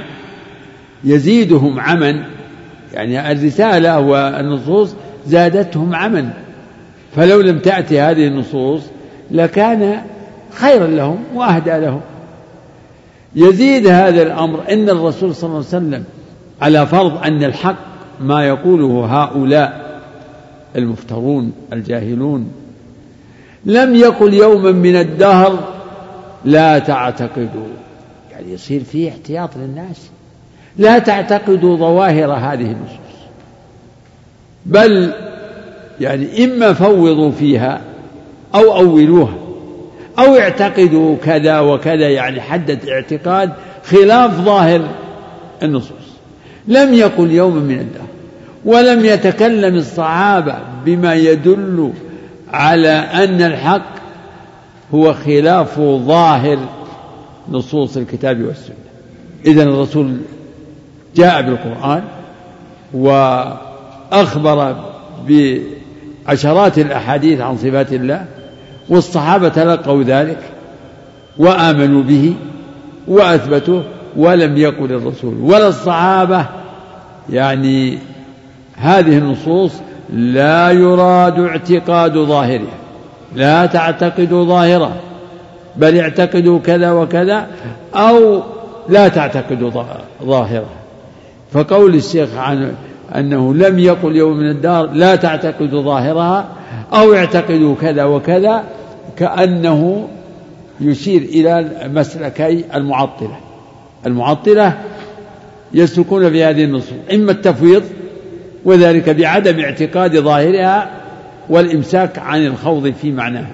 [1.04, 2.22] يزيدهم عمن
[2.92, 4.94] يعني الرسالة والنصوص
[5.26, 6.30] زادتهم عمن.
[7.16, 8.82] فلو لم تأتي هذه النصوص
[9.30, 10.02] لكان
[10.50, 12.00] خيرا لهم وأهدى لهم.
[13.36, 16.04] يزيد هذا الأمر أن الرسول صلى الله عليه وسلم
[16.62, 17.76] على فرض أن الحق
[18.20, 20.00] ما يقوله هؤلاء
[20.76, 22.52] المفترون الجاهلون
[23.64, 25.58] لم يقل يوما من الدهر
[26.44, 27.66] لا تعتقدوا.
[28.32, 30.10] يعني يصير فيه احتياط للناس.
[30.78, 33.16] لا تعتقدوا ظواهر هذه النصوص.
[34.66, 35.12] بل
[36.00, 37.80] يعني إما فوضوا فيها
[38.54, 39.34] أو أولوها
[40.18, 43.52] أو اعتقدوا كذا وكذا يعني حدد اعتقاد
[43.84, 44.88] خلاف ظاهر
[45.62, 46.06] النصوص.
[46.68, 48.06] لم يقل يوما من الدهر
[48.64, 50.54] ولم يتكلم الصحابة
[50.84, 51.92] بما يدل
[52.52, 53.96] على أن الحق
[54.94, 56.58] هو خلاف ظاهر
[57.50, 58.76] نصوص الكتاب والسنة.
[59.46, 60.16] إذا الرسول
[61.16, 62.02] جاء بالقرآن
[62.94, 64.76] وأخبر
[65.28, 68.24] بعشرات الأحاديث عن صفات الله
[68.88, 70.38] والصحابة تلقوا ذلك
[71.38, 72.34] وآمنوا به
[73.08, 73.84] وأثبتوه
[74.16, 76.46] ولم يقل الرسول ولا الصحابة.
[77.30, 77.98] يعني
[78.76, 79.72] هذه النصوص
[80.12, 82.76] لا يراد اعتقاد ظاهرها
[83.34, 84.96] لا تعتقدوا ظاهره
[85.76, 87.46] بل اعتقدوا كذا وكذا
[87.94, 88.42] أو
[88.88, 89.70] لا تعتقدوا
[90.22, 90.85] ظاهره
[91.52, 92.72] فقول الشيخ عن
[93.14, 96.48] أنه لم يقل يوم من الدار لا تعتقدوا ظاهرها
[96.92, 98.64] أو اعتقدوا كذا وكذا
[99.16, 100.08] كأنه
[100.80, 103.36] يشير إلى مسلكي المعطلة.
[104.06, 104.78] المعطلة
[105.74, 107.82] يسلكون في هذه النصوص إما التفويض
[108.64, 110.90] وذلك بعدم اعتقاد ظاهرها
[111.48, 113.52] والإمساك عن الخوض في معناها.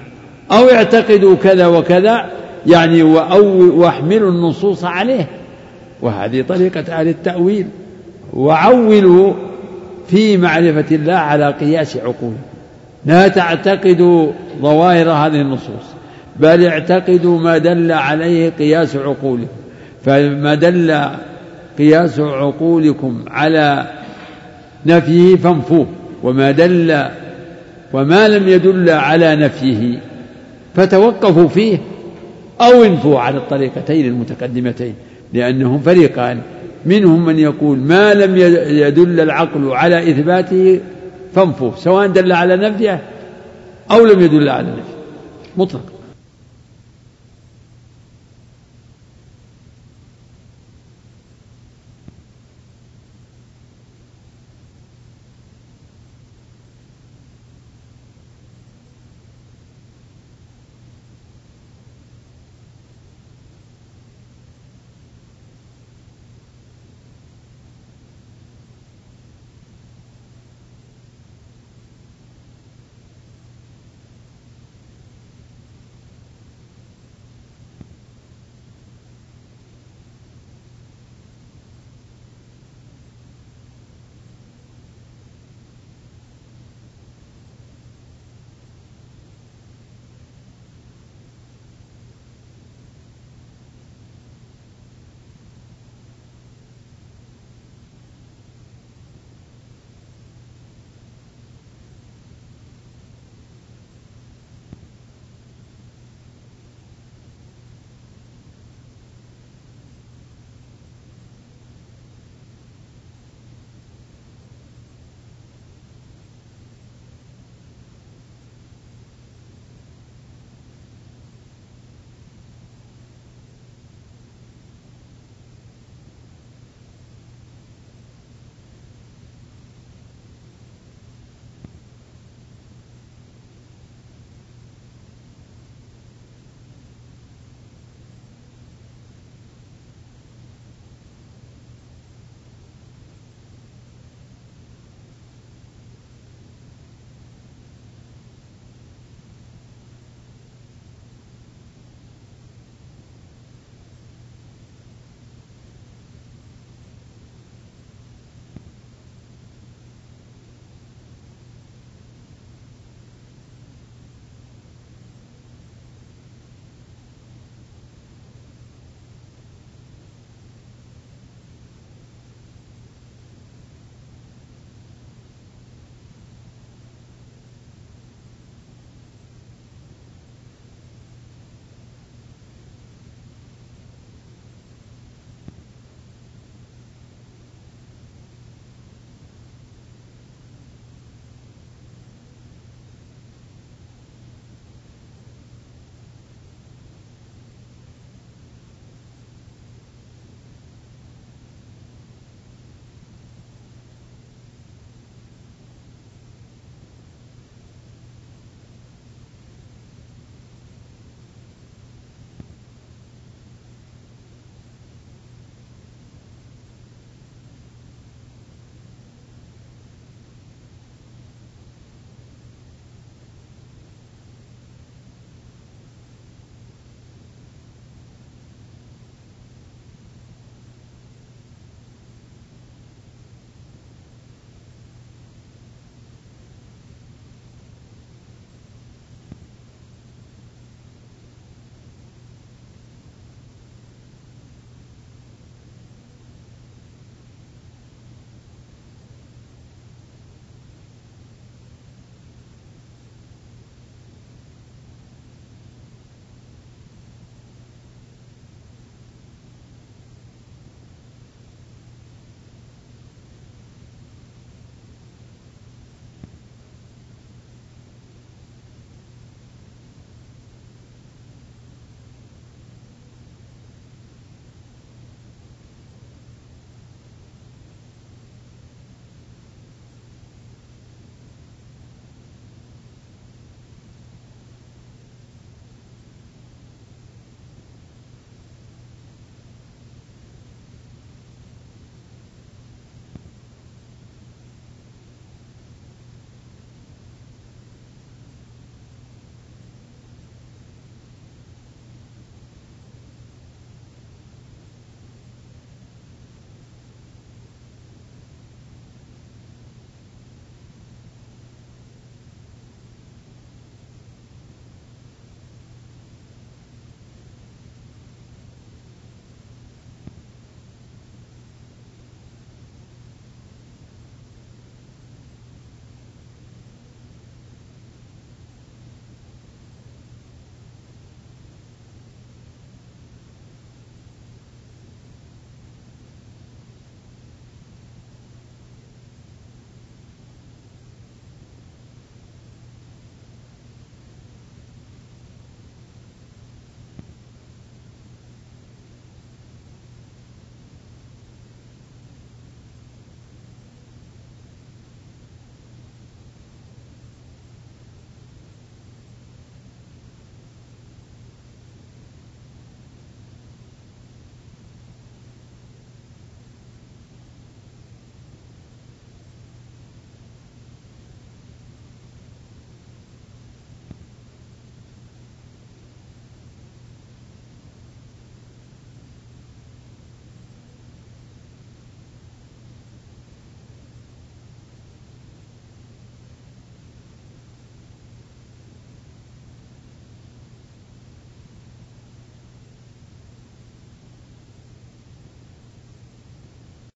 [0.53, 2.31] أو يعتقدوا كذا وكذا
[2.67, 5.29] يعني وأحملوا النصوص عليه.
[6.03, 7.67] وهذه طريقة أهل التأويل.
[8.33, 9.33] وعولوا
[10.09, 12.35] في معرفة الله على قياس عقول.
[13.07, 15.85] لا تعتقدوا ظواهر هذه النصوص
[16.37, 19.47] بل اعتقدوا ما دل عليه قياس عقولكم
[20.05, 21.01] فما دل
[21.79, 23.87] قياس عقولكم على
[24.87, 25.87] نفيه فانفوه
[26.23, 27.05] وما دل
[27.93, 29.99] وما لم يدل على نفيه
[30.75, 31.79] فتوقفوا فيه
[32.61, 34.95] أو انفوا على الطريقتين المتقدمتين
[35.33, 36.41] لأنهم فريقان.
[36.87, 38.37] منهم من يقول ما لم
[38.67, 40.81] يدل العقل على إثباته
[41.35, 43.03] فانفوا سواء دل على نفيه
[43.91, 44.93] أو لم يدل على نفيه.
[45.57, 45.93] مطلق.